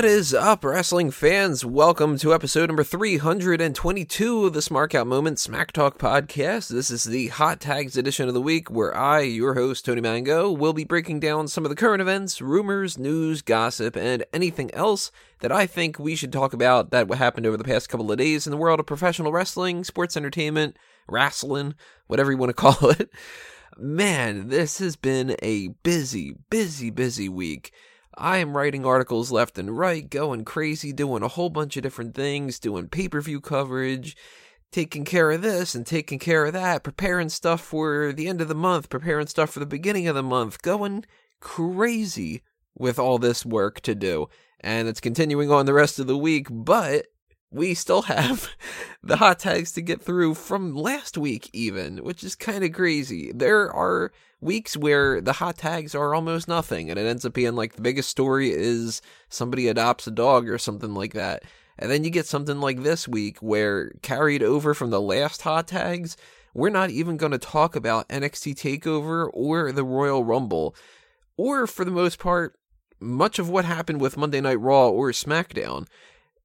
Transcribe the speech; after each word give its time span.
What 0.00 0.08
is 0.08 0.32
up, 0.32 0.64
wrestling 0.64 1.10
fans? 1.10 1.62
Welcome 1.62 2.16
to 2.20 2.32
episode 2.32 2.70
number 2.70 2.82
322 2.82 4.46
of 4.46 4.54
the 4.54 4.60
Smark 4.60 4.94
Out 4.94 5.06
Moment 5.06 5.38
Smack 5.38 5.72
Talk 5.72 5.98
podcast. 5.98 6.70
This 6.70 6.90
is 6.90 7.04
the 7.04 7.28
Hot 7.28 7.60
Tags 7.60 7.98
edition 7.98 8.26
of 8.26 8.32
the 8.32 8.40
week 8.40 8.70
where 8.70 8.96
I, 8.96 9.20
your 9.20 9.52
host, 9.52 9.84
Tony 9.84 10.00
Mango, 10.00 10.50
will 10.50 10.72
be 10.72 10.84
breaking 10.84 11.20
down 11.20 11.48
some 11.48 11.66
of 11.66 11.68
the 11.68 11.76
current 11.76 12.00
events, 12.00 12.40
rumors, 12.40 12.96
news, 12.96 13.42
gossip, 13.42 13.94
and 13.94 14.24
anything 14.32 14.72
else 14.72 15.12
that 15.40 15.52
I 15.52 15.66
think 15.66 15.98
we 15.98 16.16
should 16.16 16.32
talk 16.32 16.54
about 16.54 16.92
that 16.92 17.12
happened 17.12 17.44
over 17.44 17.58
the 17.58 17.62
past 17.62 17.90
couple 17.90 18.10
of 18.10 18.16
days 18.16 18.46
in 18.46 18.52
the 18.52 18.56
world 18.56 18.80
of 18.80 18.86
professional 18.86 19.32
wrestling, 19.32 19.84
sports 19.84 20.16
entertainment, 20.16 20.78
wrestling, 21.10 21.74
whatever 22.06 22.30
you 22.32 22.38
want 22.38 22.48
to 22.48 22.54
call 22.72 22.88
it. 22.88 23.10
Man, 23.76 24.48
this 24.48 24.78
has 24.78 24.96
been 24.96 25.36
a 25.42 25.68
busy, 25.82 26.36
busy, 26.48 26.88
busy 26.88 27.28
week. 27.28 27.74
I 28.20 28.36
am 28.36 28.54
writing 28.54 28.84
articles 28.84 29.32
left 29.32 29.58
and 29.58 29.78
right, 29.78 30.08
going 30.08 30.44
crazy, 30.44 30.92
doing 30.92 31.22
a 31.22 31.28
whole 31.28 31.48
bunch 31.48 31.78
of 31.78 31.82
different 31.82 32.14
things, 32.14 32.58
doing 32.58 32.88
pay 32.88 33.08
per 33.08 33.22
view 33.22 33.40
coverage, 33.40 34.14
taking 34.70 35.06
care 35.06 35.30
of 35.30 35.40
this 35.40 35.74
and 35.74 35.86
taking 35.86 36.18
care 36.18 36.44
of 36.44 36.52
that, 36.52 36.84
preparing 36.84 37.30
stuff 37.30 37.62
for 37.62 38.12
the 38.12 38.28
end 38.28 38.42
of 38.42 38.48
the 38.48 38.54
month, 38.54 38.90
preparing 38.90 39.26
stuff 39.26 39.48
for 39.48 39.60
the 39.60 39.66
beginning 39.66 40.06
of 40.06 40.14
the 40.14 40.22
month, 40.22 40.60
going 40.60 41.06
crazy 41.40 42.42
with 42.76 42.98
all 42.98 43.16
this 43.16 43.46
work 43.46 43.80
to 43.80 43.94
do. 43.94 44.28
And 44.60 44.86
it's 44.86 45.00
continuing 45.00 45.50
on 45.50 45.64
the 45.64 45.72
rest 45.72 45.98
of 45.98 46.06
the 46.06 46.18
week, 46.18 46.48
but 46.50 47.06
we 47.50 47.74
still 47.74 48.02
have 48.02 48.48
the 49.02 49.16
hot 49.16 49.40
tags 49.40 49.72
to 49.72 49.82
get 49.82 50.02
through 50.02 50.34
from 50.34 50.74
last 50.74 51.18
week, 51.18 51.50
even, 51.52 51.98
which 51.98 52.22
is 52.22 52.34
kind 52.34 52.64
of 52.64 52.72
crazy. 52.72 53.32
There 53.32 53.72
are 53.72 54.12
weeks 54.40 54.76
where 54.76 55.20
the 55.20 55.34
hot 55.34 55.58
tags 55.58 55.94
are 55.94 56.14
almost 56.14 56.48
nothing, 56.48 56.90
and 56.90 56.98
it 56.98 57.06
ends 57.06 57.24
up 57.24 57.34
being 57.34 57.54
like 57.54 57.74
the 57.74 57.82
biggest 57.82 58.08
story 58.08 58.50
is 58.50 59.02
somebody 59.28 59.68
adopts 59.68 60.06
a 60.06 60.10
dog 60.10 60.48
or 60.48 60.58
something 60.58 60.94
like 60.94 61.12
that. 61.14 61.42
And 61.78 61.90
then 61.90 62.04
you 62.04 62.10
get 62.10 62.26
something 62.26 62.60
like 62.60 62.82
this 62.82 63.08
week 63.08 63.38
where 63.38 63.92
carried 64.02 64.42
over 64.42 64.74
from 64.74 64.90
the 64.90 65.00
last 65.00 65.42
hot 65.42 65.66
tags, 65.66 66.16
we're 66.52 66.68
not 66.68 66.90
even 66.90 67.16
going 67.16 67.32
to 67.32 67.38
talk 67.38 67.74
about 67.74 68.08
NXT 68.08 68.54
TakeOver 68.54 69.30
or 69.32 69.72
the 69.72 69.84
Royal 69.84 70.24
Rumble, 70.24 70.74
or 71.36 71.66
for 71.66 71.84
the 71.84 71.90
most 71.90 72.18
part, 72.18 72.56
much 73.00 73.38
of 73.38 73.48
what 73.48 73.64
happened 73.64 74.00
with 74.00 74.18
Monday 74.18 74.40
Night 74.42 74.60
Raw 74.60 74.88
or 74.88 75.10
SmackDown. 75.10 75.86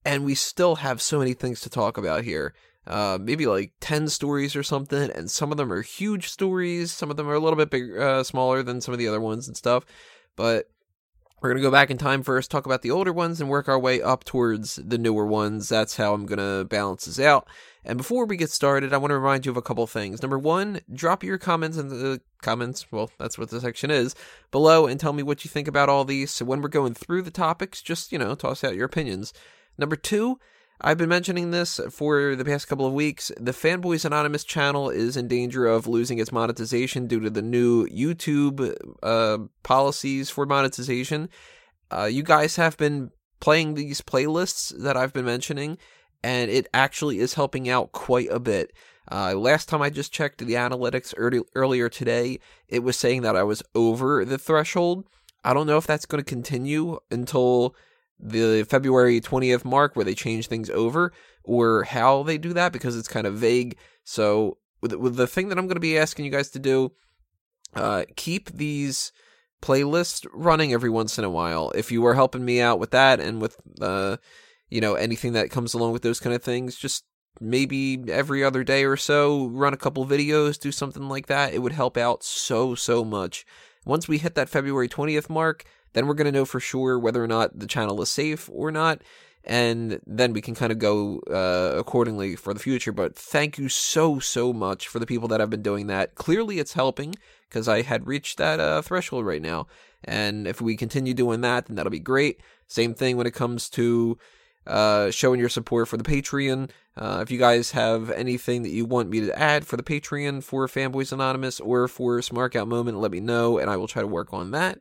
And 0.05 0.23
we 0.23 0.35
still 0.35 0.75
have 0.75 1.01
so 1.01 1.19
many 1.19 1.33
things 1.33 1.61
to 1.61 1.69
talk 1.69 1.97
about 1.97 2.23
here 2.23 2.53
uh, 2.87 3.17
maybe 3.19 3.47
like 3.47 3.73
10 3.79 4.09
stories 4.09 4.55
or 4.55 4.63
something, 4.63 5.09
and 5.11 5.29
some 5.29 5.51
of 5.51 5.57
them 5.57 5.71
are 5.71 5.81
huge 5.81 6.29
stories, 6.29 6.91
some 6.91 7.09
of 7.09 7.17
them 7.17 7.27
are 7.27 7.33
a 7.33 7.39
little 7.39 7.57
bit 7.57 7.69
big, 7.69 7.97
uh, 7.97 8.23
smaller 8.23 8.61
than 8.61 8.81
some 8.81 8.93
of 8.93 8.99
the 8.99 9.07
other 9.07 9.21
ones 9.21 9.47
and 9.47 9.57
stuff. 9.57 9.85
But 10.35 10.69
we're 11.41 11.49
going 11.49 11.61
to 11.61 11.67
go 11.67 11.71
back 11.71 11.89
in 11.89 11.97
time 11.97 12.23
first, 12.23 12.51
talk 12.51 12.65
about 12.65 12.81
the 12.81 12.91
older 12.91 13.11
ones, 13.11 13.41
and 13.41 13.49
work 13.49 13.67
our 13.67 13.79
way 13.79 14.01
up 14.01 14.23
towards 14.23 14.75
the 14.75 14.97
newer 14.97 15.25
ones. 15.25 15.67
That's 15.69 15.97
how 15.97 16.13
I'm 16.13 16.25
going 16.25 16.39
to 16.39 16.65
balance 16.65 17.05
this 17.05 17.19
out. 17.19 17.47
And 17.83 17.97
before 17.97 18.25
we 18.25 18.37
get 18.37 18.49
started, 18.49 18.93
I 18.93 18.97
want 18.97 19.11
to 19.11 19.17
remind 19.17 19.45
you 19.45 19.51
of 19.51 19.57
a 19.57 19.61
couple 19.61 19.85
things. 19.87 20.21
Number 20.21 20.39
one, 20.39 20.79
drop 20.91 21.23
your 21.23 21.37
comments 21.37 21.77
in 21.77 21.89
the 21.89 22.21
comments. 22.41 22.91
Well, 22.91 23.11
that's 23.19 23.37
what 23.37 23.49
the 23.49 23.61
section 23.61 23.91
is 23.91 24.15
below, 24.51 24.85
and 24.85 24.99
tell 24.99 25.13
me 25.13 25.23
what 25.23 25.43
you 25.43 25.49
think 25.49 25.67
about 25.67 25.89
all 25.89 26.05
these. 26.05 26.31
So 26.31 26.45
when 26.45 26.61
we're 26.61 26.69
going 26.69 26.93
through 26.93 27.23
the 27.23 27.31
topics, 27.31 27.81
just, 27.81 28.11
you 28.11 28.19
know, 28.19 28.35
toss 28.35 28.63
out 28.63 28.75
your 28.75 28.85
opinions. 28.85 29.33
Number 29.77 29.95
two, 29.95 30.39
I've 30.81 30.97
been 30.97 31.09
mentioning 31.09 31.51
this 31.51 31.79
for 31.89 32.35
the 32.35 32.43
past 32.43 32.67
couple 32.67 32.85
of 32.85 32.93
weeks. 32.93 33.31
The 33.39 33.53
Fanboys 33.53 34.03
Anonymous 34.03 34.43
channel 34.43 34.89
is 34.89 35.15
in 35.15 35.27
danger 35.27 35.65
of 35.65 35.87
losing 35.87 36.19
its 36.19 36.31
monetization 36.31 37.07
due 37.07 37.21
to 37.21 37.29
the 37.29 37.41
new 37.41 37.87
YouTube 37.87 38.75
uh, 39.01 39.37
policies 39.63 40.29
for 40.29 40.45
monetization. 40.45 41.29
Uh, 41.89 42.05
you 42.05 42.23
guys 42.23 42.57
have 42.57 42.75
been 42.77 43.11
playing 43.39 43.75
these 43.75 44.01
playlists 44.01 44.77
that 44.81 44.97
I've 44.97 45.13
been 45.13 45.25
mentioning, 45.25 45.77
and 46.23 46.51
it 46.51 46.67
actually 46.73 47.19
is 47.19 47.35
helping 47.35 47.69
out 47.69 47.91
quite 47.91 48.29
a 48.29 48.39
bit. 48.39 48.73
Uh, 49.09 49.35
last 49.35 49.69
time 49.69 49.81
I 49.81 49.89
just 49.89 50.11
checked 50.11 50.39
the 50.39 50.55
analytics 50.55 51.13
early, 51.15 51.41
earlier 51.53 51.89
today, 51.89 52.39
it 52.67 52.79
was 52.79 52.97
saying 52.97 53.21
that 53.21 53.35
I 53.35 53.43
was 53.43 53.63
over 53.75 54.25
the 54.25 54.37
threshold. 54.37 55.05
I 55.43 55.53
don't 55.53 55.67
know 55.67 55.77
if 55.77 55.87
that's 55.87 56.07
going 56.07 56.23
to 56.23 56.29
continue 56.29 56.99
until 57.11 57.75
the 58.19 58.65
February 58.69 59.19
20th 59.21 59.65
mark 59.65 59.95
where 59.95 60.05
they 60.05 60.15
change 60.15 60.47
things 60.47 60.69
over 60.69 61.11
or 61.43 61.83
how 61.83 62.23
they 62.23 62.37
do 62.37 62.53
that 62.53 62.71
because 62.71 62.97
it's 62.97 63.07
kind 63.07 63.27
of 63.27 63.35
vague. 63.35 63.77
So, 64.03 64.57
with, 64.81 64.93
with 64.93 65.15
the 65.15 65.27
thing 65.27 65.49
that 65.49 65.57
I'm 65.57 65.67
going 65.67 65.75
to 65.75 65.81
be 65.81 65.97
asking 65.97 66.25
you 66.25 66.31
guys 66.31 66.49
to 66.51 66.59
do, 66.59 66.91
uh, 67.75 68.05
keep 68.15 68.49
these 68.51 69.11
playlists 69.61 70.27
running 70.33 70.73
every 70.73 70.89
once 70.89 71.17
in 71.17 71.25
a 71.25 71.29
while. 71.29 71.71
If 71.71 71.91
you 71.91 72.05
are 72.05 72.13
helping 72.13 72.45
me 72.45 72.61
out 72.61 72.79
with 72.79 72.91
that 72.91 73.19
and 73.19 73.41
with, 73.41 73.57
uh, 73.81 74.17
you 74.69 74.81
know, 74.81 74.95
anything 74.95 75.33
that 75.33 75.51
comes 75.51 75.73
along 75.73 75.93
with 75.93 76.03
those 76.03 76.19
kind 76.19 76.35
of 76.35 76.43
things, 76.43 76.75
just 76.75 77.03
maybe 77.41 78.03
every 78.09 78.43
other 78.43 78.63
day 78.63 78.85
or 78.85 78.97
so, 78.97 79.47
run 79.47 79.73
a 79.73 79.77
couple 79.77 80.05
videos, 80.05 80.59
do 80.59 80.71
something 80.71 81.09
like 81.09 81.27
that. 81.27 81.53
It 81.53 81.59
would 81.59 81.73
help 81.73 81.97
out 81.97 82.23
so, 82.23 82.75
so 82.75 83.03
much. 83.03 83.45
Once 83.85 84.07
we 84.07 84.17
hit 84.17 84.35
that 84.35 84.49
February 84.49 84.89
20th 84.89 85.29
mark, 85.29 85.65
then 85.95 86.07
we're 86.07 86.13
going 86.13 86.25
to 86.25 86.31
know 86.31 86.45
for 86.45 86.59
sure 86.59 86.99
whether 86.99 87.23
or 87.23 87.27
not 87.27 87.57
the 87.57 87.65
channel 87.65 88.01
is 88.01 88.11
safe 88.11 88.49
or 88.51 88.69
not. 88.69 89.01
And 89.45 90.01
then 90.05 90.33
we 90.33 90.41
can 90.41 90.55
kind 90.55 90.71
of 90.71 90.79
go 90.79 91.19
uh, 91.31 91.77
accordingly 91.77 92.35
for 92.35 92.53
the 92.53 92.59
future. 92.59 92.91
But 92.91 93.15
thank 93.15 93.57
you 93.57 93.69
so, 93.69 94.19
so 94.19 94.51
much 94.51 94.87
for 94.89 94.99
the 94.99 95.05
people 95.05 95.29
that 95.29 95.39
have 95.39 95.49
been 95.49 95.61
doing 95.61 95.87
that. 95.87 96.15
Clearly, 96.15 96.59
it's 96.59 96.73
helping 96.73 97.15
because 97.47 97.69
I 97.69 97.83
had 97.83 98.07
reached 98.07 98.37
that 98.39 98.59
uh, 98.59 98.81
threshold 98.81 99.25
right 99.25 99.41
now. 99.41 99.67
And 100.03 100.47
if 100.47 100.61
we 100.61 100.75
continue 100.75 101.13
doing 101.13 101.41
that, 101.41 101.67
then 101.67 101.75
that'll 101.75 101.91
be 101.91 101.99
great. 101.99 102.41
Same 102.67 102.93
thing 102.93 103.15
when 103.15 103.27
it 103.27 103.33
comes 103.33 103.69
to 103.71 104.17
uh, 104.67 105.11
showing 105.11 105.39
your 105.39 105.49
support 105.49 105.87
for 105.87 105.95
the 105.95 106.03
Patreon. 106.03 106.71
Uh, 106.97 107.19
if 107.21 107.31
you 107.31 107.37
guys 107.37 107.71
have 107.71 108.09
anything 108.09 108.63
that 108.63 108.71
you 108.71 108.83
want 108.83 109.09
me 109.09 109.21
to 109.21 109.39
add 109.39 109.65
for 109.65 109.77
the 109.77 109.83
Patreon 109.83 110.43
for 110.43 110.67
Fanboys 110.67 111.13
Anonymous 111.13 111.59
or 111.59 111.87
for 111.87 112.19
Smark 112.19 112.55
Out 112.55 112.67
Moment, 112.67 112.99
let 112.99 113.11
me 113.11 113.19
know 113.19 113.59
and 113.59 113.69
I 113.69 113.77
will 113.77 113.87
try 113.87 114.01
to 114.01 114.07
work 114.07 114.33
on 114.33 114.51
that. 114.51 114.79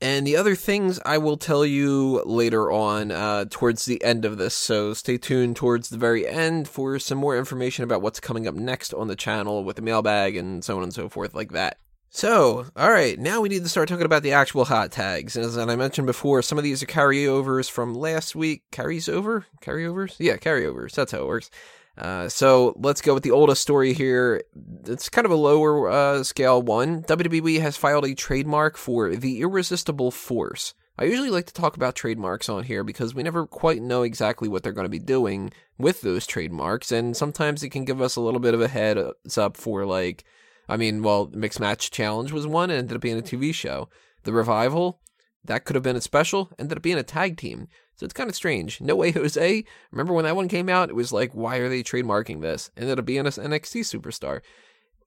And 0.00 0.26
the 0.26 0.36
other 0.36 0.54
things 0.54 1.00
I 1.04 1.18
will 1.18 1.36
tell 1.36 1.66
you 1.66 2.22
later 2.24 2.70
on 2.70 3.10
uh, 3.10 3.46
towards 3.50 3.84
the 3.84 4.02
end 4.04 4.24
of 4.24 4.38
this. 4.38 4.54
So 4.54 4.94
stay 4.94 5.18
tuned 5.18 5.56
towards 5.56 5.88
the 5.88 5.98
very 5.98 6.26
end 6.26 6.68
for 6.68 6.98
some 6.98 7.18
more 7.18 7.36
information 7.36 7.82
about 7.82 8.00
what's 8.00 8.20
coming 8.20 8.46
up 8.46 8.54
next 8.54 8.94
on 8.94 9.08
the 9.08 9.16
channel 9.16 9.64
with 9.64 9.76
the 9.76 9.82
mailbag 9.82 10.36
and 10.36 10.64
so 10.64 10.76
on 10.76 10.84
and 10.84 10.94
so 10.94 11.08
forth, 11.08 11.34
like 11.34 11.50
that. 11.52 11.78
So, 12.10 12.64
all 12.74 12.90
right, 12.90 13.18
now 13.18 13.42
we 13.42 13.50
need 13.50 13.64
to 13.64 13.68
start 13.68 13.88
talking 13.88 14.06
about 14.06 14.22
the 14.22 14.32
actual 14.32 14.64
hot 14.64 14.90
tags. 14.90 15.36
As 15.36 15.58
I 15.58 15.76
mentioned 15.76 16.06
before, 16.06 16.40
some 16.40 16.56
of 16.56 16.64
these 16.64 16.82
are 16.82 16.86
carryovers 16.86 17.70
from 17.70 17.94
last 17.94 18.34
week. 18.34 18.62
Carries 18.70 19.10
over? 19.10 19.46
Carryovers? 19.60 20.16
Yeah, 20.18 20.36
carryovers. 20.36 20.92
That's 20.94 21.12
how 21.12 21.18
it 21.18 21.26
works. 21.26 21.50
Uh, 21.98 22.28
so 22.28 22.74
let's 22.78 23.00
go 23.00 23.12
with 23.12 23.24
the 23.24 23.32
oldest 23.32 23.60
story 23.60 23.92
here. 23.92 24.44
It's 24.86 25.08
kind 25.08 25.24
of 25.24 25.32
a 25.32 25.36
lower 25.36 25.90
uh, 25.90 26.22
scale 26.22 26.62
one. 26.62 27.02
WWE 27.02 27.60
has 27.60 27.76
filed 27.76 28.04
a 28.04 28.14
trademark 28.14 28.76
for 28.76 29.16
the 29.16 29.40
Irresistible 29.40 30.12
Force. 30.12 30.74
I 30.96 31.04
usually 31.04 31.30
like 31.30 31.46
to 31.46 31.54
talk 31.54 31.76
about 31.76 31.96
trademarks 31.96 32.48
on 32.48 32.64
here 32.64 32.84
because 32.84 33.14
we 33.14 33.22
never 33.22 33.46
quite 33.46 33.82
know 33.82 34.02
exactly 34.02 34.48
what 34.48 34.62
they're 34.62 34.72
going 34.72 34.84
to 34.84 34.88
be 34.88 34.98
doing 34.98 35.52
with 35.76 36.00
those 36.00 36.26
trademarks, 36.26 36.90
and 36.90 37.16
sometimes 37.16 37.62
it 37.62 37.70
can 37.70 37.84
give 37.84 38.00
us 38.00 38.16
a 38.16 38.20
little 38.20 38.40
bit 38.40 38.54
of 38.54 38.60
a 38.60 38.68
heads 38.68 39.38
up 39.38 39.56
for 39.56 39.84
like, 39.84 40.24
I 40.68 40.76
mean, 40.76 41.02
well, 41.02 41.30
Mixed 41.32 41.60
Match 41.60 41.90
Challenge 41.90 42.32
was 42.32 42.46
one, 42.48 42.70
and 42.70 42.78
ended 42.78 42.96
up 42.96 43.00
being 43.00 43.18
a 43.18 43.22
TV 43.22 43.54
show. 43.54 43.88
The 44.24 44.32
Revival, 44.32 45.00
that 45.44 45.64
could 45.64 45.76
have 45.76 45.84
been 45.84 45.96
a 45.96 46.00
special, 46.00 46.50
ended 46.58 46.78
up 46.78 46.82
being 46.82 46.98
a 46.98 47.04
tag 47.04 47.36
team. 47.36 47.68
So 47.98 48.04
it's 48.04 48.14
kind 48.14 48.30
of 48.30 48.36
strange. 48.36 48.80
No 48.80 48.94
Way 48.96 49.10
Jose, 49.12 49.64
remember 49.90 50.12
when 50.12 50.24
that 50.24 50.36
one 50.36 50.48
came 50.48 50.68
out? 50.68 50.88
It 50.88 50.96
was 50.96 51.12
like, 51.12 51.32
why 51.32 51.56
are 51.56 51.68
they 51.68 51.82
trademarking 51.82 52.40
this? 52.40 52.70
Ended 52.76 52.98
up 52.98 53.04
being 53.04 53.20
an 53.20 53.26
NXT 53.26 53.80
superstar. 53.80 54.40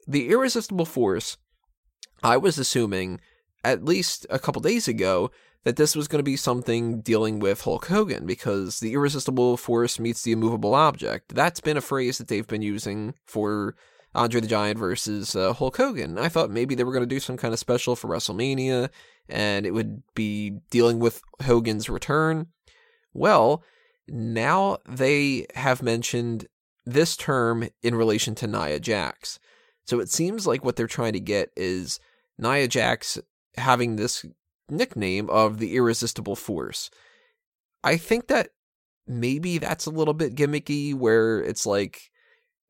The 0.08 0.30
Irresistible 0.30 0.86
Force, 0.86 1.38
I 2.22 2.38
was 2.38 2.58
assuming 2.58 3.22
at 3.64 3.86
least 3.86 4.26
a 4.30 4.40
couple 4.40 4.62
days 4.62 4.88
ago 4.88 5.32
that 5.64 5.76
this 5.76 5.96
was 5.96 6.08
going 6.08 6.20
to 6.20 6.24
be 6.24 6.36
something 6.36 7.02
dealing 7.02 7.40
with 7.40 7.62
Hulk 7.62 7.86
Hogan 7.86 8.26
because 8.26 8.80
the 8.80 8.94
irresistible 8.94 9.58
force 9.58 10.00
meets 10.00 10.24
the 10.24 10.32
immovable 10.32 10.74
object. 10.74 11.36
That's 11.36 11.60
been 11.60 11.78
a 11.78 11.82
phrase 11.82 12.18
that 12.18 12.28
they've 12.28 12.48
been 12.48 12.64
using 12.64 13.14
for 13.26 13.76
Andre 14.16 14.42
the 14.42 14.48
Giant 14.48 14.80
versus 14.80 15.36
uh, 15.36 15.54
Hulk 15.54 15.78
Hogan. 15.78 16.18
I 16.18 16.30
thought 16.30 16.50
maybe 16.50 16.74
they 16.74 16.84
were 16.84 16.92
going 16.92 17.08
to 17.08 17.16
do 17.16 17.20
some 17.20 17.38
kind 17.38 17.54
of 17.54 17.60
special 17.60 17.96
for 17.96 18.10
WrestleMania 18.10 18.90
and 19.30 19.66
it 19.66 19.72
would 19.72 20.02
be 20.16 20.58
dealing 20.72 21.00
with 21.00 21.22
Hogan's 21.44 21.90
return. 21.90 22.48
Well, 23.14 23.64
now 24.08 24.78
they 24.88 25.48
have 25.56 25.82
mentioned 25.82 26.48
this 26.86 27.16
term 27.16 27.68
in 27.84 27.96
relation 27.96 28.36
to 28.36 28.48
Nia 28.48 28.80
Jax. 28.80 29.40
So 29.86 30.00
it 30.00 30.10
seems 30.10 30.48
like 30.48 30.64
what 30.64 30.76
they're 30.76 30.88
trying 30.88 31.14
to 31.14 31.20
get 31.20 31.50
is 31.56 32.00
Nia 32.38 32.68
Jax 32.68 33.20
having 33.58 33.96
this 33.96 34.26
nickname 34.70 35.30
of 35.30 35.60
the 35.60 35.76
irresistible 35.76 36.36
force. 36.36 36.90
I 37.84 37.98
think 37.98 38.28
that 38.28 38.50
maybe 39.08 39.58
that's 39.58 39.86
a 39.86 39.92
little 39.92 40.14
bit 40.14 40.36
gimmicky 40.36 40.94
where 40.94 41.42
it's 41.42 41.66
like 41.66 42.10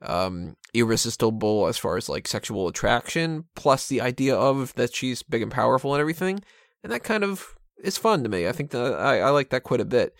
um 0.02 0.56
irresistible 0.74 1.68
as 1.68 1.78
far 1.78 1.96
as 1.96 2.10
like 2.10 2.28
sexual 2.28 2.68
attraction 2.68 3.46
plus 3.56 3.88
the 3.88 4.02
idea 4.02 4.36
of 4.36 4.74
that 4.74 4.96
she's 4.96 5.22
big 5.22 5.44
and 5.44 5.52
powerful 5.52 5.94
and 5.94 6.02
everything 6.02 6.42
and 6.84 6.92
that 6.92 7.04
kind 7.04 7.24
of 7.24 7.56
is 7.84 7.98
fun 7.98 8.24
to 8.24 8.30
me. 8.30 8.48
I 8.48 8.52
think 8.52 8.72
that 8.72 8.94
I, 8.94 9.20
I 9.20 9.30
like 9.30 9.50
that 9.50 9.64
quite 9.64 9.82
a 9.82 9.86
bit. 9.86 10.16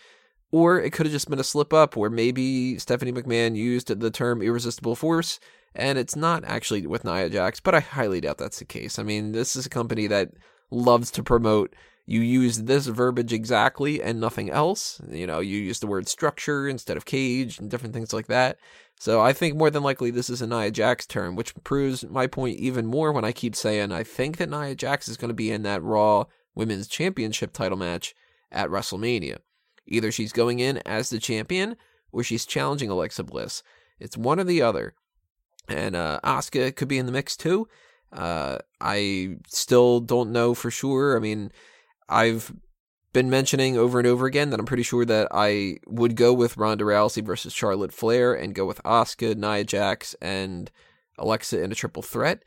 Or 0.52 0.82
it 0.82 0.92
could 0.92 1.06
have 1.06 1.14
just 1.14 1.30
been 1.30 1.40
a 1.40 1.44
slip 1.44 1.74
up 1.74 1.96
where 1.96 2.10
maybe 2.10 2.78
Stephanie 2.78 3.14
McMahon 3.14 3.56
used 3.56 3.88
the 3.88 4.12
term 4.12 4.42
irresistible 4.42 4.96
force 4.96 5.40
and 5.74 5.98
it's 5.98 6.16
not 6.16 6.44
actually 6.44 6.86
with 6.86 7.06
Nia 7.06 7.30
Jax, 7.30 7.62
but 7.62 7.74
I 7.74 7.80
highly 7.80 8.20
doubt 8.20 8.38
that's 8.38 8.60
the 8.60 8.66
case. 8.66 9.00
I 9.00 9.04
mean, 9.04 9.32
this 9.32 9.56
is 9.56 9.66
a 9.66 9.70
company 9.70 10.08
that 10.08 10.32
loves 10.70 11.12
to 11.12 11.24
promote 11.24 11.74
you 12.06 12.22
use 12.22 12.64
this 12.64 12.88
verbiage 12.88 13.32
exactly 13.32 14.02
and 14.02 14.20
nothing 14.20 14.50
else. 14.50 15.00
You 15.10 15.28
know, 15.28 15.40
you 15.40 15.58
use 15.58 15.80
the 15.80 15.88
word 15.88 16.08
structure 16.08 16.68
instead 16.68 16.98
of 16.98 17.06
cage 17.06 17.60
and 17.60 17.70
different 17.70 17.94
things 17.94 18.12
like 18.12 18.28
that. 18.28 18.58
So 19.00 19.22
I 19.22 19.34
think 19.34 19.56
more 19.56 19.70
than 19.70 19.84
likely 19.84 20.12
this 20.12 20.30
is 20.30 20.42
a 20.42 20.48
Nia 20.48 20.72
Jax 20.72 21.06
term, 21.06 21.36
which 21.36 21.56
proves 21.64 22.04
my 22.06 22.28
point 22.28 22.58
even 22.58 22.86
more 22.86 23.12
when 23.12 23.24
I 23.24 23.32
keep 23.32 23.56
saying 23.56 23.92
I 23.92 24.04
think 24.04 24.38
that 24.38 24.50
Nia 24.50 24.76
Jax 24.76 25.08
is 25.08 25.18
going 25.18 25.30
to 25.30 25.36
be 25.36 25.52
in 25.52 25.64
that 25.64 25.84
Raw 25.84 26.26
Women's 26.56 26.88
Championship 26.88 27.54
title 27.54 27.78
match 27.78 28.14
at 28.52 28.70
WrestleMania. 28.70 29.40
Either 29.88 30.12
she's 30.12 30.34
going 30.34 30.60
in 30.60 30.78
as 30.86 31.10
the 31.10 31.20
champion 31.20 31.76
or 32.12 32.24
she's 32.24 32.46
challenging 32.46 32.90
Alexa 32.90 33.24
Bliss. 33.24 33.64
It's 34.00 34.18
one 34.18 34.40
or 34.40 34.44
the 34.44 34.62
other. 34.62 34.94
And 35.68 35.96
uh, 35.96 36.20
Asuka 36.24 36.76
could 36.76 36.88
be 36.88 36.98
in 36.98 37.06
the 37.06 37.12
mix 37.12 37.38
too. 37.38 37.68
Uh, 38.12 38.58
I 38.80 39.38
still 39.48 40.00
don't 40.00 40.32
know 40.32 40.54
for 40.54 40.70
sure. 40.70 41.16
I 41.16 41.20
mean, 41.20 41.52
I've 42.10 42.52
been 43.14 43.30
mentioning 43.30 43.78
over 43.78 44.00
and 44.00 44.08
over 44.08 44.26
again 44.26 44.50
that 44.50 44.60
I'm 44.60 44.66
pretty 44.66 44.84
sure 44.84 45.06
that 45.06 45.28
I 45.32 45.78
would 45.88 46.16
go 46.16 46.34
with 46.34 46.58
Ronda 46.58 46.84
Rousey 46.84 47.24
versus 47.24 47.54
Charlotte 47.54 47.94
Flair 47.94 48.34
and 48.34 48.56
go 48.56 48.66
with 48.66 48.82
Asuka, 48.84 49.36
Nia 49.36 49.64
Jax, 49.64 50.16
and 50.22 50.72
Alexa 51.18 51.62
in 51.62 51.72
a 51.72 51.76
triple 51.76 52.04
threat. 52.04 52.44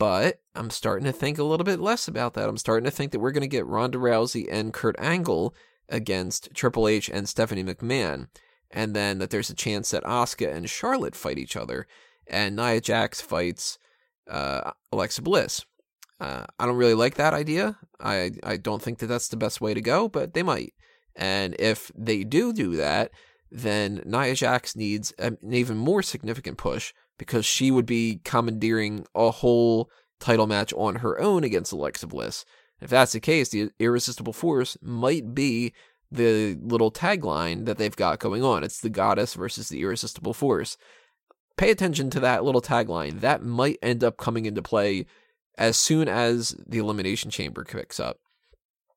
But 0.00 0.40
I'm 0.54 0.70
starting 0.70 1.04
to 1.04 1.12
think 1.12 1.36
a 1.36 1.44
little 1.44 1.62
bit 1.62 1.78
less 1.78 2.08
about 2.08 2.32
that. 2.32 2.48
I'm 2.48 2.56
starting 2.56 2.86
to 2.86 2.90
think 2.90 3.12
that 3.12 3.18
we're 3.18 3.32
going 3.32 3.42
to 3.42 3.46
get 3.46 3.66
Ronda 3.66 3.98
Rousey 3.98 4.46
and 4.50 4.72
Kurt 4.72 4.96
Angle 4.98 5.54
against 5.90 6.54
Triple 6.54 6.88
H 6.88 7.10
and 7.10 7.28
Stephanie 7.28 7.62
McMahon, 7.62 8.28
and 8.70 8.96
then 8.96 9.18
that 9.18 9.28
there's 9.28 9.50
a 9.50 9.54
chance 9.54 9.90
that 9.90 10.02
Asuka 10.04 10.50
and 10.50 10.70
Charlotte 10.70 11.14
fight 11.14 11.36
each 11.36 11.54
other, 11.54 11.86
and 12.26 12.56
Nia 12.56 12.80
Jax 12.80 13.20
fights 13.20 13.78
uh, 14.26 14.70
Alexa 14.90 15.20
Bliss. 15.20 15.66
Uh, 16.18 16.46
I 16.58 16.64
don't 16.64 16.76
really 16.76 16.94
like 16.94 17.16
that 17.16 17.34
idea. 17.34 17.76
I 18.00 18.30
I 18.42 18.56
don't 18.56 18.80
think 18.80 19.00
that 19.00 19.06
that's 19.06 19.28
the 19.28 19.36
best 19.36 19.60
way 19.60 19.74
to 19.74 19.82
go, 19.82 20.08
but 20.08 20.32
they 20.32 20.42
might. 20.42 20.72
And 21.14 21.54
if 21.58 21.92
they 21.94 22.24
do 22.24 22.54
do 22.54 22.74
that, 22.76 23.10
then 23.50 24.02
Nia 24.06 24.34
Jax 24.34 24.74
needs 24.74 25.12
an 25.18 25.36
even 25.46 25.76
more 25.76 26.02
significant 26.02 26.56
push 26.56 26.94
because 27.20 27.44
she 27.44 27.70
would 27.70 27.84
be 27.84 28.18
commandeering 28.24 29.04
a 29.14 29.30
whole 29.30 29.90
title 30.20 30.46
match 30.46 30.72
on 30.72 30.96
her 30.96 31.20
own 31.20 31.44
against 31.44 31.70
Alexa 31.70 32.06
Bliss. 32.06 32.46
If 32.80 32.88
that's 32.88 33.12
the 33.12 33.20
case, 33.20 33.50
the 33.50 33.68
irresistible 33.78 34.32
force 34.32 34.78
might 34.80 35.34
be 35.34 35.74
the 36.10 36.56
little 36.62 36.90
tagline 36.90 37.66
that 37.66 37.76
they've 37.76 37.94
got 37.94 38.20
going 38.20 38.42
on. 38.42 38.64
It's 38.64 38.80
the 38.80 38.88
goddess 38.88 39.34
versus 39.34 39.68
the 39.68 39.82
irresistible 39.82 40.32
force. 40.32 40.78
Pay 41.58 41.70
attention 41.70 42.08
to 42.08 42.20
that 42.20 42.42
little 42.42 42.62
tagline. 42.62 43.20
That 43.20 43.42
might 43.42 43.76
end 43.82 44.02
up 44.02 44.16
coming 44.16 44.46
into 44.46 44.62
play 44.62 45.04
as 45.58 45.76
soon 45.76 46.08
as 46.08 46.56
the 46.66 46.78
elimination 46.78 47.30
chamber 47.30 47.64
picks 47.66 48.00
up. 48.00 48.16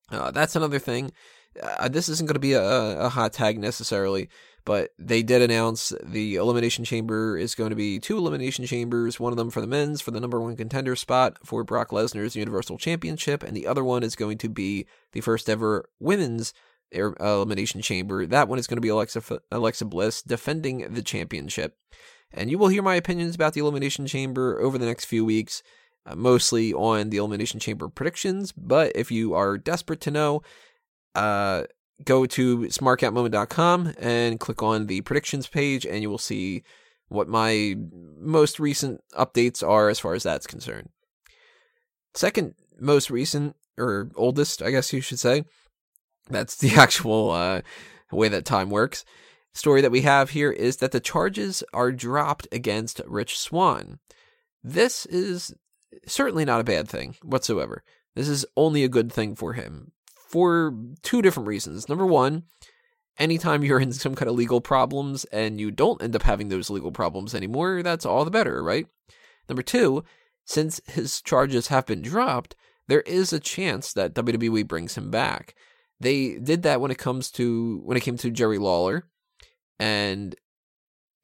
Uh, 0.10 0.32
that's 0.32 0.56
another 0.56 0.80
thing. 0.80 1.12
Uh, 1.62 1.90
this 1.90 2.08
isn't 2.08 2.26
going 2.26 2.36
to 2.36 2.40
be 2.40 2.54
a, 2.54 2.64
a, 3.02 3.10
hot 3.10 3.34
tag 3.34 3.60
necessarily, 3.60 4.30
but 4.66 4.92
they 4.98 5.24
did 5.24 5.42
announce 5.42 5.94
the 6.04 6.36
elimination 6.36 6.86
chamber 6.86 7.38
is 7.38 7.56
going 7.56 7.70
to 7.70 7.76
be 7.76 8.00
two 8.00 8.18
elimination 8.18 8.66
chambers. 8.66 9.20
One 9.20 9.34
of 9.34 9.38
them 9.38 9.50
for 9.50 9.62
the 9.62 9.68
men's 9.68 10.02
for 10.02 10.12
the 10.12 10.20
number 10.20 10.40
one 10.40 10.56
contender 10.56 10.96
spot 10.96 11.38
for 11.44 11.64
Brock 11.64 11.90
Lesnar's 11.90 12.36
Universal 12.36 12.78
Championship, 12.78 13.44
and 13.44 13.56
the 13.56 13.68
other 13.68 13.84
one 13.84 14.04
is 14.04 14.16
going 14.16 14.38
to 14.40 14.50
be 14.50 14.86
the 15.12 15.22
first 15.22 15.50
ever 15.50 15.90
women's 16.00 16.54
elimination 16.92 17.82
chamber. 17.82 18.26
That 18.26 18.48
one 18.48 18.60
is 18.60 18.68
going 18.68 18.78
to 18.78 18.82
be 18.82 18.90
Alexa 18.90 19.42
Alexa 19.52 19.86
Bliss 19.86 20.22
defending 20.22 20.94
the 20.94 21.02
championship. 21.02 21.78
And 22.32 22.50
you 22.50 22.58
will 22.58 22.70
hear 22.70 22.82
my 22.82 22.96
opinions 22.96 23.36
about 23.36 23.54
the 23.54 23.62
elimination 23.62 24.08
chamber 24.08 24.60
over 24.60 24.78
the 24.78 24.88
next 24.88 25.06
few 25.06 25.24
weeks 25.24 25.62
uh, 26.06 26.16
mostly 26.16 26.74
on 26.74 27.10
the 27.10 27.18
Elimination 27.18 27.60
Chamber 27.60 27.88
predictions. 27.88 28.52
But 28.52 28.92
if 28.96 29.12
you 29.12 29.34
are 29.34 29.58
desperate 29.58 30.02
to 30.02 30.12
know, 30.12 30.42
uh, 31.16 31.64
go 32.06 32.26
to 32.26 32.60
smarkoutmoment.com 32.60 33.94
and 34.00 34.40
click 34.40 34.62
on 34.64 34.88
the 34.88 35.02
predictions 35.02 35.48
page, 35.48 35.86
and 35.86 36.02
you 36.02 36.10
will 36.10 36.18
see 36.18 36.64
what 37.10 37.28
my 37.28 37.76
most 38.20 38.60
recent 38.60 39.02
updates 39.14 39.68
are 39.68 39.90
as 39.90 40.00
far 40.00 40.14
as 40.14 40.24
that's 40.24 40.48
concerned. 40.48 40.90
Second 42.14 42.56
most 42.80 43.10
recent, 43.10 43.56
or 43.78 44.10
oldest, 44.16 44.62
I 44.62 44.72
guess 44.72 44.94
you 44.94 45.02
should 45.02 45.20
say, 45.20 45.46
that's 46.30 46.58
the 46.58 46.72
actual 46.76 47.32
uh, 47.32 47.62
way 48.12 48.30
that 48.30 48.46
time 48.46 48.70
works. 48.70 49.06
Story 49.54 49.82
that 49.82 49.92
we 49.92 50.02
have 50.02 50.32
here 50.32 50.52
is 50.52 50.78
that 50.78 50.92
the 50.92 51.00
charges 51.00 51.64
are 51.74 51.92
dropped 51.92 52.48
against 52.52 53.02
Rich 53.06 53.38
Swann. 53.38 54.00
This 54.64 55.06
is 55.06 55.54
certainly 56.08 56.46
not 56.46 56.62
a 56.62 56.64
bad 56.64 56.88
thing 56.88 57.16
whatsoever. 57.22 57.84
This 58.16 58.28
is 58.28 58.46
only 58.58 58.84
a 58.84 58.90
good 58.90 59.12
thing 59.12 59.36
for 59.36 59.54
him 59.54 59.92
for 60.34 60.76
two 61.04 61.22
different 61.22 61.48
reasons. 61.48 61.88
Number 61.88 62.08
one, 62.08 62.42
anytime 63.20 63.64
you're 63.64 63.80
in 63.80 63.94
some 63.94 64.16
kind 64.16 64.28
of 64.28 64.36
legal 64.36 64.62
problems 64.62 65.26
and 65.26 65.62
you 65.62 65.70
don't 65.70 66.02
end 66.02 66.16
up 66.16 66.24
having 66.24 66.50
those 66.50 66.72
legal 66.72 66.92
problems 66.92 67.36
anymore, 67.36 67.84
that's 67.84 68.04
all 68.04 68.26
the 68.26 68.32
better, 68.32 68.64
right? 68.64 68.88
Number 69.48 69.62
two, 69.62 70.04
since 70.44 70.82
his 70.88 71.22
charges 71.22 71.68
have 71.68 71.86
been 71.86 72.02
dropped, 72.02 72.56
there 72.88 73.02
is 73.02 73.32
a 73.32 73.40
chance 73.40 73.94
that 73.94 74.16
WWE 74.16 74.68
brings 74.68 74.96
him 74.96 75.12
back. 75.12 75.54
They 76.00 76.40
did 76.40 76.64
that 76.64 76.82
when 76.82 76.90
it 76.90 76.98
comes 76.98 77.30
to 77.34 77.80
when 77.86 77.96
it 77.96 78.02
came 78.02 78.18
to 78.18 78.32
Jerry 78.32 78.58
Lawler, 78.58 79.06
and 79.78 80.36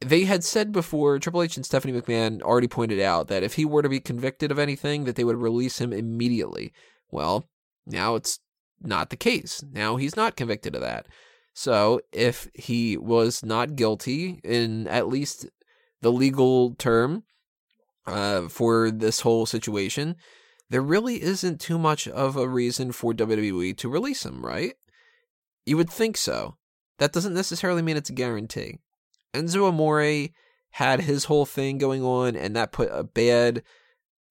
they 0.01 0.25
had 0.25 0.43
said 0.43 0.71
before 0.71 1.17
Triple 1.17 1.41
H 1.41 1.57
and 1.57 1.65
Stephanie 1.65 1.99
McMahon 1.99 2.43
already 2.43 2.67
pointed 2.67 2.99
out 2.99 3.27
that 3.29 3.41
if 3.41 3.55
he 3.55 3.65
were 3.65 3.81
to 3.81 3.89
be 3.89 3.99
convicted 3.99 4.51
of 4.51 4.59
anything 4.59 5.05
that 5.05 5.15
they 5.15 5.23
would 5.23 5.37
release 5.41 5.81
him 5.81 5.91
immediately. 5.91 6.71
Well, 7.09 7.49
now 7.87 8.13
it's 8.13 8.39
not 8.81 9.09
the 9.09 9.17
case. 9.17 9.63
Now 9.71 9.95
he's 9.95 10.15
not 10.15 10.35
convicted 10.35 10.75
of 10.75 10.81
that. 10.81 11.07
So, 11.53 11.99
if 12.13 12.47
he 12.53 12.95
was 12.95 13.43
not 13.43 13.75
guilty 13.75 14.39
in 14.43 14.87
at 14.87 15.09
least 15.09 15.47
the 16.01 16.11
legal 16.11 16.75
term 16.75 17.23
uh, 18.05 18.47
for 18.47 18.91
this 18.91 19.21
whole 19.21 19.45
situation, 19.45 20.15
there 20.69 20.81
really 20.81 21.21
isn't 21.21 21.59
too 21.59 21.77
much 21.77 22.07
of 22.07 22.37
a 22.37 22.47
reason 22.47 22.91
for 22.91 23.13
WWE 23.13 23.75
to 23.77 23.89
release 23.89 24.25
him, 24.25 24.45
right? 24.45 24.73
You 25.65 25.77
would 25.77 25.89
think 25.89 26.15
so. 26.15 26.55
That 26.99 27.11
doesn't 27.11 27.33
necessarily 27.33 27.81
mean 27.81 27.97
it's 27.97 28.09
a 28.09 28.13
guarantee. 28.13 28.79
Enzo 29.33 29.67
Amore 29.67 30.29
had 30.71 31.01
his 31.01 31.25
whole 31.25 31.45
thing 31.45 31.77
going 31.77 32.03
on, 32.03 32.35
and 32.35 32.55
that 32.55 32.71
put 32.71 32.89
a 32.91 33.03
bad 33.03 33.63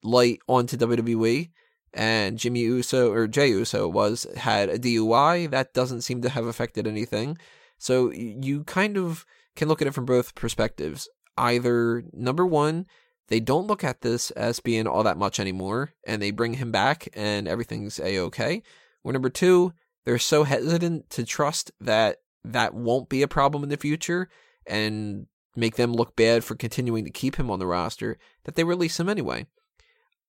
light 0.03 0.41
onto 0.47 0.77
WWE. 0.77 1.51
And 1.95 2.39
Jimmy 2.39 2.61
Uso 2.61 3.11
or 3.13 3.27
Jey 3.27 3.49
Uso 3.49 3.89
was 3.89 4.27
had 4.37 4.69
a 4.69 4.79
DUI 4.79 5.51
that 5.51 5.73
doesn't 5.73 6.03
seem 6.03 6.23
to 6.23 6.29
have 6.29 6.47
affected 6.47 6.87
anything. 6.87 7.39
So 7.79 8.11
you 8.13 8.65
kind 8.65 8.97
of 8.97 9.25
can 9.57 9.69
look 9.69 9.81
at 9.81 9.89
it 9.89 9.95
from 9.95 10.05
both 10.05 10.35
perspectives. 10.35 11.09
Either 11.37 12.05
number 12.13 12.45
one, 12.45 12.87
they 13.29 13.41
don't 13.41 13.67
look 13.67 13.85
at 13.85 14.01
this 14.01 14.31
as 14.33 14.61
being 14.61 14.87
all 14.87 15.03
that 15.03 15.19
much 15.19 15.39
anymore, 15.39 15.93
and 16.07 16.21
they 16.21 16.31
bring 16.31 16.55
him 16.55 16.73
back, 16.73 17.09
and 17.15 17.47
everything's 17.47 18.01
a 18.01 18.19
okay. 18.21 18.63
Or 19.05 19.13
number 19.13 19.31
two, 19.31 19.73
they're 20.05 20.19
so 20.19 20.45
hesitant 20.45 21.11
to 21.11 21.25
trust 21.25 21.71
that 21.81 22.19
that 22.45 22.75
won't 22.75 23.09
be 23.09 23.23
a 23.23 23.29
problem 23.29 23.63
in 23.63 23.69
the 23.69 23.77
future 23.77 24.29
and 24.67 25.27
make 25.55 25.77
them 25.77 25.93
look 25.93 26.17
bad 26.17 26.45
for 26.45 26.55
continuing 26.55 27.05
to 27.05 27.11
keep 27.11 27.37
him 27.37 27.51
on 27.51 27.59
the 27.59 27.67
roster 27.67 28.17
that 28.45 28.55
they 28.55 28.65
release 28.65 28.99
him 28.99 29.09
anyway. 29.09 29.47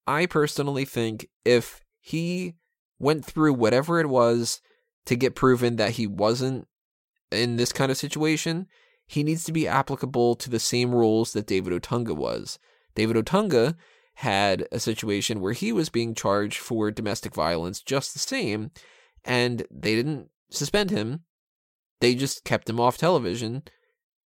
I 0.09 0.25
personally 0.25 0.85
think 0.85 1.29
if 1.45 1.81
he 2.01 2.55
went 2.97 3.23
through 3.23 3.53
whatever 3.53 3.99
it 3.99 4.09
was 4.09 4.59
to 5.05 5.15
get 5.15 5.35
proven 5.35 5.75
that 5.75 5.91
he 5.91 6.07
wasn't 6.07 6.67
in 7.31 7.57
this 7.57 7.71
kind 7.71 7.91
of 7.91 7.97
situation, 7.97 8.65
he 9.05 9.23
needs 9.23 9.43
to 9.43 9.51
be 9.51 9.67
applicable 9.67 10.33
to 10.37 10.49
the 10.49 10.59
same 10.59 10.95
rules 10.95 11.33
that 11.33 11.45
David 11.45 11.79
Otunga 11.79 12.15
was. 12.15 12.57
David 12.95 13.23
Otunga 13.23 13.75
had 14.15 14.67
a 14.71 14.79
situation 14.79 15.41
where 15.41 15.53
he 15.53 15.71
was 15.71 15.89
being 15.89 16.15
charged 16.15 16.57
for 16.57 16.89
domestic 16.89 17.35
violence 17.35 17.79
just 17.79 18.13
the 18.13 18.19
same, 18.19 18.71
and 19.23 19.67
they 19.69 19.93
didn't 19.93 20.29
suspend 20.49 20.89
him. 20.89 21.21
They 22.01 22.15
just 22.15 22.43
kept 22.43 22.67
him 22.67 22.79
off 22.79 22.97
television 22.97 23.61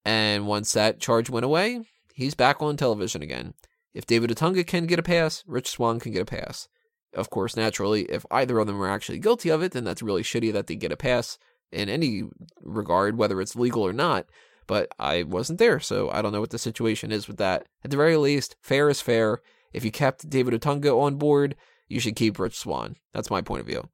and 0.06 0.48
once 0.48 0.72
that 0.74 1.00
charge 1.00 1.30
went 1.30 1.46
away, 1.46 1.82
he's 2.14 2.36
back 2.36 2.62
on 2.62 2.78
television 2.78 3.22
again. 3.22 3.54
If 3.94 4.06
David 4.06 4.32
Otunga 4.32 4.66
can 4.66 4.88
get 4.88 5.00
a 5.00 5.04
pass, 5.04 5.44
Rich 5.46 5.70
Swann 5.70 6.00
can 6.00 6.12
get 6.12 6.24
a 6.24 6.26
pass. 6.26 6.68
Of 7.14 7.30
course, 7.30 7.56
naturally, 7.56 8.04
if 8.04 8.26
either 8.32 8.58
of 8.58 8.68
them 8.68 8.82
are 8.82 8.90
actually 8.90 9.20
guilty 9.20 9.50
of 9.50 9.62
it, 9.62 9.72
then 9.72 9.84
that's 9.84 10.02
really 10.02 10.24
shitty 10.24 10.52
that 10.54 10.68
they 10.68 10.76
get 10.76 10.92
a 10.92 10.98
pass 10.98 11.38
in 11.72 11.90
any 11.90 12.24
regard, 12.62 13.18
whether 13.18 13.40
it's 13.40 13.56
legal 13.56 13.84
or 13.84 13.94
not. 13.94 14.26
But 14.66 14.90
I 14.98 15.24
wasn't 15.24 15.60
there, 15.60 15.80
so 15.80 16.10
I 16.10 16.22
don't 16.22 16.32
know 16.32 16.40
what 16.40 16.50
the 16.50 16.58
situation 16.58 17.12
is 17.12 17.28
with 17.28 17.38
that. 17.38 17.68
At 17.84 17.92
the 17.92 17.98
very 17.98 18.18
least, 18.18 18.56
fair 18.62 18.90
is 18.90 19.02
fair. 19.02 19.42
If 19.74 19.84
you 19.84 19.92
kept 19.92 20.30
David 20.30 20.60
Otunga 20.60 20.98
on 21.00 21.16
board, 21.16 21.56
you 21.88 22.00
should 22.00 22.16
keep 22.16 22.40
Rich 22.40 22.58
Swann. 22.58 22.96
That's 23.14 23.30
my 23.30 23.42
point 23.42 23.62
of 23.62 23.68
view. 23.68 23.90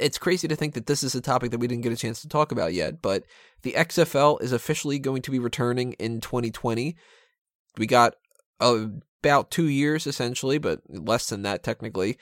it's 0.00 0.18
crazy 0.18 0.48
to 0.48 0.56
think 0.56 0.74
that 0.74 0.86
this 0.86 1.02
is 1.02 1.14
a 1.14 1.20
topic 1.20 1.50
that 1.50 1.58
we 1.58 1.66
didn't 1.66 1.82
get 1.82 1.92
a 1.92 1.96
chance 1.96 2.22
to 2.22 2.28
talk 2.28 2.50
about 2.52 2.72
yet, 2.72 3.02
but 3.02 3.24
the 3.62 3.72
XFL 3.72 4.40
is 4.42 4.52
officially 4.52 4.98
going 4.98 5.22
to 5.22 5.30
be 5.30 5.38
returning 5.38 5.92
in 5.94 6.20
2020. 6.20 6.96
We 7.76 7.86
got 7.86 8.14
about 8.60 9.50
two 9.50 9.68
years 9.68 10.06
essentially, 10.06 10.58
but 10.58 10.80
less 10.88 11.28
than 11.28 11.42
that 11.42 11.62
technically, 11.62 12.18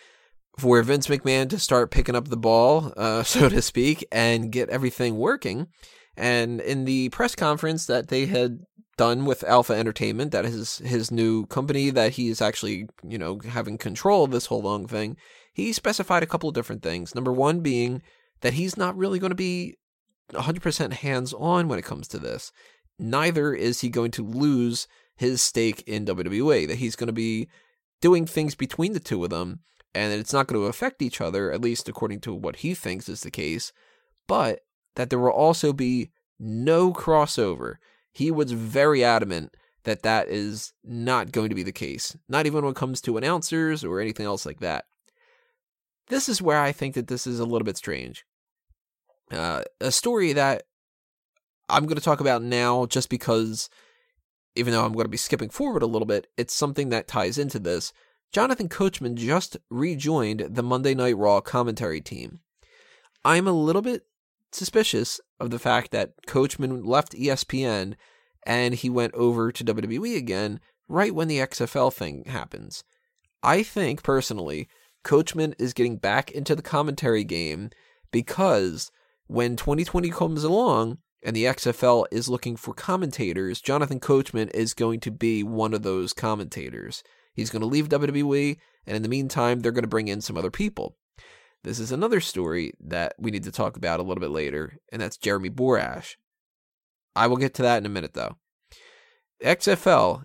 for 0.58 0.82
Vince 0.82 1.06
McMahon 1.06 1.48
to 1.50 1.58
start 1.58 1.90
picking 1.90 2.14
up 2.14 2.28
the 2.28 2.36
ball, 2.36 2.92
uh, 2.96 3.22
so 3.22 3.48
to 3.48 3.62
speak, 3.62 4.06
and 4.12 4.52
get 4.52 4.68
everything 4.68 5.16
working. 5.16 5.68
And 6.16 6.60
in 6.60 6.84
the 6.84 7.08
press 7.08 7.34
conference 7.34 7.86
that 7.86 8.08
they 8.08 8.26
had 8.26 8.60
done 8.98 9.24
with 9.24 9.44
Alpha 9.44 9.72
Entertainment, 9.72 10.32
that 10.32 10.44
is 10.44 10.78
his 10.78 11.10
new 11.10 11.46
company 11.46 11.90
that 11.90 12.12
he 12.12 12.28
is 12.28 12.42
actually, 12.42 12.86
you 13.02 13.18
know, 13.18 13.40
having 13.48 13.78
control 13.78 14.24
of 14.24 14.30
this 14.30 14.46
whole 14.46 14.62
long 14.62 14.86
thing, 14.86 15.16
he 15.54 15.72
specified 15.72 16.22
a 16.22 16.26
couple 16.26 16.48
of 16.48 16.54
different 16.54 16.82
things. 16.82 17.14
Number 17.14 17.32
one 17.32 17.60
being 17.60 18.02
that 18.42 18.54
he's 18.54 18.76
not 18.76 18.96
really 18.96 19.18
going 19.18 19.30
to 19.30 19.36
be 19.36 19.76
100% 20.32 20.92
hands 20.92 21.32
on 21.32 21.68
when 21.68 21.78
it 21.78 21.84
comes 21.84 22.08
to 22.08 22.18
this. 22.18 22.52
Neither 22.98 23.54
is 23.54 23.80
he 23.80 23.88
going 23.88 24.10
to 24.12 24.24
lose 24.24 24.86
his 25.16 25.42
stake 25.42 25.82
in 25.86 26.04
WWE, 26.06 26.66
that 26.68 26.78
he's 26.78 26.96
going 26.96 27.08
to 27.08 27.12
be 27.12 27.48
doing 28.00 28.26
things 28.26 28.54
between 28.54 28.92
the 28.92 29.00
two 29.00 29.22
of 29.24 29.30
them 29.30 29.60
and 29.94 30.12
it's 30.12 30.32
not 30.32 30.46
going 30.46 30.60
to 30.60 30.66
affect 30.66 31.02
each 31.02 31.20
other, 31.20 31.52
at 31.52 31.60
least 31.60 31.88
according 31.88 32.20
to 32.20 32.34
what 32.34 32.56
he 32.56 32.74
thinks 32.74 33.08
is 33.08 33.20
the 33.20 33.30
case, 33.30 33.72
but 34.26 34.60
that 34.96 35.10
there 35.10 35.18
will 35.18 35.30
also 35.30 35.72
be 35.72 36.10
no 36.38 36.92
crossover. 36.92 37.76
He 38.10 38.30
was 38.30 38.52
very 38.52 39.04
adamant 39.04 39.54
that 39.84 40.02
that 40.02 40.28
is 40.28 40.72
not 40.84 41.32
going 41.32 41.48
to 41.48 41.54
be 41.54 41.62
the 41.62 41.72
case, 41.72 42.16
not 42.28 42.46
even 42.46 42.64
when 42.64 42.72
it 42.72 42.76
comes 42.76 43.00
to 43.02 43.16
announcers 43.16 43.84
or 43.84 44.00
anything 44.00 44.26
else 44.26 44.46
like 44.46 44.60
that. 44.60 44.86
This 46.08 46.28
is 46.28 46.42
where 46.42 46.58
I 46.58 46.72
think 46.72 46.94
that 46.94 47.08
this 47.08 47.26
is 47.26 47.40
a 47.40 47.44
little 47.44 47.64
bit 47.64 47.76
strange. 47.76 48.24
Uh, 49.30 49.62
a 49.80 49.90
story 49.90 50.32
that 50.34 50.64
I'm 51.68 51.84
going 51.84 51.96
to 51.96 52.02
talk 52.02 52.20
about 52.20 52.42
now 52.42 52.86
just 52.86 53.08
because, 53.08 53.70
even 54.54 54.72
though 54.72 54.84
I'm 54.84 54.92
going 54.92 55.04
to 55.04 55.10
be 55.10 55.16
skipping 55.16 55.50
forward 55.50 55.82
a 55.82 55.86
little 55.86 56.06
bit, 56.06 56.26
it's 56.36 56.54
something 56.54 56.90
that 56.90 57.08
ties 57.08 57.38
into 57.38 57.58
this. 57.58 57.92
Jonathan 58.32 58.68
Coachman 58.68 59.16
just 59.16 59.56
rejoined 59.70 60.48
the 60.50 60.62
Monday 60.62 60.94
Night 60.94 61.16
Raw 61.16 61.40
commentary 61.40 62.00
team. 62.00 62.40
I'm 63.24 63.46
a 63.46 63.52
little 63.52 63.82
bit 63.82 64.06
suspicious 64.52 65.20
of 65.38 65.50
the 65.50 65.58
fact 65.58 65.90
that 65.92 66.14
Coachman 66.26 66.84
left 66.84 67.12
ESPN 67.12 67.94
and 68.44 68.74
he 68.74 68.90
went 68.90 69.14
over 69.14 69.52
to 69.52 69.64
WWE 69.64 70.16
again 70.16 70.60
right 70.88 71.14
when 71.14 71.28
the 71.28 71.38
XFL 71.38 71.92
thing 71.92 72.24
happens. 72.26 72.84
I 73.42 73.62
think 73.62 74.02
personally, 74.02 74.68
Coachman 75.04 75.54
is 75.58 75.72
getting 75.72 75.96
back 75.96 76.30
into 76.30 76.54
the 76.54 76.62
commentary 76.62 77.24
game 77.24 77.70
because 78.10 78.90
when 79.26 79.56
2020 79.56 80.10
comes 80.10 80.44
along 80.44 80.98
and 81.22 81.36
the 81.36 81.44
XFL 81.44 82.06
is 82.10 82.28
looking 82.28 82.56
for 82.56 82.74
commentators, 82.74 83.60
Jonathan 83.60 84.00
Coachman 84.00 84.48
is 84.50 84.74
going 84.74 85.00
to 85.00 85.10
be 85.10 85.42
one 85.42 85.72
of 85.72 85.82
those 85.82 86.12
commentators. 86.12 87.02
He's 87.34 87.50
going 87.50 87.60
to 87.60 87.68
leave 87.68 87.88
WWE, 87.88 88.56
and 88.86 88.96
in 88.96 89.02
the 89.02 89.08
meantime, 89.08 89.60
they're 89.60 89.72
going 89.72 89.84
to 89.84 89.88
bring 89.88 90.08
in 90.08 90.20
some 90.20 90.36
other 90.36 90.50
people. 90.50 90.96
This 91.64 91.78
is 91.78 91.92
another 91.92 92.20
story 92.20 92.72
that 92.80 93.14
we 93.18 93.30
need 93.30 93.44
to 93.44 93.52
talk 93.52 93.76
about 93.76 94.00
a 94.00 94.02
little 94.02 94.20
bit 94.20 94.30
later, 94.30 94.78
and 94.90 95.00
that's 95.00 95.16
Jeremy 95.16 95.50
Borash. 95.50 96.16
I 97.14 97.28
will 97.28 97.36
get 97.36 97.54
to 97.54 97.62
that 97.62 97.78
in 97.78 97.86
a 97.86 97.90
minute, 97.90 98.14
though. 98.14 98.36
XFL 99.42 100.24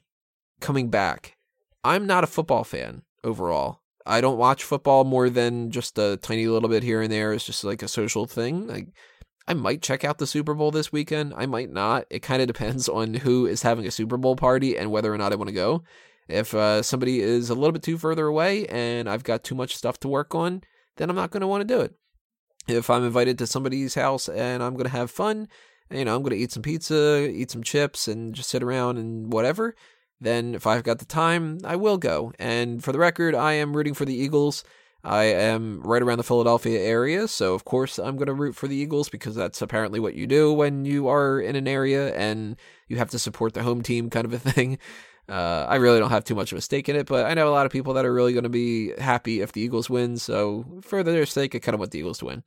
coming 0.59 0.89
back. 0.89 1.37
I'm 1.83 2.07
not 2.07 2.23
a 2.23 2.27
football 2.27 2.63
fan 2.63 3.03
overall. 3.23 3.81
I 4.05 4.21
don't 4.21 4.37
watch 4.37 4.63
football 4.63 5.03
more 5.03 5.29
than 5.29 5.69
just 5.69 5.97
a 5.97 6.17
tiny 6.17 6.47
little 6.47 6.69
bit 6.69 6.81
here 6.81 7.01
and 7.01 7.11
there. 7.11 7.33
It's 7.33 7.45
just 7.45 7.63
like 7.63 7.83
a 7.83 7.87
social 7.87 8.25
thing. 8.25 8.67
Like 8.67 8.87
I 9.47 9.53
might 9.53 9.81
check 9.81 10.03
out 10.03 10.17
the 10.17 10.27
Super 10.27 10.53
Bowl 10.53 10.71
this 10.71 10.91
weekend. 10.91 11.33
I 11.35 11.45
might 11.45 11.71
not. 11.71 12.05
It 12.09 12.21
kind 12.21 12.41
of 12.41 12.47
depends 12.47 12.89
on 12.89 13.13
who 13.13 13.45
is 13.45 13.61
having 13.61 13.87
a 13.87 13.91
Super 13.91 14.17
Bowl 14.17 14.35
party 14.35 14.77
and 14.77 14.91
whether 14.91 15.13
or 15.13 15.17
not 15.17 15.31
I 15.31 15.35
want 15.35 15.47
to 15.49 15.53
go. 15.53 15.83
If 16.27 16.53
uh, 16.53 16.81
somebody 16.81 17.21
is 17.21 17.49
a 17.49 17.55
little 17.55 17.71
bit 17.71 17.83
too 17.83 17.97
further 17.97 18.27
away 18.27 18.65
and 18.67 19.09
I've 19.09 19.23
got 19.23 19.43
too 19.43 19.55
much 19.55 19.77
stuff 19.77 19.97
to 20.01 20.09
work 20.09 20.35
on, 20.35 20.61
then 20.97 21.09
I'm 21.09 21.15
not 21.15 21.31
going 21.31 21.41
to 21.41 21.47
want 21.47 21.61
to 21.61 21.73
do 21.73 21.81
it. 21.81 21.95
If 22.67 22.89
I'm 22.89 23.05
invited 23.05 23.37
to 23.37 23.47
somebody's 23.47 23.95
house 23.95 24.27
and 24.27 24.61
I'm 24.61 24.73
going 24.73 24.85
to 24.85 24.89
have 24.89 25.09
fun, 25.09 25.47
you 25.89 26.03
know, 26.03 26.15
I'm 26.15 26.21
going 26.21 26.35
to 26.35 26.37
eat 26.37 26.51
some 26.51 26.63
pizza, 26.63 27.29
eat 27.29 27.49
some 27.49 27.63
chips, 27.63 28.09
and 28.09 28.35
just 28.35 28.49
sit 28.49 28.61
around 28.61 28.97
and 28.97 29.31
whatever, 29.31 29.73
then 30.19 30.53
if 30.53 30.67
I've 30.67 30.83
got 30.83 30.99
the 30.99 31.05
time, 31.05 31.59
I 31.63 31.77
will 31.77 31.97
go. 31.97 32.33
And 32.39 32.83
for 32.83 32.91
the 32.91 32.99
record, 32.99 33.35
I 33.35 33.53
am 33.53 33.75
rooting 33.75 33.93
for 33.93 34.03
the 34.03 34.15
Eagles. 34.15 34.65
I 35.03 35.25
am 35.25 35.81
right 35.81 36.01
around 36.01 36.17
the 36.17 36.23
Philadelphia 36.23 36.79
area, 36.79 37.27
so 37.27 37.53
of 37.53 37.65
course 37.65 37.97
I'm 37.97 38.17
going 38.17 38.27
to 38.27 38.33
root 38.33 38.55
for 38.55 38.67
the 38.67 38.75
Eagles 38.75 39.09
because 39.09 39.35
that's 39.35 39.61
apparently 39.61 39.99
what 39.99 40.15
you 40.15 40.27
do 40.27 40.51
when 40.51 40.85
you 40.85 41.07
are 41.07 41.39
in 41.39 41.55
an 41.55 41.67
area 41.67 42.13
and 42.15 42.57
you 42.87 42.97
have 42.97 43.09
to 43.11 43.19
support 43.19 43.53
the 43.53 43.63
home 43.63 43.81
team, 43.81 44.09
kind 44.09 44.25
of 44.25 44.33
a 44.33 44.39
thing. 44.51 44.79
Uh, 45.29 45.65
I 45.67 45.75
really 45.75 45.99
don't 45.99 46.09
have 46.09 46.23
too 46.23 46.35
much 46.35 46.51
of 46.51 46.57
a 46.57 46.61
stake 46.61 46.87
in 46.87 46.95
it, 46.95 47.05
but 47.05 47.25
I 47.25 47.33
know 47.33 47.49
a 47.49 47.51
lot 47.51 47.65
of 47.65 47.71
people 47.71 47.93
that 47.93 48.05
are 48.05 48.13
really 48.13 48.33
going 48.33 48.43
to 48.43 48.49
be 48.49 48.93
happy 48.97 49.41
if 49.41 49.51
the 49.51 49.61
Eagles 49.61 49.89
win. 49.89 50.17
So 50.17 50.65
for 50.81 51.03
their 51.03 51.25
sake, 51.25 51.53
I 51.53 51.59
kind 51.59 51.73
of 51.73 51.79
want 51.79 51.91
the 51.91 51.99
Eagles 51.99 52.19
to 52.19 52.25
win. 52.25 52.43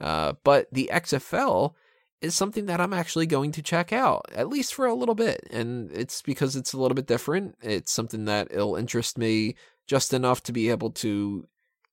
Uh, 0.00 0.34
but 0.44 0.68
the 0.70 0.90
XFL 0.92 1.72
is 2.20 2.34
something 2.34 2.66
that 2.66 2.80
I'm 2.80 2.92
actually 2.92 3.26
going 3.26 3.52
to 3.52 3.62
check 3.62 3.92
out, 3.92 4.26
at 4.34 4.48
least 4.48 4.74
for 4.74 4.86
a 4.86 4.94
little 4.94 5.14
bit. 5.14 5.46
And 5.50 5.90
it's 5.92 6.20
because 6.20 6.56
it's 6.56 6.72
a 6.72 6.78
little 6.78 6.94
bit 6.94 7.06
different. 7.06 7.56
It's 7.62 7.92
something 7.92 8.26
that 8.26 8.48
it'll 8.50 8.76
interest 8.76 9.16
me 9.16 9.54
just 9.86 10.12
enough 10.12 10.42
to 10.44 10.52
be 10.52 10.68
able 10.68 10.90
to 10.90 11.46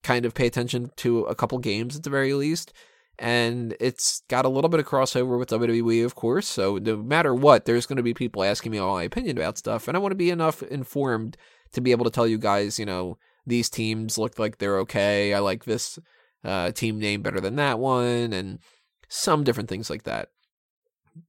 kind 0.06 0.24
of 0.26 0.36
pay 0.36 0.46
attention 0.46 0.92
to 0.98 1.22
a 1.24 1.36
couple 1.36 1.58
games 1.58 1.96
at 1.96 2.04
the 2.04 2.10
very 2.10 2.34
least 2.34 2.72
and 3.18 3.76
it's 3.80 4.22
got 4.28 4.46
a 4.46 4.50
little 4.50 4.70
bit 4.70 4.80
of 4.80 4.86
crossover 4.86 5.40
with 5.40 5.50
WWE, 5.50 6.04
of 6.04 6.16
course. 6.16 6.48
So 6.48 6.78
no 6.78 6.98
matter 6.98 7.34
what, 7.34 7.66
there's 7.66 7.86
going 7.86 7.98
to 7.98 8.04
be 8.04 8.14
people 8.14 8.44
asking 8.44 8.72
me 8.72 8.78
all 8.78 8.96
my 8.96 9.04
opinion 9.04 9.38
about 9.38 9.58
stuff, 9.58 9.88
and 9.88 9.96
I 9.96 10.00
want 10.00 10.12
to 10.12 10.18
be 10.18 10.30
enough 10.30 10.62
informed 10.64 11.38
to 11.72 11.82
be 11.82 11.92
able 11.92 12.06
to 12.06 12.12
tell 12.12 12.28
you 12.28 12.38
guys, 12.38 12.78
you 12.78 12.86
know, 12.86 13.18
these 13.46 13.70
teams 13.70 14.18
look 14.18 14.38
like 14.40 14.58
they're 14.58 14.80
okay. 14.80 15.34
I 15.34 15.40
like 15.40 15.64
this 15.64 15.98
uh, 16.44 16.72
team 16.72 17.00
name 17.00 17.22
better 17.22 17.40
than 17.40 17.56
that 17.56 17.80
one, 17.80 18.34
and 18.34 18.60
some 19.08 19.44
different 19.44 19.70
things 19.70 19.90
like 19.90 20.04
that. 20.04 20.30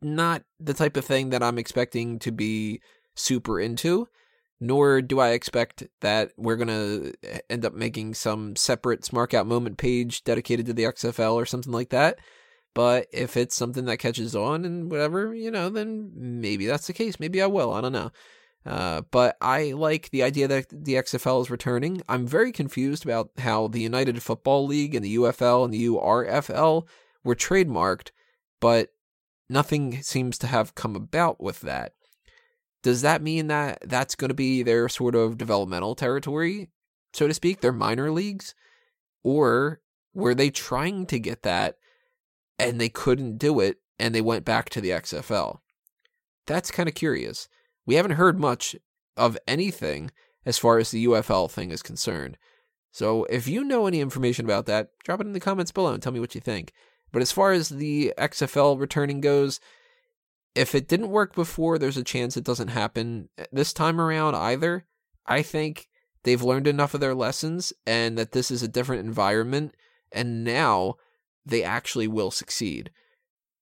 Not 0.03 0.43
the 0.59 0.75
type 0.75 0.97
of 0.97 1.05
thing 1.05 1.31
that 1.31 1.43
I'm 1.43 1.59
expecting 1.59 2.19
to 2.21 2.33
be 2.33 2.81
super 3.15 3.61
into 3.61 4.09
nor 4.61 5.03
do 5.03 5.21
I 5.21 5.31
expect 5.31 5.85
that 6.01 6.33
we're 6.37 6.57
going 6.57 6.69
to 6.69 7.13
end 7.51 7.65
up 7.65 7.75
making 7.75 8.15
some 8.15 8.57
separate 8.57 9.03
Smark 9.03 9.35
Out 9.35 9.47
moment 9.47 9.77
page 9.77 10.25
dedicated 10.25 10.67
to 10.67 10.73
the 10.73 10.85
XFL 10.85 11.35
or 11.35 11.47
something 11.47 11.73
like 11.73 11.91
that. 11.91 12.19
But 12.75 13.07
if 13.13 13.37
it's 13.37 13.57
something 13.57 13.87
that 13.87 13.99
catches 13.99 14.37
on 14.37 14.65
and 14.65 14.91
whatever, 14.91 15.35
you 15.35 15.51
know, 15.51 15.69
then 15.69 16.11
maybe 16.15 16.67
that's 16.67 16.87
the 16.87 16.93
case. 16.93 17.19
Maybe 17.19 17.41
I 17.41 17.47
will. 17.47 17.73
I 17.73 17.81
don't 17.81 17.93
know. 17.93 18.11
Uh, 18.67 19.03
but 19.11 19.37
I 19.41 19.73
like 19.73 20.11
the 20.11 20.23
idea 20.23 20.49
that 20.49 20.69
the 20.71 20.95
XFL 20.95 21.41
is 21.43 21.51
returning. 21.51 22.03
I'm 22.09 22.27
very 22.27 22.51
confused 22.51 23.05
about 23.05 23.31
how 23.39 23.69
the 23.69 23.81
United 23.81 24.23
Football 24.23 24.67
League 24.67 24.95
and 24.95 25.05
the 25.05 25.17
UFL 25.17 25.65
and 25.65 25.73
the 25.73 25.87
URFL 25.87 26.87
were 27.23 27.35
trademarked, 27.37 28.11
but 28.61 28.91
nothing 29.49 30.03
seems 30.03 30.37
to 30.39 30.47
have 30.49 30.75
come 30.75 30.97
about 30.97 31.41
with 31.41 31.61
that 31.61 31.93
does 32.83 33.03
that 33.03 33.23
mean 33.23 33.49
that 33.49 33.79
that's 33.85 34.15
going 34.15 34.29
to 34.29 34.35
be 34.35 34.63
their 34.63 34.89
sort 34.89 35.15
of 35.15 35.39
developmental 35.39 35.95
territory, 35.95 36.71
so 37.13 37.27
to 37.27 37.35
speak, 37.35 37.61
their 37.61 37.73
minor 37.73 38.11
leagues? 38.11 38.55
Or 39.23 39.81
were 40.15 40.35
they 40.35 40.51
trying 40.51 41.07
to 41.07 41.19
get 41.19 41.43
that 41.43 41.77
and 42.59 42.81
they 42.81 42.89
couldn't 42.89 43.39
do 43.39 43.61
it 43.61 43.79
and 43.99 44.15
they 44.15 44.21
went 44.21 44.45
back 44.45 44.71
to 44.71 44.81
the 44.81 44.91
XFL? 44.91 45.59
That's 46.47 46.71
kind 46.71 46.89
of 46.89 46.95
curious. 46.95 47.49
We 47.87 47.97
haven't 47.97 48.13
heard 48.13 48.39
much 48.39 48.77
of 49.17 49.39
anything 49.49 50.11
as 50.45 50.59
far 50.59 50.79
as 50.79 50.91
the 50.91 51.07
UFL 51.07 51.51
thing 51.51 51.71
is 51.71 51.83
concerned. 51.83 52.39
So 52.93 53.25
if 53.25 53.49
you 53.49 53.65
know 53.65 53.87
any 53.87 54.01
information 54.01 54.45
about 54.47 54.67
that, 54.67 54.91
drop 55.05 55.21
it 55.21 55.27
in 55.27 55.33
the 55.33 55.41
comments 55.41 55.73
below 55.73 55.93
and 55.93 56.03
tell 56.03 56.13
me 56.13 56.21
what 56.21 56.35
you 56.35 56.41
think. 56.41 56.73
But 57.13 57.23
as 57.23 57.33
far 57.33 57.53
as 57.53 57.69
the 57.69 58.15
XFL 58.17 58.79
returning 58.81 59.21
goes, 59.21 59.61
if 60.57 60.75
it 60.75 60.89
didn't 60.89 61.11
work 61.11 61.35
before, 61.35 61.79
there's 61.79 61.99
a 61.99 62.03
chance 62.03 62.37
it 62.37 62.45
doesn't 62.45 62.69
happen 62.69 63.29
eh, 63.37 63.45
this 63.53 63.73
time 63.73 64.01
around 64.01 64.35
either. 64.35 64.87
I 65.27 65.43
think 65.43 65.89
they've 66.25 66.43
learned 66.43 66.67
enough 66.67 66.95
of 66.95 67.01
their 67.01 67.15
lessons 67.15 67.73
and 67.87 68.17
that 68.17 68.33
this 68.33 68.51
is 68.51 68.63
a 68.63 68.69
different 68.69 69.07
environment, 69.07 69.75
and 70.11 70.43
now 70.43 70.95
they 71.45 71.63
actually 71.63 72.09
will 72.09 72.31
succeed. 72.31 72.91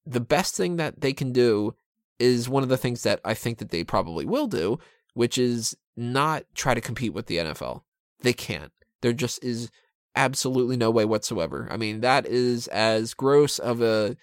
The 0.07 0.21
best 0.21 0.57
thing 0.57 0.77
that 0.77 1.01
they 1.01 1.13
can 1.13 1.33
do 1.33 1.75
is 2.21 2.49
one 2.49 2.63
of 2.63 2.69
the 2.69 2.77
things 2.77 3.03
that 3.03 3.21
I 3.25 3.35
think 3.35 3.59
that 3.59 3.71
they 3.71 3.83
probably 3.83 4.25
will 4.25 4.47
do, 4.47 4.79
which 5.15 5.37
is 5.37 5.77
not 5.97 6.45
try 6.55 6.75
to 6.75 6.81
compete 6.81 7.13
with 7.13 7.27
the 7.27 7.39
NFL. 7.39 7.83
They 8.21 8.33
can't. 8.33 8.73
There 9.03 9.13
just 9.13 9.43
is 9.43 9.71
absolutely 10.15 10.77
no 10.77 10.91
way 10.91 11.05
whatsoever. 11.05 11.67
I 11.71 11.77
mean, 11.77 12.03
that 12.03 12.25
is 12.27 12.69
as 12.69 13.15
gross 13.15 13.59
of 13.59 13.83
a 13.83 14.17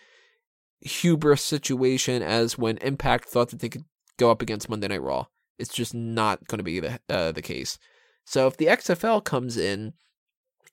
hubris 0.82 1.44
situation 1.44 2.22
as 2.22 2.58
when 2.58 2.78
Impact 2.78 3.30
thought 3.30 3.50
that 3.50 3.60
they 3.60 3.70
could 3.70 3.86
go 4.18 4.32
up 4.32 4.42
against 4.42 4.70
Monday 4.70 4.88
Night 4.88 5.02
Raw. 5.02 5.26
It's 5.58 5.74
just 5.74 5.94
not 5.94 6.48
going 6.48 6.60
to 6.60 6.64
be 6.64 6.80
the 6.80 7.00
uh, 7.10 7.32
the 7.32 7.42
case. 7.42 7.78
So 8.26 8.48
if 8.48 8.58
the 8.58 8.68
XFL 8.68 9.24
comes 9.24 9.58
in 9.58 9.94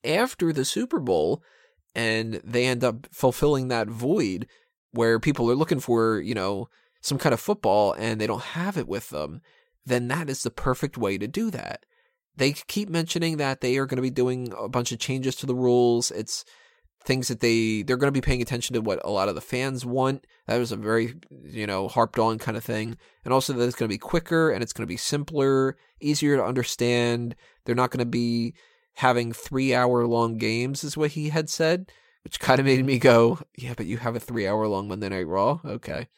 after 0.05 0.53
the 0.53 0.65
Super 0.65 0.99
Bowl 0.99 1.43
and 1.95 2.41
they 2.45 2.67
end 2.67 2.85
up 2.85 3.07
fulfilling 3.13 3.69
that 3.69 3.89
void 3.89 4.47
where 4.93 5.19
people 5.19 5.51
are 5.51 5.57
looking 5.57 5.81
for, 5.81 6.21
you 6.21 6.35
know, 6.35 6.69
some 7.01 7.19
kind 7.19 7.33
of 7.33 7.41
football 7.41 7.93
and 7.93 8.21
they 8.21 8.27
don't 8.27 8.43
have 8.43 8.77
it 8.77 8.89
with 8.89 9.11
them, 9.11 9.41
then 9.85 10.09
that 10.09 10.31
is 10.31 10.43
the 10.43 10.51
perfect 10.51 10.97
way 10.97 11.19
to 11.19 11.27
do 11.27 11.51
that. 11.51 11.85
They 12.37 12.53
keep 12.53 12.89
mentioning 12.89 13.37
that 13.39 13.61
they 13.61 13.77
are 13.79 13.87
going 13.87 13.97
to 13.97 14.03
be 14.03 14.11
doing 14.11 14.53
a 14.57 14.69
bunch 14.69 14.93
of 14.93 14.99
changes 14.99 15.35
to 15.37 15.47
the 15.47 15.55
rules. 15.55 16.11
It's 16.11 16.45
things 17.05 17.29
that 17.29 17.41
they 17.41 17.83
they're 17.83 17.97
going 17.97 18.13
to 18.13 18.21
be 18.21 18.25
paying 18.25 18.43
attention 18.43 18.75
to 18.75 18.81
what 18.81 19.01
a 19.05 19.11
lot 19.11 19.29
of 19.29 19.35
the 19.35 19.41
fans 19.41 19.85
want. 19.85 20.27
That 20.47 20.59
was 20.59 20.73
a 20.73 20.77
very 20.77 21.15
you 21.45 21.67
know 21.67 21.89
harped 21.89 22.19
on 22.19 22.39
kind 22.39 22.57
of 22.57 22.65
thing, 22.65 22.97
and 23.25 23.33
also 23.33 23.53
that 23.53 23.65
it's 23.65 23.77
going 23.77 23.89
to 23.89 23.95
be 23.95 23.99
quicker 23.99 24.51
and 24.51 24.63
it's 24.63 24.73
going 24.73 24.85
to 24.85 24.93
be 24.93 24.97
simpler, 24.97 25.77
easier 26.01 26.37
to 26.37 26.45
understand. 26.45 27.35
They're 27.65 27.75
not 27.75 27.91
going 27.91 28.05
to 28.05 28.07
be 28.07 28.55
having 28.99 29.33
three 29.33 29.75
hour 29.75 30.07
long 30.07 30.39
games, 30.39 30.83
is 30.83 30.97
what 30.97 31.13
he 31.13 31.29
had 31.29 31.49
said, 31.49 31.91
which 32.25 32.41
kind 32.41 32.59
of 32.59 32.67
made 32.67 32.85
me 32.85 32.99
go, 32.99 33.39
yeah, 33.57 33.75
but 33.77 33.87
you 33.87 33.97
have 33.99 34.17
a 34.17 34.21
three 34.21 34.47
hour 34.47 34.67
long 34.67 34.89
Monday 34.89 35.09
Night 35.09 35.27
Raw, 35.27 35.61
okay. 35.65 36.09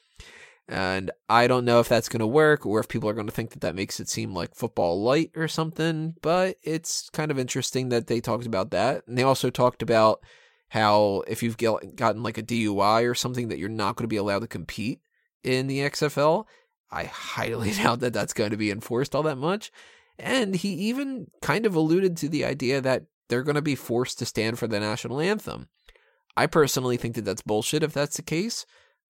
And 0.66 1.10
I 1.28 1.48
don't 1.48 1.64
know 1.64 1.80
if 1.80 1.88
that's 1.88 2.08
going 2.08 2.20
to 2.20 2.26
work 2.26 2.64
or 2.64 2.78
if 2.78 2.88
people 2.88 3.08
are 3.08 3.12
going 3.12 3.26
to 3.26 3.32
think 3.32 3.50
that 3.50 3.60
that 3.60 3.74
makes 3.74 3.98
it 3.98 4.08
seem 4.08 4.32
like 4.32 4.54
football 4.54 5.02
light 5.02 5.32
or 5.36 5.48
something, 5.48 6.14
but 6.22 6.56
it's 6.62 7.10
kind 7.10 7.30
of 7.30 7.38
interesting 7.38 7.88
that 7.88 8.06
they 8.06 8.20
talked 8.20 8.46
about 8.46 8.70
that. 8.70 9.06
And 9.06 9.18
they 9.18 9.24
also 9.24 9.50
talked 9.50 9.82
about 9.82 10.20
how 10.70 11.24
if 11.26 11.42
you've 11.42 11.56
gotten 11.56 12.22
like 12.22 12.38
a 12.38 12.42
DUI 12.42 13.08
or 13.08 13.14
something 13.14 13.48
that 13.48 13.58
you're 13.58 13.68
not 13.68 13.96
going 13.96 14.04
to 14.04 14.08
be 14.08 14.16
allowed 14.16 14.38
to 14.40 14.46
compete 14.46 15.00
in 15.42 15.66
the 15.66 15.80
XFL. 15.80 16.46
I 16.90 17.04
highly 17.04 17.72
doubt 17.74 18.00
that 18.00 18.12
that's 18.12 18.32
going 18.32 18.50
to 18.50 18.56
be 18.56 18.70
enforced 18.70 19.14
all 19.14 19.24
that 19.24 19.36
much. 19.36 19.72
And 20.18 20.54
he 20.54 20.68
even 20.68 21.28
kind 21.42 21.66
of 21.66 21.74
alluded 21.74 22.16
to 22.18 22.28
the 22.28 22.44
idea 22.44 22.80
that 22.80 23.04
they're 23.28 23.42
going 23.42 23.56
to 23.56 23.62
be 23.62 23.74
forced 23.74 24.18
to 24.18 24.26
stand 24.26 24.58
for 24.58 24.68
the 24.68 24.80
national 24.80 25.20
anthem. 25.20 25.68
I 26.36 26.46
personally 26.46 26.96
think 26.96 27.16
that 27.16 27.24
that's 27.24 27.42
bullshit 27.42 27.82
if 27.82 27.92
that's 27.92 28.16
the 28.16 28.22
case. 28.22 28.64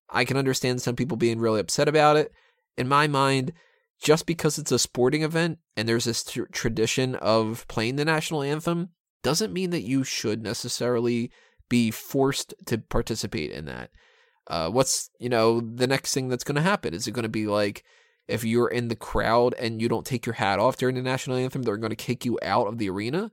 I 0.09 0.25
can 0.25 0.37
understand 0.37 0.81
some 0.81 0.97
people 0.97 1.17
being 1.17 1.40
really 1.40 1.61
upset 1.61 1.88
about 1.88 2.17
it. 2.17 2.33
In 2.79 2.88
my 2.88 3.07
mind, 3.07 3.52
just 4.02 4.25
because 4.25 4.59
it's 4.59 4.73
a 4.73 4.79
sporting 4.79 5.23
event 5.23 5.59
and 5.76 5.87
there's 5.87 6.05
this 6.05 6.25
tr- 6.25 6.45
tradition 6.52 7.17
of 7.17 7.67
playing 7.69 7.97
the 7.97 8.05
national 8.05 8.43
anthem 8.43 8.90
doesn't 9.23 9.52
mean 9.52 9.71
that 9.71 9.83
you 9.83 10.05
should 10.05 10.43
necessarily 10.43 11.31
be 11.71 11.91
forced 11.91 12.53
to 12.67 12.77
participate 12.77 13.50
in 13.50 13.65
that. 13.65 13.91
Uh, 14.47 14.69
what's 14.69 15.09
you 15.19 15.31
know 15.31 15.61
the 15.61 15.87
next 15.87 16.12
thing 16.12 16.29
that's 16.29 16.45
going 16.45 16.57
to 16.57 16.61
happen? 16.61 16.93
Is 16.93 17.07
it 17.07 17.12
going 17.12 17.23
to 17.23 17.31
be 17.31 17.47
like 17.47 17.83
if 18.29 18.45
you're 18.45 18.69
in 18.69 18.89
the 18.89 18.97
crowd 18.97 19.55
and 19.55 19.81
you 19.81 19.89
don't 19.89 20.05
take 20.05 20.27
your 20.27 20.35
hat 20.35 20.59
off 20.59 20.77
during 20.77 20.97
the 20.97 21.03
national 21.03 21.39
anthem, 21.39 21.62
they're 21.62 21.79
going 21.79 21.91
to 21.91 21.97
kick 21.97 22.27
you 22.27 22.39
out 22.43 22.67
of 22.67 22.77
the 22.77 22.91
arena? 22.91 23.33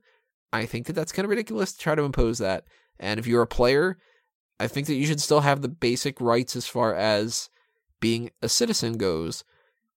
I 0.50 0.64
think 0.64 0.86
that 0.86 0.94
that's 0.94 1.12
kind 1.12 1.24
of 1.24 1.30
ridiculous 1.30 1.72
to 1.74 1.78
try 1.78 1.94
to 1.94 2.02
impose 2.02 2.38
that. 2.38 2.64
And 2.98 3.20
if 3.20 3.26
you're 3.26 3.42
a 3.42 3.46
player, 3.46 3.98
I 4.58 4.66
think 4.66 4.86
that 4.86 4.94
you 4.94 5.06
should 5.06 5.20
still 5.20 5.40
have 5.40 5.60
the 5.60 5.68
basic 5.68 6.20
rights 6.20 6.56
as 6.56 6.66
far 6.66 6.94
as 6.94 7.50
being 8.00 8.30
a 8.40 8.48
citizen 8.48 8.96
goes, 8.96 9.44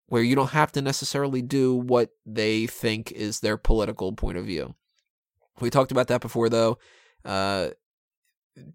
where 0.08 0.24
you 0.24 0.36
don't 0.36 0.52
have 0.52 0.72
to 0.74 0.82
necessarily 0.82 1.42
do 1.42 1.74
what 1.74 2.10
they 2.26 2.68
think 2.68 3.12
is 3.12 3.40
their 3.40 3.58
political 3.58 4.12
point 4.12 4.38
of 4.38 4.46
view. 4.46 4.76
We 5.60 5.70
talked 5.70 5.92
about 5.92 6.08
that 6.08 6.22
before, 6.22 6.50
though. 6.50 6.80
Uh, 7.24 7.70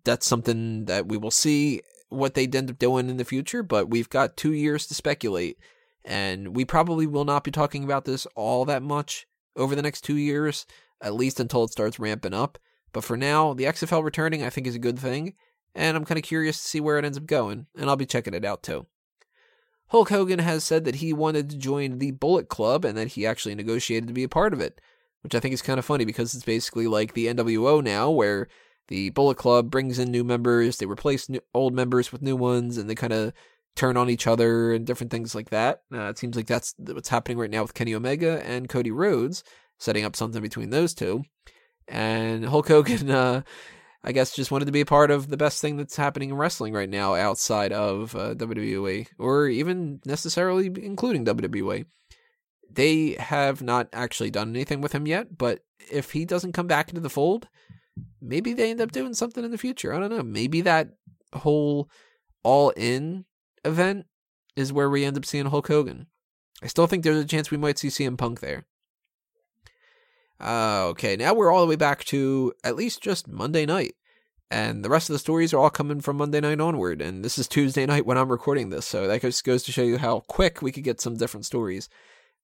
that's 0.05 0.27
something 0.27 0.87
that 0.87 1.07
we 1.07 1.17
will 1.17 1.31
see 1.31 1.83
what 2.09 2.35
they 2.35 2.47
end 2.47 2.71
up 2.71 2.79
doing 2.79 3.09
in 3.09 3.17
the 3.17 3.25
future, 3.25 3.63
but 3.63 3.91
we've 3.91 4.09
got 4.09 4.37
two 4.37 4.53
years 4.53 4.87
to 4.87 4.95
speculate. 4.95 5.59
And 6.05 6.55
we 6.55 6.65
probably 6.65 7.07
will 7.07 7.25
not 7.25 7.43
be 7.43 7.51
talking 7.51 7.83
about 7.83 8.05
this 8.05 8.27
all 8.37 8.65
that 8.67 8.83
much 8.83 9.27
over 9.57 9.75
the 9.75 9.83
next 9.83 10.03
two 10.03 10.17
years, 10.17 10.67
at 11.01 11.15
least 11.15 11.41
until 11.41 11.65
it 11.65 11.73
starts 11.73 11.99
ramping 11.99 12.35
up. 12.35 12.59
But 12.93 13.05
for 13.05 13.17
now, 13.17 13.55
the 13.55 13.65
XFL 13.65 14.05
returning, 14.05 14.45
I 14.45 14.51
think, 14.51 14.67
is 14.67 14.77
a 14.77 14.81
good 14.81 14.99
thing. 14.99 15.35
And 15.75 15.97
I'm 15.97 16.05
kind 16.05 16.19
of 16.19 16.25
curious 16.25 16.57
to 16.59 16.69
see 16.69 16.81
where 16.81 16.99
it 16.99 17.05
ends 17.05 17.19
up 17.19 17.27
going. 17.27 17.67
And 17.77 17.91
I'll 17.91 17.97
be 17.97 18.07
checking 18.07 18.35
it 18.35 18.45
out 18.45 18.63
too. 18.63 18.87
Hulk 19.89 20.09
Hogan 20.09 20.39
has 20.39 20.65
said 20.65 20.85
that 20.85 20.97
he 20.97 21.13
wanted 21.13 21.51
to 21.51 21.59
join 21.59 21.99
the 21.99 22.13
Bullet 22.13 22.49
Club 22.49 22.85
and 22.85 22.97
that 22.97 23.09
he 23.09 23.27
actually 23.27 23.55
negotiated 23.55 24.09
to 24.09 24.15
be 24.15 24.25
a 24.25 24.29
part 24.29 24.53
of 24.53 24.61
it, 24.61 24.81
which 25.23 25.35
I 25.35 25.41
think 25.41 25.55
is 25.55 25.63
kind 25.63 25.79
of 25.79 25.85
funny 25.85 26.05
because 26.05 26.35
it's 26.35 26.45
basically 26.45 26.87
like 26.87 27.15
the 27.15 27.27
NWO 27.27 27.83
now, 27.83 28.11
where 28.11 28.49
the 28.89 29.11
Bullet 29.11 29.37
Club 29.37 29.71
brings 29.71 29.99
in 29.99 30.11
new 30.11 30.25
members, 30.25 30.79
they 30.79 30.87
replace 30.87 31.29
new, 31.29 31.41
old 31.55 31.75
members 31.75 32.13
with 32.13 32.23
new 32.23 32.37
ones, 32.37 32.77
and 32.77 32.89
they 32.89 32.95
kind 32.95 33.13
of 33.13 33.33
turn 33.75 33.97
on 33.97 34.09
each 34.09 34.27
other 34.27 34.73
and 34.73 34.87
different 34.87 35.11
things 35.11 35.35
like 35.35 35.51
that. 35.51 35.83
Uh, 35.93 36.09
it 36.09 36.19
seems 36.19 36.37
like 36.37 36.47
that's 36.47 36.75
what's 36.79 37.09
happening 37.09 37.39
right 37.39 37.51
now 37.51 37.63
with 37.63 37.75
Kenny 37.75 37.95
Omega 37.95 38.43
and 38.45 38.69
Cody 38.69 38.91
Rhodes, 38.91 39.45
setting 39.79 40.05
up 40.05 40.17
something 40.17 40.43
between 40.43 40.71
those 40.71 40.95
two. 40.95 41.23
And 41.89 42.45
Hulk 42.45 42.69
Hogan, 42.69 43.11
uh, 43.11 43.43
I 44.03 44.13
guess, 44.13 44.35
just 44.35 44.51
wanted 44.51 44.65
to 44.65 44.73
be 44.73 44.81
a 44.81 44.87
part 44.87 45.11
of 45.11 45.29
the 45.29 45.37
best 45.37 45.61
thing 45.61 45.77
that's 45.77 45.97
happening 45.97 46.31
in 46.31 46.37
wrestling 46.37 46.73
right 46.73 46.89
now 46.89 47.15
outside 47.15 47.73
of 47.73 48.15
uh, 48.17 48.35
WWE, 48.35 49.09
or 49.19 49.47
even 49.47 50.01
necessarily 50.07 50.67
including 50.67 51.25
WWE. 51.25 51.85
They 52.71 53.17
have 53.19 53.63
not 53.63 53.89
actually 53.93 54.31
done 54.31 54.51
anything 54.51 54.81
with 54.81 54.93
him 54.93 55.07
yet, 55.07 55.37
but 55.37 55.61
if 55.91 56.13
he 56.13 56.25
doesn't 56.25 56.53
come 56.53 56.67
back 56.67 56.89
into 56.89 57.01
the 57.01 57.11
fold, 57.11 57.49
maybe 58.21 58.53
they 58.53 58.71
end 58.71 58.81
up 58.81 58.93
doing 58.93 59.15
something 59.15 59.45
in 59.45 59.51
the 59.51 59.59
future. 59.59 59.95
I 59.95 59.99
don't 59.99 60.11
know. 60.11 60.23
Maybe 60.23 60.61
that 60.63 60.91
whole 61.33 61.89
all 62.43 62.71
in 62.71 63.25
event 63.65 64.07
is 64.55 64.73
where 64.73 64.89
we 64.89 65.05
end 65.05 65.17
up 65.17 65.25
seeing 65.25 65.47
Hulk 65.47 65.69
Hogan. 65.69 66.07
I 66.63 66.69
still 66.69 66.87
think 66.87 67.05
there's 67.05 67.23
a 67.23 67.25
chance 67.25 67.51
we 67.51 67.59
might 67.59 67.79
see 67.79 67.89
CM 67.89 68.17
Punk 68.17 68.41
there. 68.41 68.67
Uh, 70.41 70.87
okay, 70.89 71.17
now 71.17 71.35
we're 71.35 71.51
all 71.51 71.61
the 71.61 71.67
way 71.67 71.77
back 71.77 72.05
to 72.05 72.53
at 72.65 72.77
least 72.77 73.03
just 73.03 73.29
Monday 73.29 73.67
night. 73.67 73.95
And 74.51 74.85
the 74.85 74.91
rest 74.91 75.11
of 75.11 75.15
the 75.15 75.19
stories 75.19 75.53
are 75.53 75.59
all 75.59 75.71
coming 75.71 76.01
from 76.01 76.19
Monday 76.19 76.41
night 76.41 76.61
onward. 76.61 77.03
And 77.03 77.25
this 77.25 77.37
is 77.37 77.49
Tuesday 77.49 77.85
night 77.85 78.07
when 78.07 78.17
I'm 78.17 78.31
recording 78.31 78.71
this. 78.71 78.87
So 78.87 79.09
that 79.09 79.23
just 79.23 79.45
goes 79.45 79.65
to 79.65 79.73
show 79.73 79.83
you 79.83 79.99
how 79.99 80.21
quick 80.29 80.63
we 80.63 80.71
could 80.71 80.85
get 80.85 81.01
some 81.01 81.17
different 81.17 81.47
stories 81.47 81.89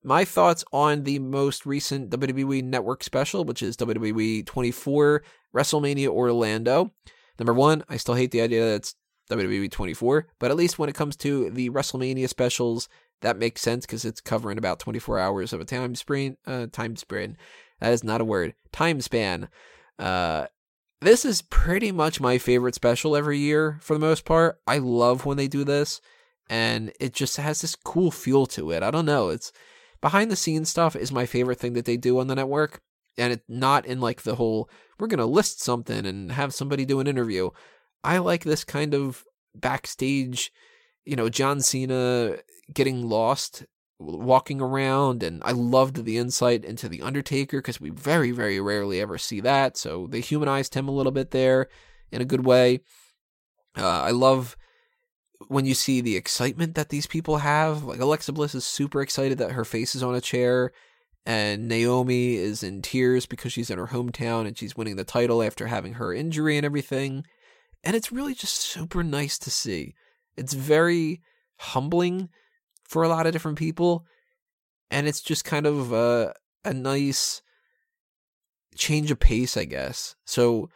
my 0.04 0.24
thoughts 0.24 0.64
on 0.72 1.04
the 1.04 1.18
most 1.18 1.64
recent 1.64 2.10
WWE 2.10 2.64
Network 2.64 3.04
special, 3.04 3.44
which 3.44 3.62
is 3.62 3.76
WWE 3.76 4.44
24 4.44 5.22
WrestleMania 5.54 6.08
Orlando. 6.08 6.92
Number 7.38 7.52
one, 7.52 7.84
I 7.88 7.96
still 7.96 8.14
hate 8.14 8.30
the 8.30 8.42
idea 8.42 8.64
that 8.64 8.74
it's 8.76 8.94
WWE 9.30 9.70
24, 9.70 10.28
but 10.38 10.50
at 10.50 10.56
least 10.56 10.78
when 10.78 10.88
it 10.88 10.94
comes 10.94 11.16
to 11.16 11.50
the 11.50 11.70
WrestleMania 11.70 12.28
specials, 12.28 12.88
that 13.22 13.38
makes 13.38 13.60
sense 13.60 13.86
because 13.86 14.04
it's 14.04 14.20
covering 14.20 14.58
about 14.58 14.78
24 14.80 15.18
hours 15.18 15.52
of 15.52 15.60
a 15.60 15.64
time 15.64 15.94
span. 15.94 16.36
Uh, 16.46 16.66
time 16.70 16.96
span. 16.96 17.36
That 17.80 17.92
is 17.92 18.04
not 18.04 18.20
a 18.20 18.24
word. 18.24 18.54
Time 18.72 19.00
span. 19.00 19.48
Uh, 19.98 20.46
this 21.00 21.24
is 21.24 21.42
pretty 21.42 21.90
much 21.90 22.20
my 22.20 22.38
favorite 22.38 22.74
special 22.74 23.16
every 23.16 23.38
year 23.38 23.78
for 23.80 23.94
the 23.94 24.00
most 24.00 24.24
part. 24.24 24.60
I 24.66 24.78
love 24.78 25.24
when 25.26 25.36
they 25.36 25.48
do 25.48 25.64
this, 25.64 26.00
and 26.48 26.92
it 27.00 27.12
just 27.12 27.36
has 27.38 27.60
this 27.60 27.74
cool 27.74 28.10
feel 28.10 28.46
to 28.46 28.70
it. 28.70 28.82
I 28.82 28.90
don't 28.90 29.06
know. 29.06 29.30
It's 29.30 29.52
behind 30.00 30.30
the 30.30 30.36
scenes 30.36 30.68
stuff 30.68 30.94
is 30.94 31.10
my 31.10 31.26
favorite 31.26 31.58
thing 31.58 31.72
that 31.72 31.86
they 31.86 31.96
do 31.96 32.18
on 32.18 32.28
the 32.28 32.34
network. 32.34 32.82
And 33.18 33.32
it's 33.32 33.44
not 33.48 33.84
in 33.86 34.00
like 34.00 34.22
the 34.22 34.36
whole, 34.36 34.70
we're 34.98 35.06
going 35.06 35.18
to 35.18 35.26
list 35.26 35.62
something 35.62 36.06
and 36.06 36.32
have 36.32 36.54
somebody 36.54 36.84
do 36.84 37.00
an 37.00 37.06
interview. 37.06 37.50
I 38.02 38.18
like 38.18 38.44
this 38.44 38.64
kind 38.64 38.94
of 38.94 39.24
backstage, 39.54 40.52
you 41.04 41.16
know, 41.16 41.28
John 41.28 41.60
Cena 41.60 42.36
getting 42.72 43.08
lost, 43.08 43.64
walking 43.98 44.60
around. 44.60 45.22
And 45.22 45.42
I 45.44 45.52
loved 45.52 46.04
the 46.04 46.16
insight 46.18 46.64
into 46.64 46.88
The 46.88 47.02
Undertaker 47.02 47.58
because 47.58 47.80
we 47.80 47.90
very, 47.90 48.30
very 48.30 48.60
rarely 48.60 49.00
ever 49.00 49.18
see 49.18 49.40
that. 49.40 49.76
So 49.76 50.06
they 50.08 50.20
humanized 50.20 50.74
him 50.74 50.88
a 50.88 50.92
little 50.92 51.12
bit 51.12 51.32
there 51.32 51.68
in 52.10 52.22
a 52.22 52.26
good 52.26 52.46
way. 52.46 52.80
Uh, 53.76 54.02
I 54.02 54.10
love 54.10 54.56
when 55.48 55.66
you 55.66 55.74
see 55.74 56.00
the 56.00 56.16
excitement 56.16 56.74
that 56.74 56.88
these 56.88 57.06
people 57.06 57.38
have, 57.38 57.84
like 57.84 58.00
Alexa 58.00 58.32
Bliss 58.32 58.54
is 58.54 58.64
super 58.64 59.00
excited 59.00 59.38
that 59.38 59.52
her 59.52 59.64
face 59.64 59.94
is 59.94 60.02
on 60.02 60.14
a 60.14 60.20
chair, 60.20 60.72
and 61.24 61.68
Naomi 61.68 62.34
is 62.34 62.62
in 62.62 62.82
tears 62.82 63.26
because 63.26 63.52
she's 63.52 63.70
in 63.70 63.78
her 63.78 63.88
hometown 63.88 64.46
and 64.46 64.58
she's 64.58 64.76
winning 64.76 64.96
the 64.96 65.04
title 65.04 65.42
after 65.42 65.68
having 65.68 65.94
her 65.94 66.12
injury 66.12 66.56
and 66.56 66.66
everything. 66.66 67.24
And 67.84 67.94
it's 67.94 68.12
really 68.12 68.34
just 68.34 68.56
super 68.56 69.02
nice 69.02 69.38
to 69.40 69.50
see. 69.50 69.94
It's 70.36 70.52
very 70.52 71.20
humbling 71.56 72.28
for 72.84 73.02
a 73.02 73.08
lot 73.08 73.26
of 73.26 73.32
different 73.32 73.58
people, 73.58 74.04
and 74.90 75.06
it's 75.06 75.20
just 75.20 75.44
kind 75.44 75.66
of 75.66 75.92
a, 75.92 76.34
a 76.64 76.74
nice 76.74 77.42
change 78.76 79.10
of 79.10 79.18
pace, 79.18 79.56
I 79.56 79.64
guess. 79.64 80.16
So 80.24 80.70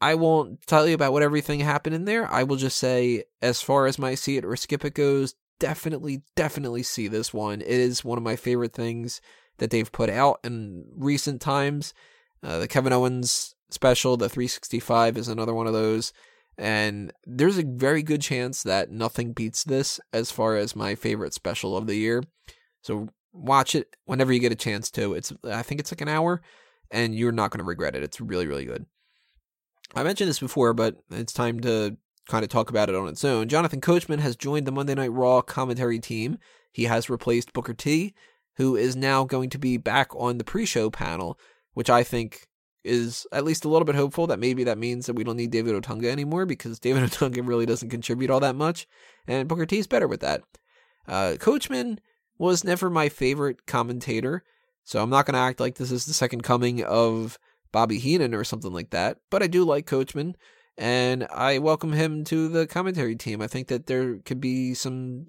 I 0.00 0.14
won't 0.14 0.66
tell 0.66 0.86
you 0.86 0.94
about 0.94 1.12
what 1.12 1.22
everything 1.22 1.60
happened 1.60 1.94
in 1.94 2.04
there. 2.04 2.30
I 2.30 2.42
will 2.42 2.56
just 2.56 2.78
say, 2.78 3.24
as 3.42 3.62
far 3.62 3.86
as 3.86 3.98
my 3.98 4.14
see 4.14 4.36
it 4.36 4.44
or 4.44 4.56
skip 4.56 4.84
it 4.84 4.94
goes, 4.94 5.34
definitely, 5.58 6.22
definitely 6.34 6.82
see 6.82 7.08
this 7.08 7.34
one. 7.34 7.60
It 7.60 7.68
is 7.68 8.04
one 8.04 8.18
of 8.18 8.24
my 8.24 8.36
favorite 8.36 8.72
things 8.72 9.20
that 9.58 9.70
they've 9.70 9.90
put 9.90 10.10
out 10.10 10.40
in 10.44 10.84
recent 10.96 11.40
times. 11.40 11.94
Uh, 12.42 12.58
the 12.58 12.68
Kevin 12.68 12.92
Owens 12.92 13.54
special, 13.70 14.16
the 14.16 14.28
365, 14.28 15.16
is 15.16 15.28
another 15.28 15.54
one 15.54 15.66
of 15.66 15.72
those. 15.72 16.12
And 16.58 17.12
there's 17.24 17.58
a 17.58 17.64
very 17.64 18.02
good 18.02 18.22
chance 18.22 18.62
that 18.62 18.90
nothing 18.90 19.32
beats 19.32 19.64
this 19.64 20.00
as 20.12 20.30
far 20.30 20.56
as 20.56 20.74
my 20.74 20.94
favorite 20.94 21.34
special 21.34 21.76
of 21.76 21.86
the 21.86 21.96
year. 21.96 22.22
So 22.80 23.08
watch 23.32 23.74
it 23.74 23.96
whenever 24.06 24.32
you 24.32 24.40
get 24.40 24.52
a 24.52 24.56
chance 24.56 24.90
to. 24.92 25.14
It's 25.14 25.32
I 25.44 25.62
think 25.62 25.80
it's 25.80 25.92
like 25.92 26.00
an 26.00 26.08
hour, 26.08 26.40
and 26.90 27.14
you're 27.14 27.32
not 27.32 27.50
going 27.50 27.58
to 27.58 27.64
regret 27.64 27.94
it. 27.94 28.02
It's 28.02 28.20
really, 28.20 28.46
really 28.46 28.64
good. 28.64 28.86
I 29.94 30.02
mentioned 30.02 30.28
this 30.28 30.40
before, 30.40 30.72
but 30.72 30.96
it's 31.10 31.32
time 31.32 31.60
to 31.60 31.96
kind 32.28 32.42
of 32.42 32.48
talk 32.48 32.70
about 32.70 32.88
it 32.88 32.94
on 32.94 33.08
its 33.08 33.24
own. 33.24 33.48
Jonathan 33.48 33.80
Coachman 33.80 34.18
has 34.18 34.36
joined 34.36 34.66
the 34.66 34.72
Monday 34.72 34.94
Night 34.94 35.12
Raw 35.12 35.42
commentary 35.42 35.98
team. 35.98 36.38
He 36.72 36.84
has 36.84 37.08
replaced 37.08 37.52
Booker 37.52 37.74
T, 37.74 38.14
who 38.56 38.76
is 38.76 38.96
now 38.96 39.24
going 39.24 39.50
to 39.50 39.58
be 39.58 39.76
back 39.76 40.14
on 40.16 40.38
the 40.38 40.44
pre-show 40.44 40.90
panel, 40.90 41.38
which 41.74 41.90
I 41.90 42.02
think 42.02 42.46
is 42.84 43.26
at 43.32 43.44
least 43.44 43.64
a 43.64 43.68
little 43.68 43.84
bit 43.84 43.96
hopeful 43.96 44.28
that 44.28 44.38
maybe 44.38 44.64
that 44.64 44.78
means 44.78 45.06
that 45.06 45.16
we 45.16 45.24
don't 45.24 45.36
need 45.36 45.50
David 45.50 45.74
Otunga 45.74 46.06
anymore 46.06 46.46
because 46.46 46.78
David 46.78 47.02
Otunga 47.10 47.46
really 47.46 47.66
doesn't 47.66 47.90
contribute 47.90 48.30
all 48.30 48.40
that 48.40 48.56
much, 48.56 48.86
and 49.26 49.48
Booker 49.48 49.66
T 49.66 49.78
is 49.78 49.86
better 49.86 50.08
with 50.08 50.20
that. 50.20 50.42
Uh, 51.06 51.36
Coachman 51.38 52.00
was 52.38 52.64
never 52.64 52.88
my 52.88 53.08
favorite 53.08 53.66
commentator, 53.66 54.42
so 54.84 55.02
I'm 55.02 55.10
not 55.10 55.26
going 55.26 55.34
to 55.34 55.40
act 55.40 55.60
like 55.60 55.76
this 55.76 55.90
is 55.90 56.06
the 56.06 56.14
second 56.14 56.42
coming 56.42 56.82
of 56.82 57.38
Bobby 57.72 57.98
Heenan 57.98 58.34
or 58.34 58.44
something 58.44 58.72
like 58.72 58.90
that, 58.90 59.18
but 59.30 59.42
I 59.42 59.48
do 59.48 59.64
like 59.64 59.86
Coachman, 59.86 60.36
and 60.78 61.26
I 61.30 61.58
welcome 61.58 61.92
him 61.92 62.24
to 62.24 62.48
the 62.48 62.66
commentary 62.66 63.16
team. 63.16 63.42
I 63.42 63.48
think 63.48 63.68
that 63.68 63.86
there 63.86 64.18
could 64.18 64.40
be 64.40 64.74
some 64.74 65.26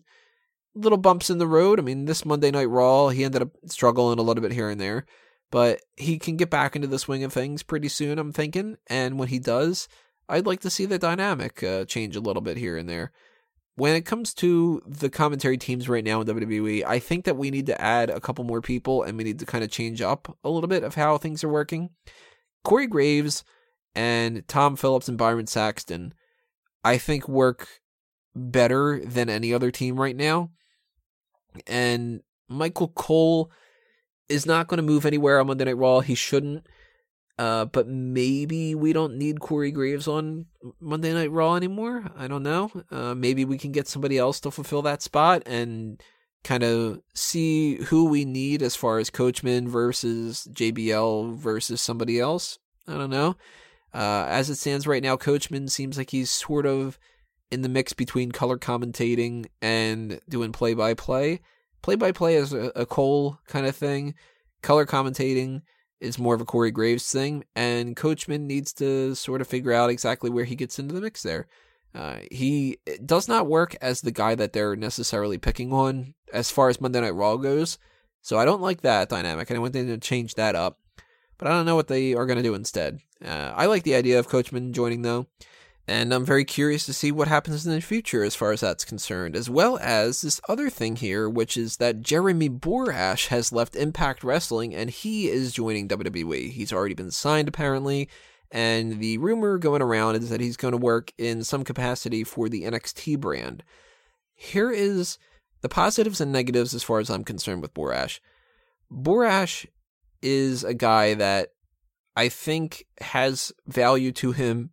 little 0.77 0.97
bumps 0.97 1.29
in 1.29 1.37
the 1.37 1.47
road. 1.47 1.79
I 1.79 1.83
mean, 1.83 2.05
this 2.05 2.25
Monday 2.25 2.51
Night 2.51 2.69
Raw, 2.69 3.09
he 3.09 3.23
ended 3.23 3.41
up 3.41 3.49
struggling 3.65 4.19
a 4.19 4.21
little 4.21 4.41
bit 4.41 4.53
here 4.53 4.69
and 4.69 4.79
there, 4.79 5.05
but 5.51 5.81
he 5.95 6.19
can 6.19 6.37
get 6.37 6.49
back 6.49 6.75
into 6.75 6.87
the 6.87 6.99
swing 6.99 7.23
of 7.23 7.33
things 7.33 7.63
pretty 7.63 7.89
soon, 7.89 8.19
I'm 8.19 8.31
thinking. 8.31 8.77
And 8.87 9.17
when 9.17 9.27
he 9.29 9.39
does, 9.39 9.87
I'd 10.29 10.45
like 10.45 10.61
to 10.61 10.69
see 10.69 10.85
the 10.85 10.99
dynamic 10.99 11.63
uh, 11.63 11.85
change 11.85 12.15
a 12.15 12.21
little 12.21 12.41
bit 12.41 12.57
here 12.57 12.77
and 12.77 12.87
there. 12.87 13.11
When 13.75 13.95
it 13.95 14.05
comes 14.05 14.33
to 14.35 14.81
the 14.87 15.09
commentary 15.09 15.57
teams 15.57 15.87
right 15.87 16.03
now 16.03 16.21
in 16.21 16.27
WWE, 16.27 16.83
I 16.83 16.97
think 16.99 17.25
that 17.25 17.37
we 17.37 17.51
need 17.51 17.67
to 17.67 17.79
add 17.79 18.09
a 18.09 18.19
couple 18.19 18.43
more 18.43 18.61
people 18.61 19.03
and 19.03 19.17
we 19.17 19.23
need 19.23 19.39
to 19.39 19.45
kind 19.45 19.63
of 19.63 19.69
change 19.69 20.01
up 20.01 20.35
a 20.43 20.49
little 20.49 20.67
bit 20.67 20.83
of 20.83 20.95
how 20.95 21.17
things 21.17 21.43
are 21.43 21.49
working. 21.49 21.91
Corey 22.63 22.87
Graves 22.87 23.43
and 23.93 24.47
Tom 24.47 24.75
Phillips 24.75 25.07
and 25.07 25.17
Byron 25.17 25.45
Saxton, 25.45 26.13
I 26.83 26.97
think 26.97 27.27
work 27.27 27.67
better 28.35 28.99
than 29.03 29.29
any 29.29 29.53
other 29.53 29.71
team 29.71 29.99
right 29.99 30.15
now. 30.15 30.51
And 31.65 32.21
Michael 32.47 32.89
Cole 32.89 33.51
is 34.29 34.45
not 34.45 34.67
going 34.67 34.77
to 34.77 34.83
move 34.83 35.05
anywhere 35.05 35.39
on 35.39 35.47
Monday 35.47 35.65
Night 35.65 35.77
Raw. 35.77 36.01
He 36.01 36.15
shouldn't. 36.15 36.67
Uh, 37.39 37.65
but 37.65 37.87
maybe 37.87 38.73
we 38.73 38.93
don't 38.93 39.15
need 39.15 39.39
Corey 39.39 39.71
Graves 39.71 40.07
on 40.07 40.47
Monday 40.79 41.13
Night 41.13 41.31
Raw 41.31 41.55
anymore. 41.55 42.05
I 42.17 42.27
don't 42.27 42.43
know. 42.43 42.71
Uh, 42.89 43.13
maybe 43.13 43.45
we 43.45 43.59
can 43.59 43.71
get 43.71 43.87
somebody 43.87 44.17
else 44.17 44.39
to 44.41 44.51
fulfill 44.51 44.81
that 44.83 45.03
spot 45.03 45.43
and 45.45 46.01
kind 46.43 46.63
of 46.63 47.01
see 47.13 47.75
who 47.75 48.05
we 48.05 48.25
need 48.25 48.63
as 48.63 48.75
far 48.75 48.97
as 48.97 49.11
Coachman 49.11 49.67
versus 49.67 50.47
JBL 50.51 51.35
versus 51.35 51.79
somebody 51.79 52.19
else. 52.19 52.57
I 52.87 52.93
don't 52.93 53.11
know. 53.11 53.35
Uh, 53.93 54.25
as 54.27 54.49
it 54.49 54.55
stands 54.55 54.87
right 54.87 55.03
now, 55.03 55.15
Coachman 55.15 55.67
seems 55.67 55.97
like 55.97 56.09
he's 56.09 56.31
sort 56.31 56.65
of 56.65 56.97
in 57.51 57.61
the 57.61 57.69
mix 57.69 57.93
between 57.93 58.31
color 58.31 58.57
commentating 58.57 59.45
and 59.61 60.19
doing 60.29 60.51
play 60.51 60.73
by 60.73 60.93
play. 60.93 61.41
Play 61.81 61.95
by 61.95 62.11
play 62.11 62.35
is 62.35 62.53
a, 62.53 62.71
a 62.75 62.85
Cole 62.85 63.39
kind 63.47 63.65
of 63.65 63.75
thing. 63.75 64.15
Color 64.61 64.85
commentating 64.85 65.61
is 65.99 66.19
more 66.19 66.35
of 66.35 66.41
a 66.41 66.45
Corey 66.45 66.71
Graves 66.71 67.11
thing, 67.11 67.43
and 67.55 67.95
Coachman 67.95 68.45
needs 68.47 68.73
to 68.73 69.15
sort 69.15 69.41
of 69.41 69.47
figure 69.47 69.73
out 69.73 69.89
exactly 69.89 70.29
where 70.29 70.45
he 70.45 70.55
gets 70.55 70.79
into 70.79 70.93
the 70.93 71.01
mix 71.01 71.23
there. 71.23 71.47
Uh, 71.95 72.17
he 72.29 72.77
does 73.05 73.27
not 73.27 73.47
work 73.47 73.75
as 73.81 74.01
the 74.01 74.11
guy 74.11 74.35
that 74.35 74.53
they're 74.53 74.75
necessarily 74.75 75.37
picking 75.37 75.73
on 75.73 76.13
as 76.31 76.51
far 76.51 76.69
as 76.69 76.81
Monday 76.81 77.01
Night 77.01 77.15
Raw 77.15 77.37
goes. 77.37 77.79
So 78.21 78.37
I 78.37 78.45
don't 78.45 78.61
like 78.61 78.81
that 78.81 79.09
dynamic, 79.09 79.49
and 79.49 79.57
I 79.57 79.61
want 79.61 79.73
them 79.73 79.87
to 79.87 79.97
change 79.97 80.35
that 80.35 80.55
up. 80.55 80.79
But 81.37 81.47
I 81.47 81.51
don't 81.51 81.65
know 81.65 81.75
what 81.75 81.87
they 81.87 82.13
are 82.13 82.25
going 82.25 82.37
to 82.37 82.43
do 82.43 82.55
instead. 82.55 82.99
Uh, 83.23 83.53
I 83.55 83.67
like 83.67 83.83
the 83.83 83.95
idea 83.95 84.19
of 84.19 84.27
Coachman 84.27 84.73
joining, 84.73 85.01
though. 85.01 85.27
And 85.89 86.13
I'm 86.13 86.25
very 86.25 86.43
curious 86.43 86.85
to 86.85 86.93
see 86.93 87.13
what 87.13 87.29
happens 87.29 87.65
in 87.65 87.71
the 87.71 87.79
future 87.79 88.21
as 88.23 88.35
far 88.35 88.51
as 88.51 88.59
that's 88.59 88.83
concerned, 88.83 89.37
as 89.37 89.49
well 89.49 89.79
as 89.81 90.21
this 90.21 90.41
other 90.49 90.69
thing 90.69 90.97
here, 90.97 91.29
which 91.29 91.55
is 91.55 91.77
that 91.77 92.01
Jeremy 92.01 92.49
Borash 92.49 93.27
has 93.27 93.53
left 93.53 93.75
Impact 93.75 94.21
Wrestling 94.21 94.75
and 94.75 94.89
he 94.89 95.29
is 95.29 95.53
joining 95.53 95.87
WWE. 95.87 96.51
He's 96.51 96.73
already 96.73 96.93
been 96.93 97.11
signed, 97.11 97.47
apparently, 97.47 98.09
and 98.51 98.99
the 98.99 99.17
rumor 99.19 99.57
going 99.57 99.81
around 99.81 100.15
is 100.15 100.29
that 100.29 100.41
he's 100.41 100.57
going 100.57 100.73
to 100.73 100.77
work 100.77 101.13
in 101.17 101.45
some 101.45 101.63
capacity 101.63 102.25
for 102.25 102.49
the 102.49 102.63
NXT 102.63 103.17
brand. 103.21 103.63
Here 104.35 104.71
is 104.71 105.17
the 105.61 105.69
positives 105.69 106.19
and 106.19 106.33
negatives 106.33 106.73
as 106.73 106.83
far 106.83 106.99
as 106.99 107.09
I'm 107.09 107.23
concerned 107.23 107.61
with 107.61 107.73
Borash. 107.73 108.19
Borash 108.91 109.65
is 110.21 110.65
a 110.65 110.73
guy 110.73 111.13
that 111.13 111.53
I 112.17 112.27
think 112.27 112.85
has 112.99 113.53
value 113.67 114.11
to 114.13 114.33
him 114.33 114.71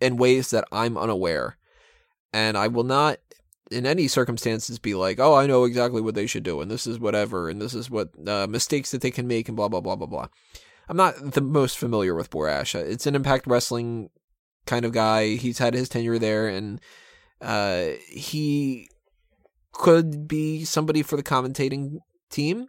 in 0.00 0.16
ways 0.16 0.50
that 0.50 0.64
I'm 0.72 0.96
unaware. 0.96 1.56
And 2.32 2.56
I 2.56 2.68
will 2.68 2.84
not, 2.84 3.18
in 3.70 3.86
any 3.86 4.08
circumstances, 4.08 4.78
be 4.78 4.94
like, 4.94 5.18
oh, 5.18 5.34
I 5.34 5.46
know 5.46 5.64
exactly 5.64 6.00
what 6.00 6.14
they 6.14 6.26
should 6.26 6.42
do, 6.42 6.60
and 6.60 6.70
this 6.70 6.86
is 6.86 6.98
whatever, 6.98 7.48
and 7.48 7.60
this 7.60 7.74
is 7.74 7.90
what 7.90 8.10
uh, 8.26 8.46
mistakes 8.46 8.90
that 8.90 9.00
they 9.00 9.10
can 9.10 9.26
make, 9.26 9.48
and 9.48 9.56
blah, 9.56 9.68
blah, 9.68 9.80
blah, 9.80 9.96
blah, 9.96 10.06
blah. 10.06 10.28
I'm 10.88 10.96
not 10.96 11.32
the 11.32 11.40
most 11.40 11.78
familiar 11.78 12.14
with 12.14 12.30
Borash. 12.30 12.74
It's 12.74 13.06
an 13.06 13.14
Impact 13.14 13.46
Wrestling 13.46 14.10
kind 14.66 14.84
of 14.84 14.92
guy. 14.92 15.34
He's 15.34 15.58
had 15.58 15.74
his 15.74 15.88
tenure 15.88 16.18
there, 16.18 16.48
and 16.48 16.80
uh, 17.40 17.86
he 18.08 18.88
could 19.72 20.28
be 20.28 20.64
somebody 20.64 21.02
for 21.02 21.16
the 21.16 21.22
commentating 21.22 21.98
team. 22.30 22.68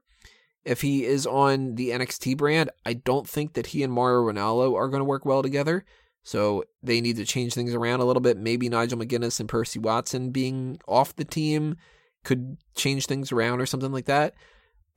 If 0.66 0.82
he 0.82 1.06
is 1.06 1.26
on 1.26 1.76
the 1.76 1.92
NXT 1.92 2.38
brand, 2.38 2.70
I 2.86 2.94
don't 2.94 3.28
think 3.28 3.54
that 3.54 3.68
he 3.68 3.84
and 3.84 3.94
Mario 3.94 4.30
Ranallo 4.30 4.76
are 4.76 4.90
going 4.90 5.00
to 5.00 5.06
work 5.06 5.26
well 5.26 5.42
together. 5.42 5.86
So 6.28 6.66
they 6.84 7.00
need 7.00 7.16
to 7.16 7.26
change 7.26 7.54
things 7.54 7.74
around 7.74 8.02
a 8.02 8.04
little 8.04 8.20
bit. 8.20 8.36
Maybe 8.38 8.68
Nigel 8.68 9.00
McGuinness 9.00 9.40
and 9.40 9.48
Percy 9.48 9.80
Watson 9.80 10.32
being 10.32 10.78
off 10.86 11.16
the 11.16 11.24
team 11.24 11.78
could 12.26 12.58
change 12.76 13.06
things 13.06 13.32
around 13.32 13.62
or 13.62 13.66
something 13.66 13.94
like 13.94 14.08
that. 14.08 14.34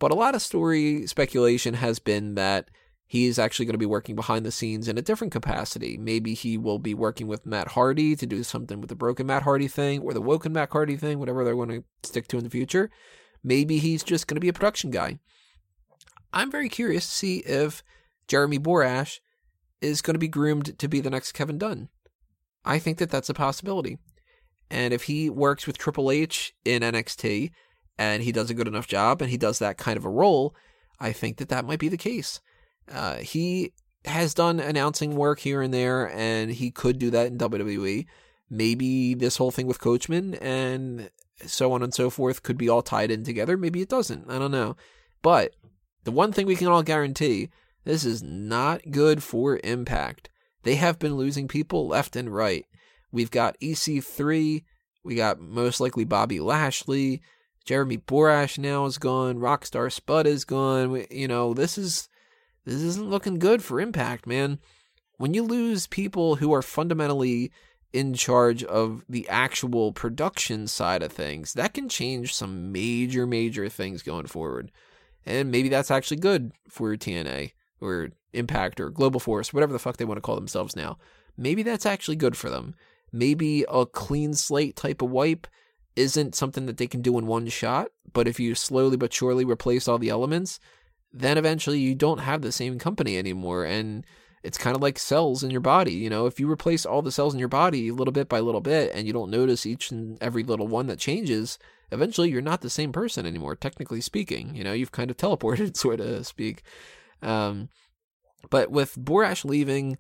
But 0.01 0.11
a 0.11 0.17
lot 0.17 0.35
of 0.35 0.43
story 0.43 1.07
speculation 1.07 1.75
has 1.75 2.01
been 2.01 2.35
that 2.35 2.69
he's 3.07 3.39
actually 3.39 3.67
going 3.67 3.75
to 3.75 3.79
be 3.79 3.87
working 3.87 4.17
behind 4.17 4.45
the 4.45 4.51
scenes 4.51 4.89
in 4.89 4.99
a 4.99 5.03
different 5.03 5.33
capacity. 5.33 5.97
Maybe 5.97 6.35
he 6.35 6.59
will 6.59 6.81
be 6.81 6.95
working 6.95 7.29
with 7.29 7.47
Matt 7.47 7.69
Hardy 7.69 8.17
to 8.17 8.27
do 8.27 8.43
something 8.43 8.81
with 8.81 8.89
the 8.89 8.97
broken 8.97 9.29
Matt 9.29 9.45
Hardy 9.45 9.69
thing 9.69 10.01
or 10.01 10.13
the 10.13 10.21
woken 10.21 10.53
Matt 10.53 10.73
Hardy 10.73 10.97
thing, 10.97 11.21
whatever 11.21 11.45
they're 11.45 11.55
going 11.55 11.69
to 11.69 11.85
stick 12.03 12.27
to 12.27 12.39
in 12.39 12.43
the 12.43 12.51
future. 12.51 12.91
Maybe 13.45 13.79
he's 13.79 14.03
just 14.03 14.27
going 14.27 14.35
to 14.35 14.41
be 14.41 14.49
a 14.49 14.53
production 14.53 14.91
guy. 14.91 15.21
I'm 16.33 16.51
very 16.51 16.69
curious 16.69 17.07
to 17.07 17.13
see 17.13 17.37
if 17.47 17.85
Jeremy 18.27 18.59
Borash 18.59 19.21
is 19.81 20.03
going 20.03 20.15
to 20.15 20.19
be 20.19 20.29
groomed 20.29 20.79
to 20.79 20.89
be 20.89 21.01
the 21.01 21.11
next 21.11 21.33
Kevin 21.33 21.59
Dunn. 21.59 21.89
I 22.65 22.79
think 22.79 22.99
that 22.99 23.11
that's 23.11 23.29
a 23.29 23.35
possibility. 23.35 23.99
And 24.71 24.95
if 24.95 25.05
he 25.05 25.29
works 25.29 25.67
with 25.67 25.79
Triple 25.79 26.11
H 26.11 26.55
in 26.65 26.83
NXT 26.83 27.51
and 27.99 28.23
he 28.23 28.33
does 28.33 28.51
a 28.51 28.55
good 28.55 28.69
enough 28.69 28.87
job 28.87 29.21
and 29.21 29.31
he 29.31 29.37
does 29.37 29.59
that 29.59 29.79
kind 29.79 29.97
of 29.97 30.05
a 30.05 30.11
role, 30.11 30.55
I 31.01 31.13
think 31.13 31.39
that 31.39 31.49
that 31.49 31.65
might 31.65 31.81
be 31.81 31.89
the 31.89 31.97
case. 31.97 32.41
Uh, 32.91 33.17
he 33.17 33.73
has 34.05 34.35
done 34.35 34.61
announcing 34.61 35.17
work 35.17 35.41
here 35.41 35.63
and 35.63 35.73
there, 35.73 36.11
and 36.11 36.51
he 36.51 36.71
could 36.71 36.99
do 36.99 37.11
that 37.11 37.27
in 37.27 37.39
WWE. 37.39 38.07
Maybe 38.49 39.15
this 39.15 39.37
whole 39.37 39.51
thing 39.51 39.67
with 39.67 39.81
Coachman 39.81 40.35
and 40.35 41.11
so 41.47 41.73
on 41.73 41.83
and 41.83 41.95
so 41.95 42.11
forth 42.11 42.43
could 42.43 42.59
be 42.59 42.69
all 42.69 42.83
tied 42.83 43.11
in 43.11 43.25
together. 43.25 43.57
Maybe 43.57 43.81
it 43.81 43.89
doesn't. 43.89 44.31
I 44.31 44.39
don't 44.39 44.51
know. 44.51 44.77
But 45.23 45.55
the 46.05 46.11
one 46.11 46.33
thing 46.33 46.47
we 46.47 46.57
can 46.57 46.69
all 46.69 46.83
guarantee 46.83 47.51
this 47.85 48.05
is 48.05 48.23
not 48.23 48.91
good 48.91 49.23
for 49.23 49.59
Impact. 49.65 50.29
They 50.63 50.75
have 50.75 50.99
been 50.99 51.17
losing 51.17 51.49
people 51.49 51.89
left 51.89 52.17
and 52.17 52.33
right. 52.33 52.67
We've 53.11 53.31
got 53.31 53.59
EC3, 53.61 54.65
we 55.03 55.15
got 55.15 55.41
most 55.41 55.81
likely 55.81 56.05
Bobby 56.05 56.41
Lashley, 56.41 57.23
Jeremy 57.65 57.99
Borash 57.99 58.59
now 58.59 58.85
is 58.85 58.99
gone, 58.99 59.39
Rockstar 59.39 59.91
Spud 59.91 60.27
is 60.27 60.45
gone. 60.45 60.91
We, 60.91 61.07
you 61.11 61.29
know, 61.29 61.55
this 61.55 61.79
is 61.79 62.09
this 62.65 62.77
isn't 62.83 63.09
looking 63.09 63.39
good 63.39 63.63
for 63.63 63.81
Impact, 63.81 64.27
man. 64.27 64.59
When 65.17 65.35
you 65.35 65.43
lose 65.43 65.87
people 65.87 66.37
who 66.37 66.53
are 66.53 66.63
fundamentally 66.63 67.51
in 67.93 68.15
charge 68.15 68.63
of 68.63 69.05
the 69.09 69.29
actual 69.29 69.93
production 69.93 70.67
side 70.67 71.03
of 71.03 71.13
things, 71.13 71.55
that 71.55 71.75
can 71.75 71.89
change 71.89 72.35
some 72.35 72.71
major, 72.71 73.27
major 73.27 73.69
things 73.69 74.03
going 74.03 74.27
forward. 74.27 74.71
And 75.27 75.51
maybe 75.51 75.69
that's 75.69 75.91
actually 75.91 76.19
good 76.19 76.53
for 76.69 76.95
TNA 76.97 77.53
or 77.81 78.11
Impact 78.33 78.81
or 78.81 78.91
Global 78.91 79.21
Force, 79.21 79.53
whatever 79.53 79.73
the 79.73 79.79
fuck 79.79 79.97
they 79.97 80.05
want 80.05 80.19
to 80.19 80.23
call 80.23 80.37
themselves 80.37 80.77
now. 80.77 80.99
Maybe 81.37 81.63
that's 81.63 81.87
actually 81.87 82.17
good 82.17 82.37
for 82.37 82.51
them. 82.51 82.75
Maybe 83.13 83.65
a 83.69 83.87
clean 83.87 84.35
slate 84.35 84.77
type 84.77 85.03
of 85.03 85.11
wipe 85.11 85.47
isn't 85.97 86.35
something 86.35 86.67
that 86.67 86.77
they 86.77 86.87
can 86.87 87.03
do 87.03 87.19
in 87.19 87.27
one 87.27 87.49
shot, 87.49 87.91
but 88.13 88.29
if 88.29 88.39
you 88.39 88.55
slowly 88.55 88.97
but 88.97 89.13
surely 89.13 89.45
replace 89.45 89.89
all 89.89 89.99
the 89.99 90.09
elements, 90.09 90.61
then 91.13 91.37
eventually 91.37 91.79
you 91.79 91.95
don't 91.95 92.19
have 92.19 92.43
the 92.43 92.53
same 92.53 92.79
company 92.79 93.19
anymore. 93.19 93.65
And 93.65 94.05
it's 94.43 94.59
kind 94.59 94.77
of 94.77 94.83
like 94.83 94.99
cells 94.99 95.43
in 95.43 95.51
your 95.51 95.61
body. 95.61 95.93
You 95.93 96.09
know, 96.09 96.27
if 96.27 96.41
you 96.41 96.51
replace 96.51 96.87
all 96.87 97.03
the 97.03 97.13
cells 97.13 97.35
in 97.35 97.41
your 97.41 97.49
body 97.49 97.91
little 97.91 98.13
bit 98.13 98.29
by 98.29 98.41
little 98.41 98.61
bit 98.61 98.93
and 98.95 99.07
you 99.07 99.13
don't 99.13 99.31
notice 99.31 99.67
each 99.67 99.91
and 99.91 100.23
every 100.23 100.43
little 100.43 100.69
one 100.69 100.87
that 100.87 100.99
changes, 100.99 101.59
eventually 101.91 102.31
you're 102.31 102.41
not 102.41 102.61
the 102.61 102.71
same 102.71 102.93
person 102.93 103.27
anymore, 103.27 103.57
technically 103.57 104.01
speaking. 104.01 104.55
You 104.55 104.65
know, 104.65 104.73
you've 104.73 104.93
kind 104.93 105.11
of 105.11 105.17
teleported, 105.19 105.77
so 105.77 105.97
to 105.97 106.25
speak. 106.25 106.63
Um, 107.23 107.69
but 108.49 108.71
with 108.71 108.95
Borash 108.97 109.45
leaving, 109.45 109.99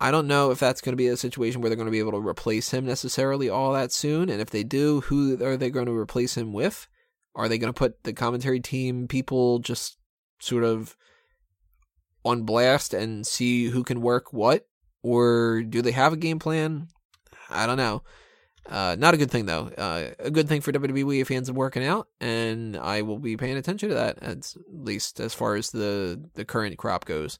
I 0.00 0.10
don't 0.10 0.28
know 0.28 0.50
if 0.50 0.58
that's 0.58 0.80
going 0.80 0.92
to 0.92 0.96
be 0.96 1.08
a 1.08 1.16
situation 1.16 1.60
where 1.60 1.68
they're 1.68 1.76
going 1.76 1.86
to 1.86 1.92
be 1.92 1.98
able 1.98 2.12
to 2.12 2.26
replace 2.26 2.70
him 2.70 2.86
necessarily 2.86 3.48
all 3.48 3.72
that 3.72 3.92
soon. 3.92 4.28
And 4.28 4.40
if 4.40 4.50
they 4.50 4.62
do, 4.62 5.00
who 5.02 5.42
are 5.44 5.56
they 5.56 5.70
going 5.70 5.86
to 5.86 5.96
replace 5.96 6.36
him 6.36 6.52
with? 6.52 6.86
Are 7.34 7.48
they 7.48 7.58
going 7.58 7.72
to 7.72 7.78
put 7.78 8.04
the 8.04 8.12
commentary 8.12 8.60
team 8.60 9.08
people 9.08 9.58
just 9.58 9.98
sort 10.40 10.64
of 10.64 10.96
on 12.24 12.42
blast 12.42 12.94
and 12.94 13.26
see 13.26 13.66
who 13.66 13.82
can 13.82 14.00
work 14.00 14.32
what? 14.32 14.66
Or 15.02 15.62
do 15.62 15.82
they 15.82 15.92
have 15.92 16.12
a 16.12 16.16
game 16.16 16.38
plan? 16.38 16.88
I 17.50 17.66
don't 17.66 17.76
know. 17.76 18.02
Uh, 18.68 18.96
not 18.98 19.14
a 19.14 19.16
good 19.16 19.30
thing 19.30 19.46
though. 19.46 19.70
Uh, 19.78 20.10
a 20.18 20.30
good 20.30 20.48
thing 20.48 20.60
for 20.60 20.72
WWE 20.72 21.26
fans 21.26 21.48
of 21.48 21.56
working 21.56 21.84
out, 21.84 22.08
and 22.20 22.76
I 22.76 23.02
will 23.02 23.18
be 23.18 23.36
paying 23.36 23.56
attention 23.56 23.88
to 23.88 23.94
that 23.94 24.22
at 24.22 24.54
least 24.70 25.20
as 25.20 25.32
far 25.32 25.56
as 25.56 25.70
the 25.70 26.22
the 26.34 26.44
current 26.44 26.76
crop 26.76 27.04
goes. 27.06 27.38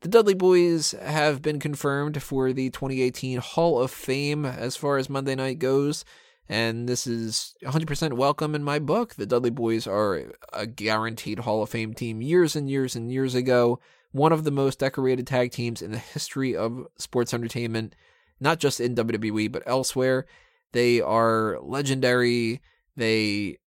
The 0.00 0.08
Dudley 0.08 0.34
Boys 0.34 0.92
have 0.92 1.42
been 1.42 1.58
confirmed 1.58 2.22
for 2.22 2.52
the 2.54 2.70
2018 2.70 3.38
Hall 3.38 3.82
of 3.82 3.90
Fame 3.90 4.46
as 4.46 4.74
far 4.74 4.96
as 4.96 5.10
Monday 5.10 5.34
night 5.34 5.58
goes, 5.58 6.06
and 6.48 6.88
this 6.88 7.06
is 7.06 7.54
100% 7.62 8.14
welcome 8.14 8.54
in 8.54 8.64
my 8.64 8.78
book. 8.78 9.16
The 9.16 9.26
Dudley 9.26 9.50
Boys 9.50 9.86
are 9.86 10.32
a 10.54 10.66
guaranteed 10.66 11.40
Hall 11.40 11.62
of 11.62 11.68
Fame 11.68 11.92
team 11.92 12.22
years 12.22 12.56
and 12.56 12.70
years 12.70 12.96
and 12.96 13.12
years 13.12 13.34
ago, 13.34 13.78
one 14.12 14.32
of 14.32 14.44
the 14.44 14.50
most 14.50 14.78
decorated 14.78 15.26
tag 15.26 15.50
teams 15.50 15.82
in 15.82 15.92
the 15.92 15.98
history 15.98 16.56
of 16.56 16.86
sports 16.96 17.34
entertainment, 17.34 17.94
not 18.40 18.58
just 18.58 18.80
in 18.80 18.94
WWE 18.94 19.52
but 19.52 19.64
elsewhere. 19.66 20.26
They 20.72 21.00
are 21.00 21.58
legendary. 21.60 22.60
They 22.96 23.58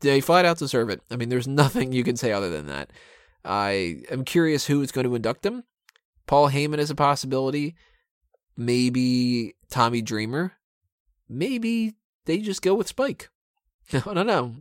they 0.00 0.20
flat 0.20 0.44
out 0.44 0.58
deserve 0.58 0.90
it. 0.90 1.00
I 1.10 1.16
mean, 1.16 1.28
there's 1.28 1.48
nothing 1.48 1.92
you 1.92 2.04
can 2.04 2.16
say 2.16 2.32
other 2.32 2.50
than 2.50 2.66
that. 2.66 2.90
I 3.44 4.02
am 4.10 4.24
curious 4.24 4.66
who 4.66 4.82
is 4.82 4.92
going 4.92 5.06
to 5.06 5.14
induct 5.14 5.42
them. 5.42 5.64
Paul 6.26 6.50
Heyman 6.50 6.78
is 6.78 6.90
a 6.90 6.94
possibility. 6.94 7.74
Maybe 8.56 9.54
Tommy 9.70 10.02
Dreamer. 10.02 10.52
Maybe 11.28 11.94
they 12.26 12.38
just 12.38 12.62
go 12.62 12.74
with 12.74 12.88
Spike. 12.88 13.30
I 13.92 14.00
don't 14.00 14.26
know. 14.26 14.54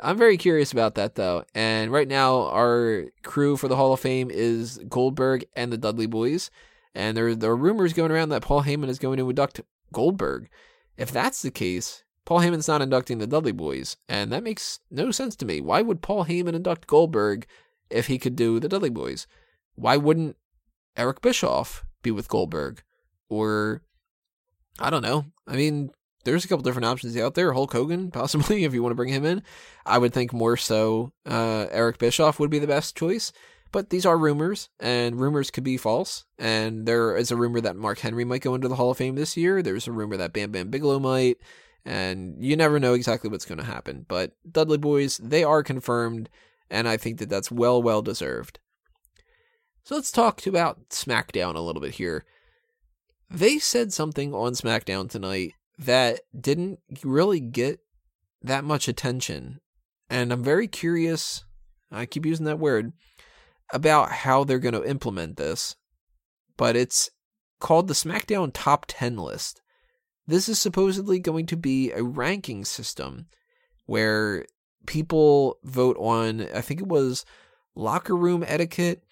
I'm 0.00 0.18
very 0.18 0.36
curious 0.36 0.72
about 0.72 0.94
that 0.94 1.14
though. 1.14 1.44
And 1.54 1.90
right 1.90 2.08
now, 2.08 2.48
our 2.48 3.06
crew 3.22 3.56
for 3.56 3.68
the 3.68 3.76
Hall 3.76 3.92
of 3.92 4.00
Fame 4.00 4.30
is 4.30 4.78
Goldberg 4.88 5.46
and 5.54 5.72
the 5.72 5.78
Dudley 5.78 6.06
Boys. 6.06 6.50
And 6.94 7.16
there, 7.16 7.34
there 7.34 7.50
are 7.50 7.56
rumors 7.56 7.92
going 7.92 8.10
around 8.10 8.30
that 8.30 8.42
Paul 8.42 8.62
Heyman 8.62 8.88
is 8.88 8.98
going 8.98 9.18
to 9.18 9.28
induct 9.28 9.60
Goldberg. 9.92 10.48
If 10.96 11.10
that's 11.10 11.42
the 11.42 11.50
case, 11.50 12.04
Paul 12.24 12.40
Heyman's 12.40 12.68
not 12.68 12.82
inducting 12.82 13.18
the 13.18 13.26
Dudley 13.26 13.52
Boys. 13.52 13.96
And 14.08 14.32
that 14.32 14.42
makes 14.42 14.80
no 14.90 15.10
sense 15.10 15.36
to 15.36 15.46
me. 15.46 15.60
Why 15.60 15.82
would 15.82 16.02
Paul 16.02 16.24
Heyman 16.24 16.54
induct 16.54 16.86
Goldberg 16.86 17.46
if 17.90 18.06
he 18.06 18.18
could 18.18 18.36
do 18.36 18.58
the 18.60 18.68
Dudley 18.68 18.90
Boys. 18.90 19.26
Why 19.74 19.96
wouldn't 19.96 20.36
Eric 20.96 21.20
Bischoff 21.20 21.84
be 22.02 22.10
with 22.10 22.28
Goldberg? 22.28 22.82
Or, 23.28 23.82
I 24.78 24.90
don't 24.90 25.02
know. 25.02 25.26
I 25.46 25.56
mean, 25.56 25.90
there's 26.24 26.44
a 26.44 26.48
couple 26.48 26.62
different 26.62 26.86
options 26.86 27.16
out 27.16 27.34
there. 27.34 27.52
Hulk 27.52 27.72
Hogan, 27.72 28.10
possibly, 28.12 28.64
if 28.64 28.74
you 28.74 28.82
want 28.82 28.92
to 28.92 28.96
bring 28.96 29.12
him 29.12 29.24
in. 29.24 29.42
I 29.84 29.98
would 29.98 30.12
think 30.12 30.32
more 30.32 30.56
so 30.56 31.12
uh, 31.28 31.66
Eric 31.70 31.98
Bischoff 31.98 32.38
would 32.40 32.50
be 32.50 32.58
the 32.58 32.66
best 32.66 32.96
choice. 32.96 33.32
But 33.76 33.90
these 33.90 34.06
are 34.06 34.16
rumors, 34.16 34.70
and 34.80 35.20
rumors 35.20 35.50
could 35.50 35.62
be 35.62 35.76
false. 35.76 36.24
And 36.38 36.86
there 36.86 37.14
is 37.14 37.30
a 37.30 37.36
rumor 37.36 37.60
that 37.60 37.76
Mark 37.76 37.98
Henry 37.98 38.24
might 38.24 38.40
go 38.40 38.54
into 38.54 38.68
the 38.68 38.76
Hall 38.76 38.90
of 38.90 38.96
Fame 38.96 39.16
this 39.16 39.36
year. 39.36 39.60
There's 39.60 39.86
a 39.86 39.92
rumor 39.92 40.16
that 40.16 40.32
Bam 40.32 40.50
Bam 40.50 40.70
Bigelow 40.70 40.98
might. 40.98 41.36
And 41.84 42.42
you 42.42 42.56
never 42.56 42.80
know 42.80 42.94
exactly 42.94 43.28
what's 43.28 43.44
going 43.44 43.58
to 43.58 43.64
happen. 43.64 44.06
But 44.08 44.32
Dudley 44.50 44.78
Boys, 44.78 45.18
they 45.18 45.44
are 45.44 45.62
confirmed 45.62 46.30
and 46.70 46.88
I 46.88 46.96
think 46.96 47.18
that 47.18 47.28
that's 47.28 47.52
well, 47.52 47.82
well 47.82 48.00
deserved. 48.00 48.60
So 49.84 49.94
let's 49.94 50.10
talk 50.10 50.46
about 50.46 50.88
SmackDown 50.88 51.54
a 51.54 51.60
little 51.60 51.82
bit 51.82 51.96
here. 51.96 52.24
They 53.30 53.58
said 53.58 53.92
something 53.92 54.32
on 54.32 54.52
SmackDown 54.52 55.10
tonight 55.10 55.52
that 55.78 56.20
didn't 56.34 56.80
really 57.04 57.40
get 57.40 57.80
that 58.40 58.64
much 58.64 58.88
attention. 58.88 59.60
And 60.08 60.32
I'm 60.32 60.42
very 60.42 60.66
curious, 60.66 61.44
I 61.92 62.06
keep 62.06 62.24
using 62.24 62.46
that 62.46 62.58
word, 62.58 62.94
about 63.72 64.10
how 64.10 64.44
they're 64.44 64.58
going 64.58 64.74
to 64.74 64.88
implement 64.88 65.36
this. 65.36 65.76
But 66.56 66.76
it's 66.76 67.10
called 67.60 67.88
the 67.88 67.94
SmackDown 67.94 68.50
Top 68.52 68.86
10 68.88 69.16
list. 69.16 69.60
This 70.26 70.48
is 70.48 70.58
supposedly 70.58 71.18
going 71.18 71.46
to 71.46 71.56
be 71.56 71.92
a 71.92 72.02
ranking 72.02 72.64
system 72.64 73.26
where 73.86 74.46
people 74.86 75.58
vote 75.64 75.96
on, 75.98 76.42
I 76.54 76.60
think 76.60 76.80
it 76.80 76.88
was 76.88 77.24
locker 77.74 78.16
room 78.16 78.44
etiquette, 78.46 79.02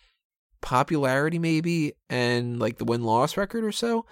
popularity 0.61 1.39
maybe, 1.39 1.93
and 2.09 2.59
like 2.59 2.79
the 2.79 2.85
win 2.85 3.05
loss 3.05 3.37
record 3.37 3.65
or 3.65 3.73
so. 3.73 4.07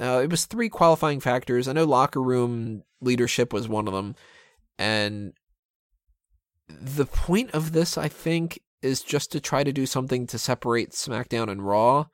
Uh, 0.00 0.20
it 0.24 0.30
was 0.30 0.46
three 0.46 0.68
qualifying 0.68 1.20
factors. 1.20 1.68
I 1.68 1.72
know 1.72 1.84
locker 1.84 2.22
room 2.22 2.82
leadership 3.00 3.52
was 3.52 3.68
one 3.68 3.86
of 3.86 3.94
them. 3.94 4.14
And 4.78 5.34
the 6.68 7.06
point 7.06 7.50
of 7.52 7.72
this, 7.72 7.98
I 7.98 8.08
think, 8.08 8.60
is 8.82 9.02
just 9.02 9.32
to 9.32 9.40
try 9.40 9.64
to 9.64 9.72
do 9.72 9.86
something 9.86 10.26
to 10.28 10.38
separate 10.38 10.90
SmackDown 10.90 11.50
and 11.50 11.66
Raw. 11.66 12.06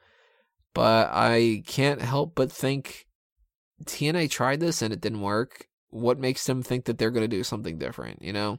But 0.74 1.10
I 1.12 1.62
can't 1.66 2.02
help 2.02 2.34
but 2.34 2.52
think 2.52 3.06
TNA 3.84 4.30
tried 4.30 4.60
this 4.60 4.82
and 4.82 4.92
it 4.92 5.00
didn't 5.00 5.22
work. 5.22 5.68
What 5.90 6.18
makes 6.18 6.44
them 6.44 6.62
think 6.62 6.84
that 6.84 6.98
they're 6.98 7.10
going 7.10 7.28
to 7.28 7.36
do 7.36 7.44
something 7.44 7.78
different, 7.78 8.20
you 8.20 8.32
know? 8.32 8.58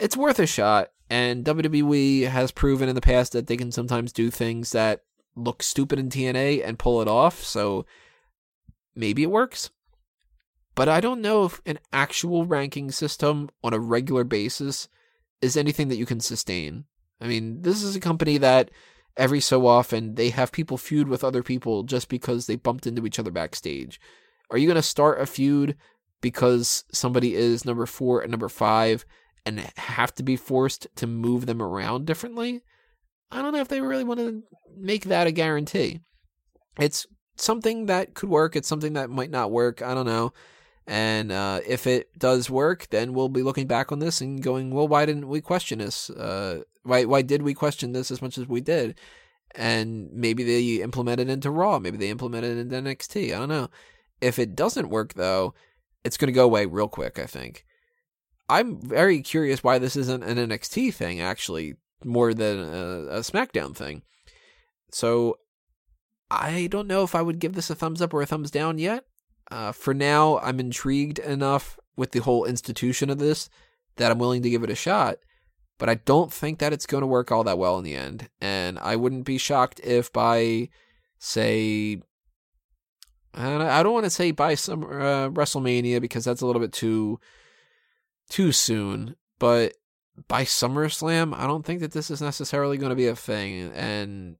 it's 0.00 0.16
worth 0.16 0.38
a 0.38 0.46
shot. 0.46 0.90
And 1.08 1.44
WWE 1.44 2.28
has 2.28 2.52
proven 2.52 2.88
in 2.88 2.94
the 2.94 3.00
past 3.00 3.32
that 3.32 3.46
they 3.46 3.56
can 3.56 3.72
sometimes 3.72 4.12
do 4.12 4.30
things 4.30 4.72
that 4.72 5.02
look 5.34 5.62
stupid 5.62 5.98
in 5.98 6.08
TNA 6.08 6.64
and 6.64 6.78
pull 6.78 7.02
it 7.02 7.08
off. 7.08 7.42
So 7.42 7.84
maybe 8.94 9.22
it 9.22 9.30
works. 9.30 9.70
But 10.76 10.88
I 10.88 11.00
don't 11.00 11.20
know 11.20 11.44
if 11.44 11.60
an 11.66 11.80
actual 11.92 12.46
ranking 12.46 12.90
system 12.92 13.50
on 13.62 13.74
a 13.74 13.80
regular 13.80 14.24
basis 14.24 14.88
is 15.42 15.56
anything 15.56 15.88
that 15.88 15.96
you 15.96 16.06
can 16.06 16.20
sustain. 16.20 16.84
I 17.20 17.26
mean, 17.26 17.62
this 17.62 17.82
is 17.82 17.94
a 17.94 18.00
company 18.00 18.38
that 18.38 18.70
every 19.16 19.40
so 19.40 19.66
often 19.66 20.14
they 20.14 20.30
have 20.30 20.52
people 20.52 20.78
feud 20.78 21.08
with 21.08 21.24
other 21.24 21.42
people 21.42 21.82
just 21.82 22.08
because 22.08 22.46
they 22.46 22.56
bumped 22.56 22.86
into 22.86 23.06
each 23.06 23.18
other 23.18 23.30
backstage. 23.30 24.00
Are 24.50 24.58
you 24.58 24.66
going 24.66 24.76
to 24.76 24.82
start 24.82 25.20
a 25.20 25.26
feud 25.26 25.76
because 26.20 26.84
somebody 26.92 27.34
is 27.34 27.64
number 27.64 27.86
four 27.86 28.20
and 28.20 28.30
number 28.30 28.48
five 28.48 29.04
and 29.46 29.60
have 29.76 30.14
to 30.14 30.22
be 30.22 30.36
forced 30.36 30.86
to 30.96 31.06
move 31.06 31.46
them 31.46 31.62
around 31.62 32.06
differently, 32.06 32.62
I 33.30 33.42
don't 33.42 33.52
know 33.52 33.60
if 33.60 33.68
they 33.68 33.80
really 33.80 34.04
want 34.04 34.20
to 34.20 34.42
make 34.76 35.04
that 35.04 35.26
a 35.26 35.32
guarantee. 35.32 36.00
It's 36.78 37.06
something 37.36 37.86
that 37.86 38.14
could 38.14 38.28
work. 38.28 38.56
It's 38.56 38.68
something 38.68 38.94
that 38.94 39.10
might 39.10 39.30
not 39.30 39.50
work. 39.50 39.82
I 39.82 39.94
don't 39.94 40.06
know. 40.06 40.32
And 40.90 41.30
uh, 41.30 41.60
if 41.64 41.86
it 41.86 42.18
does 42.18 42.50
work, 42.50 42.88
then 42.90 43.12
we'll 43.12 43.28
be 43.28 43.44
looking 43.44 43.68
back 43.68 43.92
on 43.92 44.00
this 44.00 44.20
and 44.20 44.42
going, 44.42 44.72
well, 44.72 44.88
why 44.88 45.06
didn't 45.06 45.28
we 45.28 45.40
question 45.40 45.78
this? 45.78 46.10
Uh, 46.10 46.62
why 46.82 47.04
why 47.04 47.22
did 47.22 47.42
we 47.42 47.54
question 47.54 47.92
this 47.92 48.10
as 48.10 48.20
much 48.20 48.36
as 48.36 48.48
we 48.48 48.60
did? 48.60 48.98
And 49.54 50.10
maybe 50.12 50.42
they 50.42 50.82
implemented 50.82 51.28
it 51.28 51.32
into 51.32 51.52
Raw. 51.52 51.78
Maybe 51.78 51.96
they 51.96 52.10
implemented 52.10 52.56
it 52.56 52.60
into 52.60 52.74
NXT. 52.74 53.26
I 53.26 53.38
don't 53.38 53.48
know. 53.48 53.70
If 54.20 54.40
it 54.40 54.56
doesn't 54.56 54.90
work, 54.90 55.14
though, 55.14 55.54
it's 56.02 56.16
going 56.16 56.26
to 56.26 56.32
go 56.32 56.44
away 56.44 56.66
real 56.66 56.88
quick, 56.88 57.20
I 57.20 57.26
think. 57.26 57.64
I'm 58.48 58.80
very 58.80 59.22
curious 59.22 59.62
why 59.62 59.78
this 59.78 59.94
isn't 59.94 60.24
an 60.24 60.38
NXT 60.38 60.92
thing, 60.92 61.20
actually, 61.20 61.76
more 62.04 62.34
than 62.34 62.58
a, 62.58 63.18
a 63.18 63.20
SmackDown 63.20 63.76
thing. 63.76 64.02
So 64.90 65.38
I 66.32 66.66
don't 66.68 66.88
know 66.88 67.04
if 67.04 67.14
I 67.14 67.22
would 67.22 67.38
give 67.38 67.52
this 67.52 67.70
a 67.70 67.76
thumbs 67.76 68.02
up 68.02 68.12
or 68.12 68.22
a 68.22 68.26
thumbs 68.26 68.50
down 68.50 68.78
yet. 68.78 69.04
Uh, 69.50 69.72
for 69.72 69.94
now, 69.94 70.38
I'm 70.38 70.60
intrigued 70.60 71.18
enough 71.18 71.78
with 71.96 72.12
the 72.12 72.20
whole 72.20 72.44
institution 72.44 73.10
of 73.10 73.18
this 73.18 73.50
that 73.96 74.10
I'm 74.10 74.18
willing 74.18 74.42
to 74.42 74.50
give 74.50 74.62
it 74.62 74.70
a 74.70 74.74
shot. 74.74 75.18
But 75.78 75.88
I 75.88 75.94
don't 75.94 76.32
think 76.32 76.58
that 76.58 76.72
it's 76.72 76.86
going 76.86 77.00
to 77.00 77.06
work 77.06 77.32
all 77.32 77.44
that 77.44 77.58
well 77.58 77.78
in 77.78 77.84
the 77.84 77.96
end. 77.96 78.28
And 78.40 78.78
I 78.78 78.96
wouldn't 78.96 79.24
be 79.24 79.38
shocked 79.38 79.80
if 79.82 80.12
by, 80.12 80.68
say, 81.18 82.02
I 83.32 83.82
don't 83.82 83.92
want 83.92 84.04
to 84.04 84.10
say 84.10 84.30
by 84.32 84.54
some 84.54 84.84
uh, 84.84 85.30
WrestleMania 85.30 86.00
because 86.00 86.24
that's 86.24 86.40
a 86.40 86.46
little 86.46 86.60
bit 86.60 86.72
too 86.72 87.18
too 88.28 88.52
soon, 88.52 89.16
but 89.38 89.74
by 90.28 90.44
SummerSlam, 90.44 91.34
I 91.34 91.46
don't 91.46 91.64
think 91.64 91.80
that 91.80 91.92
this 91.92 92.10
is 92.10 92.22
necessarily 92.22 92.78
going 92.78 92.90
to 92.90 92.96
be 92.96 93.08
a 93.08 93.16
thing, 93.16 93.72
and 93.74 94.36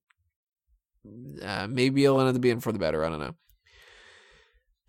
uh, 1.43 1.67
maybe 1.69 2.05
it'll 2.05 2.21
end 2.21 2.35
up 2.35 2.41
being 2.41 2.61
for 2.61 2.73
the 2.73 2.79
better. 2.79 3.05
I 3.05 3.09
don't 3.09 3.21
know. 3.21 3.35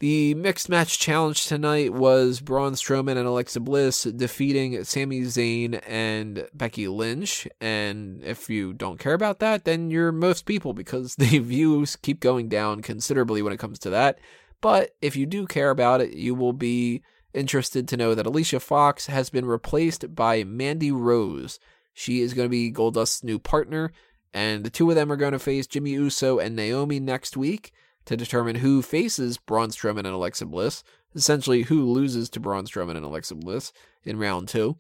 The 0.02 0.34
mixed 0.34 0.68
match 0.68 0.98
challenge 0.98 1.46
tonight 1.46 1.94
was 1.94 2.40
Braun 2.40 2.74
Strowman 2.74 3.18
and 3.18 3.28
Alexa 3.28 3.60
Bliss 3.60 4.02
defeating 4.02 4.84
Sami 4.84 5.22
Zayn 5.22 5.80
and 5.86 6.48
Becky 6.56 6.88
Lynch. 6.88 7.48
And 7.62 8.24
if 8.24 8.50
you 8.50 8.74
don't 8.74 8.98
care 8.98 9.14
about 9.14 9.38
that, 9.42 9.64
then 9.64 9.92
you're 9.92 10.12
most 10.12 10.48
people 10.48 10.74
because 10.74 11.14
the 11.18 11.38
views 11.38 11.98
keep 11.98 12.20
going 12.20 12.50
down 12.50 12.82
considerably 12.82 13.44
when 13.44 13.54
it 13.54 13.60
comes 13.60 13.78
to 13.78 13.92
that. 13.92 14.18
But 14.60 14.96
if 15.04 15.16
you 15.16 15.28
do 15.28 15.46
care 15.46 15.70
about 15.70 16.02
it, 16.02 16.14
you 16.14 16.34
will 16.34 16.54
be 16.54 17.04
interested 17.36 17.88
to 17.88 17.98
know 17.98 18.16
that 18.16 18.26
Alicia 18.26 18.60
Fox 18.60 19.06
has 19.06 19.30
been 19.30 19.46
replaced 19.46 20.16
by 20.16 20.44
Mandy 20.44 20.92
Rose. 20.92 21.60
She 21.94 22.22
is 22.22 22.34
going 22.34 22.48
to 22.48 22.50
be 22.50 22.72
Goldust's 22.72 23.24
new 23.24 23.38
partner, 23.38 23.92
And 24.34 24.64
the 24.64 24.72
two 24.72 24.90
of 24.90 24.96
them 24.96 25.12
are 25.12 25.16
going 25.16 25.34
to 25.34 25.38
face 25.38 25.68
Jimmy 25.68 25.92
Uso 25.92 26.40
and 26.40 26.56
Naomi 26.56 27.00
next 27.00 27.38
week 27.38 27.72
to 28.06 28.18
determine 28.18 28.58
who 28.58 28.82
faces 28.82 29.38
Braun 29.38 29.70
Strowman 29.70 30.00
and 30.00 30.08
Alexa 30.08 30.46
Bliss. 30.46 30.84
Essentially, 31.14 31.64
who 31.64 31.92
loses 31.92 32.30
to 32.30 32.40
Braun 32.40 32.66
Strowman 32.66 32.96
and 32.96 33.06
Alexa 33.06 33.36
Bliss 33.36 33.74
in 34.06 34.18
round 34.18 34.48
two. 34.48 34.78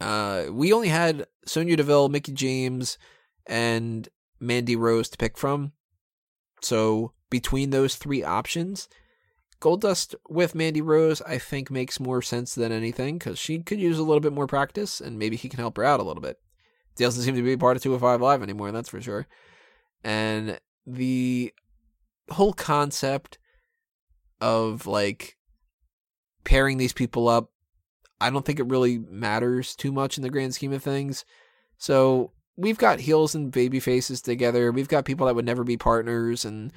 Uh, 0.00 0.46
we 0.50 0.72
only 0.72 0.88
had 0.88 1.26
Sonya 1.46 1.76
Deville, 1.76 2.08
Mickie 2.08 2.32
James, 2.32 2.98
and 3.46 4.08
Mandy 4.40 4.76
Rose 4.76 5.08
to 5.10 5.16
pick 5.16 5.38
from. 5.38 5.72
So 6.62 7.12
between 7.30 7.70
those 7.70 7.94
three 7.94 8.22
options, 8.22 8.88
Goldust 9.60 10.14
with 10.28 10.54
Mandy 10.54 10.82
Rose, 10.82 11.22
I 11.22 11.38
think 11.38 11.70
makes 11.70 11.98
more 12.00 12.20
sense 12.20 12.54
than 12.54 12.72
anything 12.72 13.18
because 13.18 13.38
she 13.38 13.60
could 13.60 13.80
use 13.80 13.98
a 13.98 14.02
little 14.02 14.20
bit 14.20 14.32
more 14.32 14.46
practice 14.46 15.00
and 15.00 15.18
maybe 15.18 15.36
he 15.36 15.48
can 15.48 15.58
help 15.58 15.76
her 15.76 15.84
out 15.84 16.00
a 16.00 16.04
little 16.04 16.22
bit. 16.22 16.38
He 16.96 17.04
doesn't 17.04 17.22
seem 17.22 17.34
to 17.34 17.42
be 17.42 17.56
part 17.56 17.76
of 17.76 17.82
205 17.82 18.20
Live 18.20 18.42
anymore, 18.42 18.72
that's 18.72 18.88
for 18.88 19.00
sure. 19.00 19.26
And 20.02 20.60
the 20.86 21.52
whole 22.30 22.52
concept 22.52 23.38
of 24.40 24.86
like 24.86 25.36
pairing 26.44 26.78
these 26.78 26.92
people 26.92 27.28
up, 27.28 27.50
I 28.20 28.30
don't 28.30 28.44
think 28.44 28.60
it 28.60 28.68
really 28.68 28.98
matters 28.98 29.74
too 29.74 29.92
much 29.92 30.16
in 30.16 30.22
the 30.22 30.30
grand 30.30 30.54
scheme 30.54 30.72
of 30.72 30.82
things. 30.82 31.24
So 31.78 32.32
we've 32.56 32.78
got 32.78 33.00
heels 33.00 33.34
and 33.34 33.50
baby 33.50 33.80
faces 33.80 34.22
together. 34.22 34.72
We've 34.72 34.88
got 34.88 35.04
people 35.04 35.26
that 35.26 35.34
would 35.34 35.44
never 35.44 35.64
be 35.64 35.76
partners 35.76 36.44
and 36.44 36.72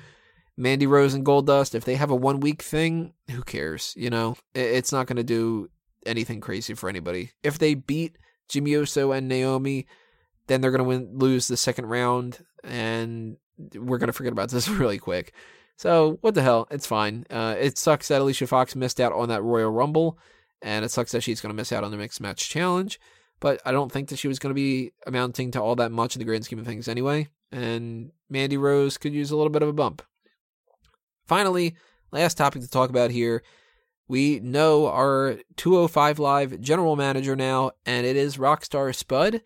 Mandy 0.57 0.87
Rose 0.87 1.13
and 1.13 1.25
Goldust. 1.25 1.75
If 1.75 1.85
they 1.85 1.95
have 1.95 2.09
a 2.09 2.15
one 2.15 2.39
week 2.39 2.61
thing, 2.61 3.13
who 3.29 3.43
cares? 3.43 3.93
You 3.95 4.09
know, 4.09 4.35
it's 4.55 4.91
not 4.91 5.07
going 5.07 5.17
to 5.17 5.23
do 5.23 5.69
anything 6.05 6.41
crazy 6.41 6.73
for 6.73 6.89
anybody. 6.89 7.31
If 7.43 7.59
they 7.59 7.75
beat 7.75 8.17
Jimmy 8.49 8.71
Uso 8.71 9.11
and 9.11 9.27
Naomi, 9.27 9.85
then 10.47 10.61
they're 10.61 10.71
going 10.71 10.79
to 10.79 10.83
win, 10.85 11.09
lose 11.13 11.47
the 11.47 11.57
second 11.57 11.87
round, 11.87 12.39
and 12.63 13.37
we're 13.75 13.97
to 14.07 14.13
forget 14.13 14.33
about 14.33 14.49
this 14.49 14.67
really 14.69 14.97
quick. 14.97 15.33
So 15.77 16.17
what 16.21 16.33
the 16.33 16.41
hell? 16.41 16.67
It's 16.71 16.87
fine. 16.87 17.25
Uh, 17.29 17.55
it 17.57 17.77
sucks 17.77 18.07
that 18.07 18.21
Alicia 18.21 18.47
Fox 18.47 18.75
missed 18.75 18.99
out 18.99 19.13
on 19.13 19.29
that 19.29 19.43
Royal 19.43 19.71
Rumble, 19.71 20.17
and 20.61 20.83
it 20.83 20.89
sucks 20.89 21.11
that 21.11 21.21
she's 21.21 21.39
to 21.51 21.57
miss 21.57 21.71
out 21.71 21.83
on 21.83 21.91
the 21.91 21.97
mixed 21.97 22.19
match 22.19 22.49
challenge. 22.49 22.99
But 23.39 23.61
I 23.65 23.71
don't 23.71 23.91
think 23.91 24.09
that 24.09 24.17
she 24.17 24.27
was 24.27 24.39
to 24.39 24.59
be 24.59 24.91
amounting 25.05 25.51
to 25.51 25.61
all 25.61 25.75
that 25.75 25.91
much 25.91 26.15
in 26.15 26.19
the 26.19 26.25
grand 26.25 26.45
scheme 26.45 26.57
of 26.59 26.65
things 26.65 26.87
anyway. 26.87 27.27
And 27.51 28.11
Mandy 28.29 28.57
Rose 28.57 28.97
could 28.97 29.13
use 29.13 29.29
a 29.29 29.37
little 29.37 29.51
bit 29.51 29.61
of 29.61 29.69
a 29.69 29.73
bump. 29.73 30.01
Finally, 31.27 31.75
last 32.11 32.37
topic 32.37 32.61
to 32.63 32.69
talk 32.69 32.89
about 32.89 33.11
here. 33.11 33.43
We 34.07 34.39
know 34.39 34.87
our 34.87 35.37
205 35.57 36.17
Live 36.17 36.61
general 36.61 36.95
manager 36.95 37.35
now, 37.35 37.71
and 37.85 38.05
it 38.05 38.15
is 38.15 38.37
Rockstar 38.37 38.95
Spud. 38.95 39.41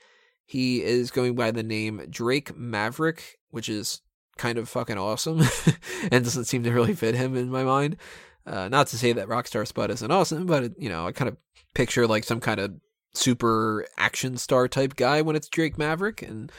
He 0.45 0.83
is 0.83 1.11
going 1.11 1.35
by 1.35 1.51
the 1.51 1.63
name 1.63 2.05
Drake 2.09 2.55
Maverick, 2.55 3.39
which 3.51 3.69
is 3.69 4.01
kind 4.37 4.57
of 4.57 4.67
fucking 4.67 4.97
awesome 4.97 5.41
and 6.11 6.23
doesn't 6.23 6.45
seem 6.45 6.63
to 6.63 6.71
really 6.71 6.95
fit 6.95 7.15
him 7.15 7.35
in 7.35 7.49
my 7.49 7.63
mind. 7.63 7.97
Uh, 8.45 8.67
not 8.69 8.87
to 8.87 8.97
say 8.97 9.13
that 9.13 9.27
Rockstar 9.27 9.67
Spud 9.67 9.91
isn't 9.91 10.11
awesome, 10.11 10.47
but 10.47 10.63
it, 10.63 10.73
you 10.77 10.89
know, 10.89 11.05
I 11.05 11.11
kind 11.11 11.29
of 11.29 11.37
picture 11.75 12.07
like 12.07 12.23
some 12.23 12.39
kind 12.39 12.59
of 12.59 12.73
super 13.13 13.85
action 13.97 14.37
star 14.37 14.67
type 14.67 14.95
guy 14.95 15.21
when 15.21 15.35
it's 15.35 15.47
Drake 15.47 15.77
Maverick, 15.77 16.21
and 16.21 16.51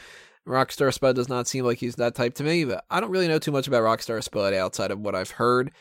Rockstar 0.47 0.93
Spud 0.93 1.15
does 1.15 1.29
not 1.29 1.47
seem 1.47 1.65
like 1.65 1.79
he's 1.79 1.95
that 1.95 2.15
type 2.15 2.35
to 2.35 2.43
me, 2.43 2.63
but 2.65 2.85
I 2.89 2.99
don't 2.99 3.11
really 3.11 3.27
know 3.27 3.39
too 3.39 3.51
much 3.51 3.67
about 3.67 3.83
Rockstar 3.83 4.23
Spud 4.23 4.53
outside 4.53 4.91
of 4.91 4.99
what 4.99 5.15
I've 5.15 5.31
heard. 5.31 5.71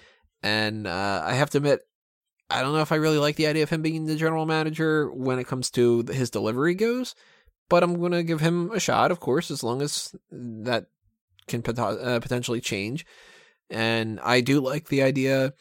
And 0.43 0.87
uh, 0.87 1.23
I 1.25 1.35
have 1.35 1.51
to 1.51 1.59
admit, 1.59 1.83
I 2.51 2.63
don't 2.63 2.75
know 2.75 2.81
if 2.81 2.93
I 2.93 2.97
really 2.97 3.19
like 3.19 3.37
the 3.37 3.47
idea 3.47 3.63
of 3.63 3.71
him 3.71 3.83
being 3.83 4.07
the 4.07 4.17
general 4.17 4.45
manager 4.45 5.11
when 5.13 5.39
it 5.39 5.47
comes 5.47 5.71
to 5.73 6.05
his 6.11 6.31
delivery 6.31 6.75
goes, 6.75 7.15
but 7.69 7.83
I'm 7.83 8.11
to 8.11 8.23
give 8.23 8.41
him 8.41 8.71
a 8.73 8.81
shot, 8.81 9.11
of 9.11 9.21
course, 9.21 9.51
as 9.51 9.63
long 9.63 9.83
as 9.83 10.15
that 10.31 10.87
can 11.47 11.63
pot- 11.63 11.79
uh, 11.79 12.21
potentially 12.21 12.61
change. 12.61 13.07
And 13.71 14.21
I 14.21 14.41
do 14.41 14.61
like 14.61 14.89
the 14.89 15.03
idea 15.03 15.55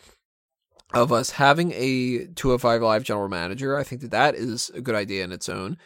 of 0.94 1.12
us 1.12 1.32
having 1.32 1.72
a 1.72 2.28
205 2.36 2.82
Live 2.82 3.04
general 3.04 3.30
manager. 3.30 3.78
I 3.78 3.84
think 3.84 4.02
that 4.02 4.12
that 4.12 4.36
is 4.36 4.70
a 4.72 4.82
good 4.82 4.96
idea 4.96 5.24
in 5.24 5.32
its 5.32 5.48
own. 5.48 5.78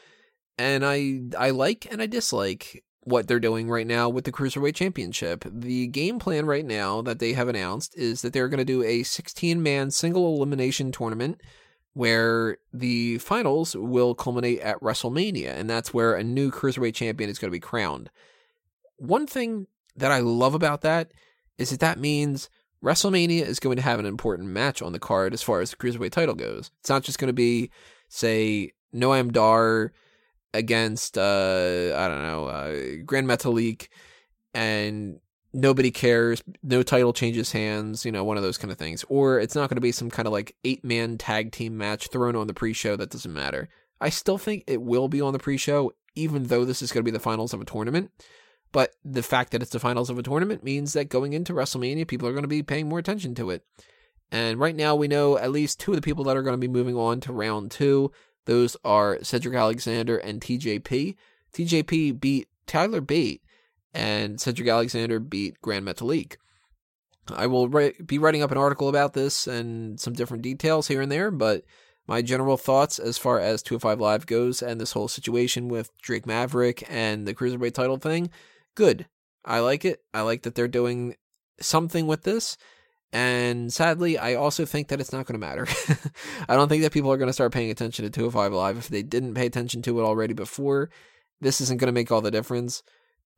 And 0.57 0.85
I 0.85 1.21
I 1.37 1.51
like 1.51 1.87
and 1.91 2.01
I 2.01 2.05
dislike 2.05 2.83
what 3.01 3.27
they're 3.27 3.39
doing 3.39 3.69
right 3.69 3.85
now 3.85 4.09
with 4.09 4.25
the 4.25 4.31
Cruiserweight 4.31 4.73
Championship. 4.73 5.45
The 5.47 5.87
game 5.87 6.17
plan 6.17 6.47
right 6.47 6.65
now 6.65 7.03
that 7.03 7.19
they 7.19 7.33
have 7.33 7.47
announced 7.47 7.95
is 7.95 8.23
that 8.23 8.33
they're 8.33 8.49
going 8.49 8.57
to 8.57 8.65
do 8.65 8.83
a 8.83 9.03
16 9.03 9.61
man 9.61 9.91
single 9.91 10.35
elimination 10.35 10.91
tournament 10.91 11.39
where 11.93 12.57
the 12.73 13.19
finals 13.19 13.75
will 13.75 14.15
culminate 14.15 14.59
at 14.59 14.79
WrestleMania, 14.81 15.55
and 15.55 15.69
that's 15.69 15.93
where 15.93 16.13
a 16.13 16.23
new 16.23 16.51
Cruiserweight 16.51 16.93
Champion 16.95 17.29
is 17.29 17.39
going 17.39 17.49
to 17.49 17.55
be 17.55 17.59
crowned. 17.59 18.09
One 18.97 19.27
thing 19.27 19.67
that 19.95 20.11
I 20.11 20.19
love 20.19 20.53
about 20.53 20.81
that 20.81 21.11
is 21.57 21.69
that 21.69 21.79
that 21.79 21.99
means 21.99 22.49
WrestleMania 22.83 23.41
is 23.41 23.59
going 23.59 23.77
to 23.77 23.81
have 23.81 23.99
an 23.99 24.05
important 24.05 24.49
match 24.49 24.81
on 24.81 24.93
the 24.93 24.99
card 24.99 25.33
as 25.33 25.41
far 25.41 25.61
as 25.61 25.71
the 25.71 25.77
Cruiserweight 25.77 26.11
title 26.11 26.35
goes. 26.35 26.71
It's 26.79 26.89
not 26.89 27.03
just 27.03 27.17
going 27.17 27.29
to 27.29 27.33
be, 27.33 27.71
say, 28.09 28.71
Noam 28.93 29.31
Dar 29.31 29.91
against 30.53 31.17
uh 31.17 31.91
I 31.95 32.07
don't 32.07 32.23
know 32.23 32.45
uh, 32.45 33.03
Gran 33.05 33.25
Metalik, 33.27 33.89
and 34.53 35.19
nobody 35.53 35.91
cares. 35.91 36.41
No 36.63 36.81
title 36.83 37.13
changes 37.13 37.51
hands. 37.51 38.05
You 38.05 38.11
know, 38.11 38.23
one 38.23 38.37
of 38.37 38.43
those 38.43 38.57
kind 38.57 38.71
of 38.71 38.77
things. 38.77 39.03
Or 39.09 39.39
it's 39.39 39.55
not 39.55 39.69
going 39.69 39.77
to 39.77 39.81
be 39.81 39.91
some 39.91 40.09
kind 40.09 40.27
of 40.27 40.31
like 40.31 40.55
eight 40.63 40.83
man 40.83 41.17
tag 41.17 41.51
team 41.51 41.77
match 41.77 42.07
thrown 42.07 42.35
on 42.35 42.47
the 42.47 42.53
pre-show 42.53 42.95
that 42.95 43.09
doesn't 43.09 43.33
matter. 43.33 43.67
I 43.99 44.09
still 44.09 44.37
think 44.37 44.63
it 44.67 44.81
will 44.81 45.07
be 45.07 45.21
on 45.21 45.33
the 45.33 45.39
pre-show, 45.39 45.93
even 46.15 46.43
though 46.43 46.65
this 46.65 46.81
is 46.81 46.91
going 46.91 47.01
to 47.01 47.09
be 47.09 47.15
the 47.15 47.19
finals 47.19 47.53
of 47.53 47.61
a 47.61 47.65
tournament. 47.65 48.11
But 48.75 48.93
the 49.05 49.23
fact 49.23 49.53
that 49.53 49.61
it's 49.61 49.71
the 49.71 49.79
finals 49.79 50.09
of 50.09 50.19
a 50.19 50.21
tournament 50.21 50.61
means 50.61 50.91
that 50.91 51.07
going 51.07 51.31
into 51.31 51.53
WrestleMania, 51.53 52.05
people 52.05 52.27
are 52.27 52.33
going 52.33 52.43
to 52.43 52.49
be 52.49 52.61
paying 52.61 52.89
more 52.89 52.99
attention 52.99 53.33
to 53.35 53.49
it. 53.51 53.63
And 54.33 54.59
right 54.59 54.75
now, 54.75 54.97
we 54.97 55.07
know 55.07 55.37
at 55.37 55.51
least 55.53 55.79
two 55.79 55.91
of 55.91 55.95
the 55.95 56.01
people 56.01 56.25
that 56.25 56.35
are 56.35 56.41
going 56.41 56.59
to 56.59 56.67
be 56.67 56.67
moving 56.67 56.97
on 56.97 57.21
to 57.21 57.31
round 57.31 57.71
two. 57.71 58.11
Those 58.43 58.75
are 58.83 59.23
Cedric 59.23 59.55
Alexander 59.55 60.17
and 60.17 60.41
TJP. 60.41 61.15
TJP 61.53 62.19
beat 62.19 62.49
Tyler 62.67 62.99
Bate, 62.99 63.41
and 63.93 64.41
Cedric 64.41 64.67
Alexander 64.67 65.21
beat 65.21 65.61
Gran 65.61 65.85
Metalik. 65.85 66.35
I 67.33 67.47
will 67.47 67.69
be 67.69 68.17
writing 68.19 68.43
up 68.43 68.51
an 68.51 68.57
article 68.57 68.89
about 68.89 69.13
this 69.13 69.47
and 69.47 69.97
some 70.01 70.11
different 70.11 70.43
details 70.43 70.89
here 70.89 70.99
and 70.99 71.09
there, 71.09 71.31
but 71.31 71.63
my 72.07 72.21
general 72.21 72.57
thoughts 72.57 72.99
as 72.99 73.17
far 73.17 73.39
as 73.39 73.63
205 73.63 74.01
Live 74.01 74.25
goes 74.25 74.61
and 74.61 74.81
this 74.81 74.91
whole 74.91 75.07
situation 75.07 75.69
with 75.69 75.97
Drake 76.01 76.25
Maverick 76.25 76.83
and 76.89 77.25
the 77.25 77.33
Cruiserweight 77.33 77.73
title 77.73 77.95
thing, 77.95 78.29
good. 78.75 79.07
I 79.43 79.59
like 79.59 79.85
it. 79.85 80.01
I 80.13 80.21
like 80.21 80.43
that 80.43 80.55
they're 80.55 80.67
doing 80.67 81.15
something 81.59 82.07
with 82.07 82.23
this. 82.23 82.57
And 83.13 83.71
sadly, 83.71 84.17
I 84.17 84.33
also 84.33 84.65
think 84.65 84.89
that 84.89 84.99
it's 84.99 85.13
not 85.13 85.25
going 85.25 85.39
to 85.39 85.45
matter. 85.45 85.67
I 86.49 86.55
don't 86.55 86.67
think 86.67 86.83
that 86.83 86.91
people 86.91 87.11
are 87.11 87.17
going 87.17 87.29
to 87.29 87.33
start 87.33 87.53
paying 87.53 87.71
attention 87.71 88.03
to 88.03 88.11
205 88.11 88.51
Live 88.51 88.77
if 88.77 88.89
they 88.89 89.03
didn't 89.03 89.35
pay 89.35 89.45
attention 89.45 89.81
to 89.83 89.99
it 89.99 90.03
already 90.03 90.33
before. 90.33 90.89
This 91.39 91.61
isn't 91.61 91.79
going 91.79 91.87
to 91.87 91.93
make 91.93 92.11
all 92.11 92.21
the 92.21 92.31
difference, 92.31 92.83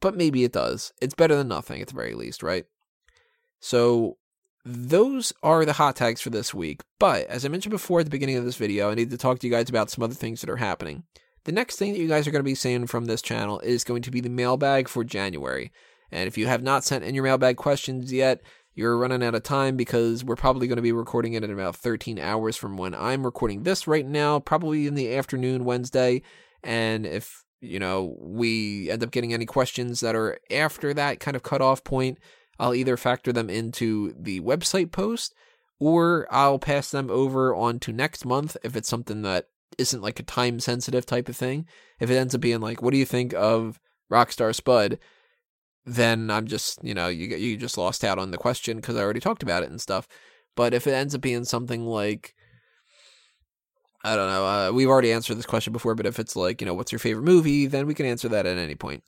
but 0.01 0.17
maybe 0.17 0.43
it 0.43 0.53
does. 0.53 0.93
It's 1.01 1.13
better 1.13 1.35
than 1.35 1.47
nothing 1.47 1.81
at 1.81 1.89
the 1.89 1.93
very 1.93 2.15
least, 2.15 2.41
right? 2.41 2.65
So, 3.59 4.17
those 4.65 5.31
are 5.43 5.63
the 5.63 5.73
hot 5.73 5.95
tags 5.95 6.21
for 6.21 6.29
this 6.29 6.53
week. 6.53 6.81
But 6.99 7.27
as 7.27 7.45
I 7.45 7.47
mentioned 7.47 7.71
before 7.71 7.99
at 7.99 8.05
the 8.05 8.11
beginning 8.11 8.37
of 8.37 8.45
this 8.45 8.57
video, 8.57 8.91
I 8.91 8.95
need 8.95 9.11
to 9.11 9.17
talk 9.17 9.39
to 9.39 9.47
you 9.47 9.53
guys 9.53 9.69
about 9.69 9.89
some 9.89 10.03
other 10.03 10.13
things 10.13 10.41
that 10.41 10.49
are 10.49 10.57
happening. 10.57 11.03
The 11.47 11.53
next 11.53 11.77
thing 11.77 11.93
that 11.93 11.99
you 11.99 12.09
guys 12.09 12.27
are 12.27 12.31
going 12.31 12.41
to 12.41 12.43
be 12.43 12.55
seeing 12.55 12.87
from 12.87 13.05
this 13.05 13.21
channel 13.21 13.61
is 13.61 13.85
going 13.85 14.01
to 14.01 14.11
be 14.11 14.19
the 14.19 14.27
mailbag 14.27 14.89
for 14.89 15.05
January. 15.05 15.71
And 16.11 16.27
if 16.27 16.37
you 16.37 16.45
have 16.45 16.61
not 16.61 16.83
sent 16.83 17.05
in 17.05 17.15
your 17.15 17.23
mailbag 17.23 17.55
questions 17.55 18.11
yet, 18.11 18.41
you're 18.75 18.97
running 18.97 19.23
out 19.23 19.33
of 19.33 19.43
time 19.43 19.77
because 19.77 20.25
we're 20.25 20.35
probably 20.35 20.67
going 20.67 20.75
to 20.75 20.81
be 20.81 20.91
recording 20.91 21.35
it 21.35 21.45
in 21.45 21.51
about 21.51 21.77
13 21.77 22.19
hours 22.19 22.57
from 22.57 22.75
when 22.75 22.93
I'm 22.93 23.23
recording 23.23 23.63
this 23.63 23.87
right 23.87 24.05
now, 24.05 24.39
probably 24.39 24.87
in 24.87 24.95
the 24.95 25.15
afternoon 25.15 25.63
Wednesday. 25.63 26.21
And 26.63 27.05
if, 27.05 27.45
you 27.61 27.79
know, 27.79 28.17
we 28.19 28.91
end 28.91 29.01
up 29.01 29.11
getting 29.11 29.33
any 29.33 29.45
questions 29.45 30.01
that 30.01 30.17
are 30.17 30.39
after 30.51 30.93
that 30.95 31.21
kind 31.21 31.37
of 31.37 31.43
cutoff 31.43 31.81
point, 31.81 32.17
I'll 32.59 32.75
either 32.75 32.97
factor 32.97 33.31
them 33.31 33.49
into 33.49 34.13
the 34.19 34.41
website 34.41 34.91
post 34.91 35.33
or 35.79 36.27
I'll 36.29 36.59
pass 36.59 36.91
them 36.91 37.09
over 37.09 37.55
on 37.55 37.79
to 37.79 37.93
next 37.93 38.25
month 38.25 38.57
if 38.63 38.75
it's 38.75 38.89
something 38.89 39.21
that 39.21 39.47
isn't 39.77 40.01
like 40.01 40.19
a 40.19 40.23
time 40.23 40.59
sensitive 40.59 41.05
type 41.05 41.29
of 41.29 41.35
thing. 41.35 41.65
If 41.99 42.09
it 42.09 42.15
ends 42.17 42.35
up 42.35 42.41
being 42.41 42.61
like, 42.61 42.81
what 42.81 42.91
do 42.91 42.97
you 42.97 43.05
think 43.05 43.33
of 43.33 43.79
Rockstar 44.11 44.53
Spud? 44.53 44.99
then 45.87 46.29
I'm 46.29 46.47
just, 46.47 46.83
you 46.83 46.93
know, 46.93 47.07
you 47.07 47.35
you 47.37 47.55
just 47.55 47.77
lost 47.77 48.03
out 48.03 48.19
on 48.19 48.31
the 48.31 48.37
question 48.37 48.75
because 48.77 48.97
I 48.97 49.01
already 49.01 49.21
talked 49.21 49.41
about 49.41 49.63
it 49.63 49.69
and 49.69 49.79
stuff. 49.79 50.05
But 50.53 50.73
if 50.73 50.85
it 50.85 50.91
ends 50.91 51.15
up 51.15 51.21
being 51.21 51.45
something 51.45 51.85
like, 51.85 52.35
I 54.03 54.17
don't 54.17 54.29
know, 54.29 54.45
uh, 54.45 54.71
we've 54.73 54.89
already 54.89 55.13
answered 55.13 55.37
this 55.37 55.45
question 55.45 55.71
before, 55.71 55.95
but 55.95 56.05
if 56.05 56.19
it's 56.19 56.35
like, 56.35 56.59
you 56.59 56.67
know, 56.67 56.73
what's 56.73 56.91
your 56.91 56.99
favorite 56.99 57.23
movie, 57.23 57.67
then 57.67 57.87
we 57.87 57.93
can 57.93 58.05
answer 58.05 58.27
that 58.27 58.45
at 58.45 58.57
any 58.57 58.75
point. 58.75 59.03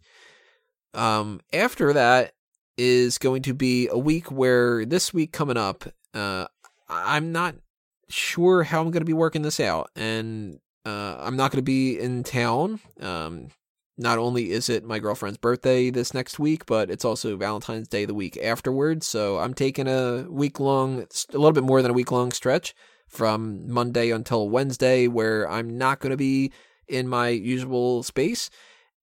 Um, 0.93 1.41
after 1.51 1.91
that 1.91 2.31
is 2.77 3.17
going 3.17 3.41
to 3.41 3.53
be 3.53 3.89
a 3.89 3.97
week 3.97 4.31
where 4.31 4.85
this 4.85 5.13
week 5.13 5.33
coming 5.33 5.57
up, 5.57 5.83
uh, 6.13 6.47
I'm 6.87 7.33
not 7.33 7.55
sure 8.09 8.63
how 8.63 8.81
I'm 8.81 8.91
going 8.91 9.01
to 9.01 9.05
be 9.05 9.13
working 9.13 9.41
this 9.41 9.59
out, 9.59 9.89
and 9.95 10.59
uh, 10.85 11.17
I'm 11.19 11.35
not 11.35 11.51
going 11.51 11.59
to 11.59 11.63
be 11.63 11.99
in 11.99 12.23
town. 12.23 12.79
Um, 12.99 13.49
not 13.99 14.17
only 14.17 14.51
is 14.51 14.69
it 14.69 14.85
my 14.85 14.97
girlfriend's 14.97 15.37
birthday 15.37 15.89
this 15.89 16.13
next 16.13 16.39
week, 16.39 16.65
but 16.65 16.89
it's 16.89 17.03
also 17.03 17.35
Valentine's 17.35 17.89
Day 17.89 18.05
the 18.05 18.13
week 18.13 18.37
afterwards. 18.37 19.05
So 19.05 19.39
I'm 19.39 19.53
taking 19.53 19.87
a 19.89 20.25
week 20.29 20.57
long, 20.59 21.01
a 21.01 21.37
little 21.37 21.51
bit 21.51 21.65
more 21.65 21.81
than 21.81 21.91
a 21.91 21.93
week 21.93 22.09
long 22.09 22.31
stretch 22.31 22.73
from 23.09 23.69
Monday 23.69 24.09
until 24.11 24.49
Wednesday 24.49 25.07
where 25.07 25.49
I'm 25.49 25.77
not 25.77 25.99
going 25.99 26.11
to 26.11 26.17
be 26.17 26.53
in 26.87 27.09
my 27.09 27.27
usual 27.27 28.01
space. 28.03 28.49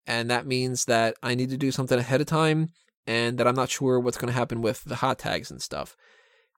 And 0.07 0.31
that 0.31 0.47
means 0.47 0.85
that 0.85 1.15
I 1.23 1.35
need 1.35 1.49
to 1.51 1.57
do 1.57 1.73
something 1.73 1.99
ahead 1.99 2.21
of 2.21 2.27
time 2.27 2.69
and 3.07 3.39
that 3.39 3.47
I'm 3.47 3.55
not 3.55 3.71
sure 3.71 3.99
what's 3.99 4.19
going 4.19 4.33
to 4.33 4.39
happen 4.39 4.61
with 4.61 4.85
the 4.85 4.97
hot 4.97 5.19
tags 5.19 5.51
and 5.51 5.63
stuff. 5.63 5.97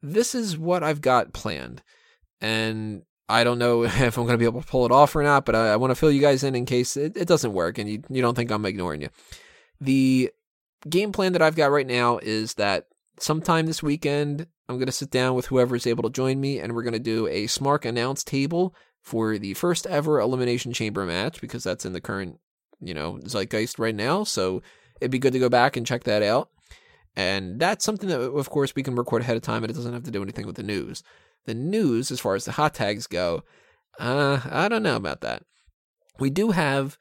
This 0.03 0.35
is 0.35 0.59
what 0.59 0.83
I've 0.83 1.01
got 1.01 1.33
planned. 1.33 1.83
And 2.45 3.05
I 3.27 3.43
don't 3.43 3.59
know 3.59 3.85
if 3.85 4.19
I'm 4.19 4.25
going 4.25 4.35
to 4.35 4.39
be 4.39 4.45
able 4.45 4.61
to 4.61 4.67
pull 4.67 4.85
it 4.85 4.93
off 4.93 5.17
or 5.17 5.23
not, 5.23 5.47
but 5.47 5.55
I, 5.55 5.73
I 5.73 5.77
want 5.77 5.91
to 5.91 5.95
fill 5.95 6.13
you 6.13 6.21
guys 6.21 6.45
in 6.45 6.55
in 6.55 6.67
case 6.67 6.97
it, 6.97 7.17
it 7.17 7.27
doesn't 7.27 7.55
work 7.55 7.79
and 7.79 7.89
you, 7.89 8.03
you 8.11 8.21
don't 8.21 8.35
think 8.35 8.51
I'm 8.51 8.67
ignoring 8.67 9.01
you. 9.01 9.09
The 9.81 10.31
game 10.89 11.11
plan 11.11 11.33
that 11.33 11.43
I've 11.43 11.57
got 11.57 11.71
right 11.71 11.87
now 11.87 12.19
is 12.19 12.55
that 12.55 12.89
sometime 13.19 13.67
this 13.67 13.83
weekend, 13.83 14.47
I'm 14.69 14.77
going 14.77 14.87
to 14.87 14.93
sit 14.93 15.11
down 15.11 15.35
with 15.35 15.47
whoever 15.47 15.75
is 15.75 15.87
able 15.87 16.03
to 16.03 16.11
join 16.11 16.41
me 16.41 16.61
and 16.61 16.75
we're 16.75 16.83
going 16.83 16.93
to 16.93 16.99
do 16.99 17.27
a 17.29 17.47
Smark 17.47 17.87
announce 17.87 18.23
table 18.23 18.75
for 19.01 19.39
the 19.39 19.55
first 19.55 19.87
ever 19.87 20.21
Elimination 20.21 20.73
Chamber 20.73 21.05
match 21.07 21.41
because 21.41 21.65
that's 21.65 21.87
in 21.87 21.93
the 21.95 22.01
current, 22.01 22.39
you 22.81 22.93
know, 22.93 23.19
zeitgeist 23.27 23.79
right 23.79 23.95
now. 23.95 24.25
So 24.25 24.63
it'd 25.01 25.11
be 25.11 25.19
good 25.19 25.33
to 25.33 25.39
go 25.39 25.49
back 25.49 25.77
and 25.77 25.87
check 25.87 26.05
that 26.05 26.23
out. 26.23 26.51
And 27.17 27.61
that's 27.61 27.85
something 27.85 28.09
that, 28.09 28.21
of 28.21 28.51
course, 28.51 28.75
we 28.75 28.83
can 28.83 28.97
record 28.97 29.23
ahead 29.23 29.37
of 29.37 29.43
time 29.43 29.63
and 29.63 29.71
it 29.71 29.75
doesn't 29.75 29.93
have 29.93 30.03
to 30.05 30.11
do 30.11 30.23
anything 30.23 30.47
with 30.47 30.57
the 30.57 30.63
news. 30.63 31.03
The 31.47 31.55
news, 31.55 32.11
as 32.11 32.21
far 32.21 32.35
as 32.35 32.45
the 32.45 32.53
hot 32.53 32.75
tags 32.75 33.07
go, 33.07 33.43
uh, 33.99 34.41
I 34.51 34.69
don't 34.69 34.83
know 34.83 34.97
about 34.97 35.21
that. 35.21 35.43
We 36.19 36.31
do 36.31 36.53
have 36.53 36.97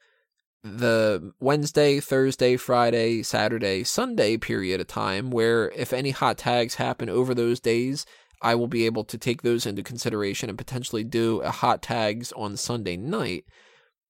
the 0.62 1.32
Wednesday, 1.40 2.00
Thursday, 2.00 2.56
Friday, 2.56 3.22
Saturday, 3.22 3.84
Sunday 3.84 4.36
period 4.36 4.80
of 4.80 4.86
time 4.86 5.30
where 5.30 5.70
if 5.70 5.92
any 5.92 6.10
hot 6.10 6.38
tags 6.38 6.76
happen 6.76 7.08
over 7.08 7.34
those 7.34 7.60
days, 7.60 8.06
I 8.40 8.54
will 8.54 8.66
be 8.66 8.86
able 8.86 9.04
to 9.04 9.18
take 9.18 9.42
those 9.42 9.66
into 9.66 9.82
consideration 9.82 10.48
and 10.48 10.58
potentially 10.58 11.04
do 11.04 11.40
a 11.40 11.50
hot 11.50 11.82
tags 11.82 12.32
on 12.32 12.56
Sunday 12.56 12.96
night. 12.96 13.44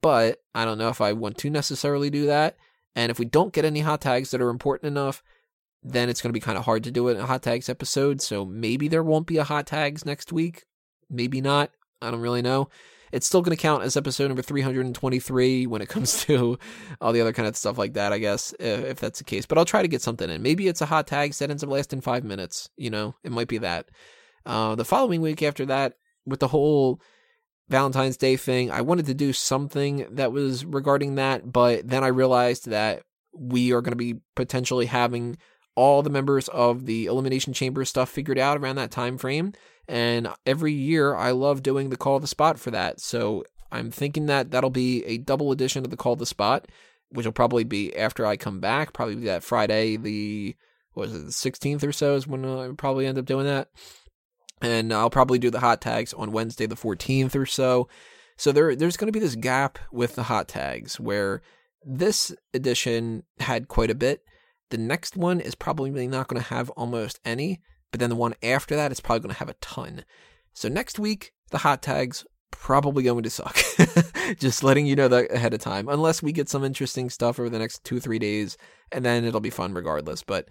But 0.00 0.42
I 0.54 0.64
don't 0.64 0.78
know 0.78 0.88
if 0.88 1.00
I 1.00 1.12
want 1.12 1.38
to 1.38 1.50
necessarily 1.50 2.10
do 2.10 2.26
that. 2.26 2.56
And 2.94 3.10
if 3.10 3.18
we 3.18 3.24
don't 3.24 3.52
get 3.52 3.64
any 3.64 3.80
hot 3.80 4.00
tags 4.00 4.30
that 4.30 4.40
are 4.40 4.50
important 4.50 4.88
enough, 4.88 5.22
then 5.84 6.08
it's 6.08 6.22
going 6.22 6.30
to 6.30 6.34
be 6.34 6.40
kind 6.40 6.56
of 6.56 6.64
hard 6.64 6.82
to 6.84 6.90
do 6.90 7.08
it 7.08 7.14
in 7.14 7.20
a 7.20 7.26
hot 7.26 7.42
tags 7.42 7.68
episode. 7.68 8.22
So 8.22 8.44
maybe 8.44 8.88
there 8.88 9.02
won't 9.02 9.26
be 9.26 9.36
a 9.36 9.44
hot 9.44 9.66
tags 9.66 10.06
next 10.06 10.32
week. 10.32 10.64
Maybe 11.10 11.42
not. 11.42 11.70
I 12.00 12.10
don't 12.10 12.20
really 12.20 12.42
know. 12.42 12.70
It's 13.12 13.26
still 13.26 13.42
going 13.42 13.56
to 13.56 13.62
count 13.62 13.84
as 13.84 13.96
episode 13.96 14.28
number 14.28 14.42
323 14.42 15.66
when 15.66 15.82
it 15.82 15.88
comes 15.88 16.22
to 16.24 16.58
all 17.00 17.12
the 17.12 17.20
other 17.20 17.34
kind 17.34 17.46
of 17.46 17.56
stuff 17.56 17.78
like 17.78 17.92
that, 17.94 18.12
I 18.12 18.18
guess, 18.18 18.54
if, 18.58 18.98
that's 18.98 19.18
the 19.18 19.24
case. 19.24 19.46
But 19.46 19.58
I'll 19.58 19.64
try 19.64 19.82
to 19.82 19.88
get 19.88 20.02
something 20.02 20.28
in. 20.28 20.42
Maybe 20.42 20.66
it's 20.66 20.80
a 20.80 20.86
hot 20.86 21.06
tags 21.06 21.38
that 21.38 21.50
ends 21.50 21.62
up 21.62 21.70
lasting 21.70 22.00
five 22.00 22.24
minutes. 22.24 22.70
You 22.76 22.90
know, 22.90 23.14
it 23.22 23.30
might 23.30 23.48
be 23.48 23.58
that. 23.58 23.90
Uh, 24.46 24.74
the 24.74 24.84
following 24.84 25.20
week 25.20 25.42
after 25.42 25.66
that, 25.66 25.94
with 26.26 26.40
the 26.40 26.48
whole 26.48 27.00
Valentine's 27.68 28.16
Day 28.16 28.36
thing, 28.36 28.70
I 28.70 28.80
wanted 28.80 29.06
to 29.06 29.14
do 29.14 29.32
something 29.32 30.06
that 30.10 30.32
was 30.32 30.64
regarding 30.64 31.14
that, 31.16 31.52
but 31.52 31.86
then 31.86 32.02
I 32.02 32.08
realized 32.08 32.70
that 32.70 33.02
we 33.36 33.72
are 33.72 33.80
going 33.80 33.92
to 33.92 33.96
be 33.96 34.20
potentially 34.34 34.86
having 34.86 35.36
all 35.76 36.02
the 36.02 36.10
members 36.10 36.48
of 36.48 36.86
the 36.86 37.06
elimination 37.06 37.52
chamber 37.52 37.84
stuff 37.84 38.08
figured 38.08 38.38
out 38.38 38.58
around 38.58 38.76
that 38.76 38.90
time 38.90 39.18
frame. 39.18 39.52
And 39.86 40.28
every 40.46 40.72
year 40.72 41.14
i 41.14 41.30
love 41.30 41.62
doing 41.62 41.90
the 41.90 41.96
call 41.96 42.20
the 42.20 42.26
spot 42.26 42.58
for 42.58 42.70
that. 42.70 43.00
So 43.00 43.44
i'm 43.72 43.90
thinking 43.90 44.26
that 44.26 44.50
that'll 44.50 44.70
be 44.70 45.04
a 45.04 45.18
double 45.18 45.50
edition 45.52 45.84
of 45.84 45.90
the 45.90 45.96
call 45.96 46.16
the 46.16 46.26
spot 46.26 46.68
which 47.10 47.26
will 47.26 47.32
probably 47.32 47.64
be 47.64 47.96
after 47.96 48.26
i 48.26 48.36
come 48.36 48.60
back 48.60 48.92
probably 48.92 49.14
that 49.16 49.42
friday 49.42 49.96
the 49.96 50.54
what 50.92 51.08
was 51.08 51.14
it 51.14 51.24
the 51.26 51.50
16th 51.50 51.82
or 51.84 51.92
so 51.92 52.14
is 52.14 52.26
when 52.26 52.44
i 52.44 52.70
probably 52.76 53.06
end 53.06 53.18
up 53.18 53.24
doing 53.24 53.46
that. 53.46 53.68
And 54.62 54.92
i'll 54.92 55.10
probably 55.10 55.38
do 55.38 55.50
the 55.50 55.60
hot 55.60 55.80
tags 55.80 56.12
on 56.14 56.32
wednesday 56.32 56.66
the 56.66 56.76
14th 56.76 57.34
or 57.34 57.46
so. 57.46 57.88
So 58.36 58.52
there 58.52 58.74
there's 58.74 58.96
going 58.96 59.08
to 59.08 59.12
be 59.12 59.24
this 59.24 59.36
gap 59.36 59.78
with 59.92 60.14
the 60.14 60.24
hot 60.24 60.48
tags 60.48 60.98
where 60.98 61.42
this 61.84 62.34
edition 62.52 63.24
had 63.38 63.68
quite 63.68 63.90
a 63.90 63.94
bit 63.94 64.22
the 64.74 64.78
next 64.78 65.16
one 65.16 65.40
is 65.40 65.54
probably 65.54 66.08
not 66.08 66.26
going 66.26 66.42
to 66.42 66.48
have 66.48 66.68
almost 66.70 67.20
any, 67.24 67.60
but 67.92 68.00
then 68.00 68.10
the 68.10 68.16
one 68.16 68.34
after 68.42 68.74
that 68.74 68.90
is 68.90 68.98
probably 68.98 69.20
going 69.20 69.32
to 69.32 69.38
have 69.38 69.48
a 69.48 69.54
ton. 69.60 70.04
So 70.52 70.68
next 70.68 70.98
week, 70.98 71.32
the 71.52 71.58
hot 71.58 71.80
tags 71.80 72.26
probably 72.50 73.04
going 73.04 73.22
to 73.22 73.30
suck. 73.30 73.56
Just 74.40 74.64
letting 74.64 74.84
you 74.84 74.96
know 74.96 75.06
that 75.06 75.30
ahead 75.30 75.54
of 75.54 75.60
time, 75.60 75.88
unless 75.88 76.24
we 76.24 76.32
get 76.32 76.48
some 76.48 76.64
interesting 76.64 77.08
stuff 77.08 77.38
over 77.38 77.48
the 77.48 77.60
next 77.60 77.84
two, 77.84 78.00
three 78.00 78.18
days, 78.18 78.58
and 78.90 79.04
then 79.04 79.24
it'll 79.24 79.38
be 79.38 79.48
fun 79.48 79.74
regardless. 79.74 80.24
But 80.24 80.48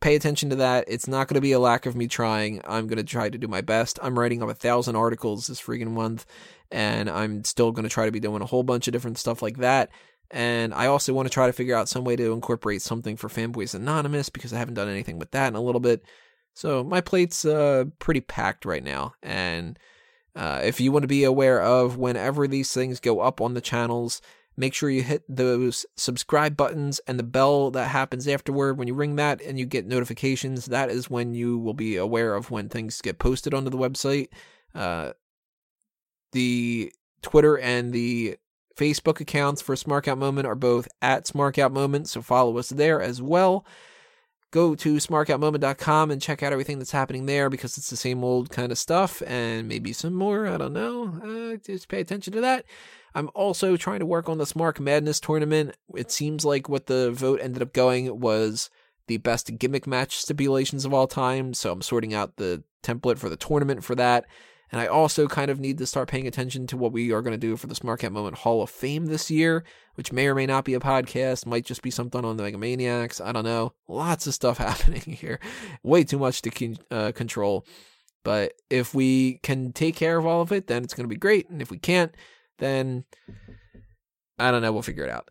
pay 0.00 0.14
attention 0.14 0.50
to 0.50 0.56
that. 0.56 0.84
It's 0.86 1.08
not 1.08 1.26
going 1.26 1.34
to 1.34 1.40
be 1.40 1.50
a 1.50 1.58
lack 1.58 1.84
of 1.84 1.96
me 1.96 2.06
trying. 2.06 2.60
I'm 2.64 2.86
going 2.86 2.98
to 2.98 3.02
try 3.02 3.28
to 3.28 3.38
do 3.38 3.48
my 3.48 3.60
best. 3.60 3.98
I'm 4.00 4.16
writing 4.16 4.40
up 4.40 4.50
a 4.50 4.54
thousand 4.54 4.94
articles 4.94 5.48
this 5.48 5.60
freaking 5.60 5.90
month, 5.90 6.26
and 6.70 7.10
I'm 7.10 7.42
still 7.42 7.72
going 7.72 7.88
to 7.88 7.92
try 7.92 8.06
to 8.06 8.12
be 8.12 8.20
doing 8.20 8.40
a 8.40 8.46
whole 8.46 8.62
bunch 8.62 8.86
of 8.86 8.92
different 8.92 9.18
stuff 9.18 9.42
like 9.42 9.56
that. 9.56 9.90
And 10.30 10.74
I 10.74 10.86
also 10.86 11.14
want 11.14 11.26
to 11.26 11.32
try 11.32 11.46
to 11.46 11.52
figure 11.52 11.76
out 11.76 11.88
some 11.88 12.04
way 12.04 12.16
to 12.16 12.32
incorporate 12.32 12.82
something 12.82 13.16
for 13.16 13.28
Fanboys 13.28 13.74
Anonymous 13.74 14.28
because 14.28 14.52
I 14.52 14.58
haven't 14.58 14.74
done 14.74 14.88
anything 14.88 15.18
with 15.18 15.30
that 15.30 15.48
in 15.48 15.54
a 15.54 15.62
little 15.62 15.80
bit. 15.80 16.02
So 16.54 16.84
my 16.84 17.00
plate's 17.00 17.44
uh, 17.44 17.84
pretty 17.98 18.20
packed 18.20 18.64
right 18.64 18.82
now. 18.82 19.14
And 19.22 19.78
uh, 20.36 20.60
if 20.62 20.80
you 20.80 20.92
want 20.92 21.04
to 21.04 21.08
be 21.08 21.24
aware 21.24 21.62
of 21.62 21.96
whenever 21.96 22.46
these 22.46 22.72
things 22.72 23.00
go 23.00 23.20
up 23.20 23.40
on 23.40 23.54
the 23.54 23.60
channels, 23.60 24.20
make 24.56 24.74
sure 24.74 24.90
you 24.90 25.02
hit 25.02 25.22
those 25.28 25.86
subscribe 25.96 26.56
buttons 26.56 27.00
and 27.06 27.18
the 27.18 27.22
bell 27.22 27.70
that 27.70 27.88
happens 27.88 28.28
afterward. 28.28 28.76
When 28.76 28.88
you 28.88 28.94
ring 28.94 29.16
that 29.16 29.40
and 29.40 29.58
you 29.58 29.64
get 29.64 29.86
notifications, 29.86 30.66
that 30.66 30.90
is 30.90 31.08
when 31.08 31.32
you 31.32 31.58
will 31.58 31.74
be 31.74 31.96
aware 31.96 32.34
of 32.34 32.50
when 32.50 32.68
things 32.68 33.00
get 33.00 33.18
posted 33.18 33.54
onto 33.54 33.70
the 33.70 33.78
website. 33.78 34.28
Uh, 34.74 35.12
the 36.32 36.92
Twitter 37.22 37.56
and 37.56 37.92
the 37.92 38.36
Facebook 38.78 39.20
accounts 39.20 39.60
for 39.60 39.74
Smarkout 39.74 40.18
Moment 40.18 40.46
are 40.46 40.54
both 40.54 40.88
at 41.02 41.26
Smarkout 41.26 41.72
Moment, 41.72 42.08
so 42.08 42.22
follow 42.22 42.56
us 42.58 42.68
there 42.68 43.02
as 43.02 43.20
well. 43.20 43.66
Go 44.50 44.74
to 44.76 44.94
smarkoutmoment.com 44.94 46.10
and 46.10 46.22
check 46.22 46.42
out 46.42 46.52
everything 46.52 46.78
that's 46.78 46.92
happening 46.92 47.26
there 47.26 47.50
because 47.50 47.76
it's 47.76 47.90
the 47.90 47.96
same 47.96 48.24
old 48.24 48.48
kind 48.48 48.72
of 48.72 48.78
stuff 48.78 49.20
and 49.26 49.68
maybe 49.68 49.92
some 49.92 50.14
more. 50.14 50.46
I 50.46 50.56
don't 50.56 50.72
know. 50.72 51.52
Uh, 51.52 51.56
just 51.56 51.88
pay 51.88 52.00
attention 52.00 52.32
to 52.32 52.40
that. 52.40 52.64
I'm 53.14 53.28
also 53.34 53.76
trying 53.76 53.98
to 53.98 54.06
work 54.06 54.28
on 54.28 54.38
the 54.38 54.44
Smark 54.44 54.80
Madness 54.80 55.20
tournament. 55.20 55.76
It 55.94 56.10
seems 56.10 56.44
like 56.44 56.68
what 56.68 56.86
the 56.86 57.10
vote 57.10 57.40
ended 57.42 57.60
up 57.62 57.72
going 57.74 58.20
was 58.20 58.70
the 59.06 59.16
best 59.18 59.58
gimmick 59.58 59.86
match 59.86 60.16
stipulations 60.16 60.84
of 60.84 60.94
all 60.94 61.06
time. 61.06 61.52
So 61.52 61.72
I'm 61.72 61.82
sorting 61.82 62.14
out 62.14 62.36
the 62.36 62.62
template 62.82 63.18
for 63.18 63.28
the 63.28 63.36
tournament 63.36 63.84
for 63.84 63.96
that. 63.96 64.24
And 64.70 64.80
I 64.80 64.86
also 64.86 65.26
kind 65.26 65.50
of 65.50 65.60
need 65.60 65.78
to 65.78 65.86
start 65.86 66.08
paying 66.08 66.26
attention 66.26 66.66
to 66.68 66.76
what 66.76 66.92
we 66.92 67.12
are 67.12 67.22
going 67.22 67.32
to 67.32 67.38
do 67.38 67.56
for 67.56 67.66
the 67.66 67.74
Smark 67.74 68.04
Out 68.04 68.12
Moment 68.12 68.38
Hall 68.38 68.62
of 68.62 68.70
Fame 68.70 69.06
this 69.06 69.30
year, 69.30 69.64
which 69.94 70.12
may 70.12 70.26
or 70.26 70.34
may 70.34 70.46
not 70.46 70.64
be 70.64 70.74
a 70.74 70.80
podcast, 70.80 71.46
might 71.46 71.64
just 71.64 71.82
be 71.82 71.90
something 71.90 72.24
on 72.24 72.36
the 72.36 72.42
Megamaniacs. 72.42 73.24
I 73.24 73.32
don't 73.32 73.44
know. 73.44 73.72
Lots 73.88 74.26
of 74.26 74.34
stuff 74.34 74.58
happening 74.58 75.00
here. 75.00 75.40
Way 75.82 76.04
too 76.04 76.18
much 76.18 76.42
to 76.42 76.76
uh, 76.90 77.12
control. 77.12 77.66
But 78.24 78.52
if 78.68 78.94
we 78.94 79.38
can 79.42 79.72
take 79.72 79.96
care 79.96 80.18
of 80.18 80.26
all 80.26 80.42
of 80.42 80.52
it, 80.52 80.66
then 80.66 80.84
it's 80.84 80.92
going 80.92 81.04
to 81.04 81.14
be 81.14 81.16
great. 81.16 81.48
And 81.48 81.62
if 81.62 81.70
we 81.70 81.78
can't, 81.78 82.14
then 82.58 83.04
I 84.38 84.50
don't 84.50 84.62
know. 84.62 84.72
We'll 84.72 84.82
figure 84.82 85.04
it 85.04 85.10
out. 85.10 85.28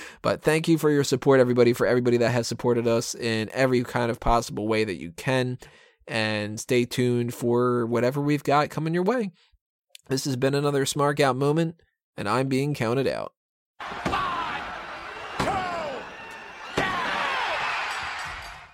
but 0.22 0.42
thank 0.42 0.68
you 0.68 0.78
for 0.78 0.90
your 0.90 1.04
support, 1.04 1.38
everybody, 1.38 1.72
for 1.72 1.86
everybody 1.86 2.16
that 2.18 2.30
has 2.30 2.48
supported 2.48 2.86
us 2.86 3.14
in 3.14 3.48
every 3.52 3.84
kind 3.84 4.10
of 4.10 4.20
possible 4.20 4.66
way 4.66 4.84
that 4.84 4.96
you 4.96 5.12
can 5.12 5.58
and 6.08 6.58
stay 6.58 6.84
tuned 6.84 7.34
for 7.34 7.86
whatever 7.86 8.20
we've 8.20 8.44
got 8.44 8.70
coming 8.70 8.94
your 8.94 9.02
way. 9.02 9.30
This 10.08 10.24
has 10.24 10.36
been 10.36 10.54
another 10.54 10.84
Smark 10.84 11.20
Out 11.20 11.36
moment, 11.36 11.80
and 12.16 12.28
I'm 12.28 12.48
being 12.48 12.74
counted 12.74 13.06
out. 13.06 13.32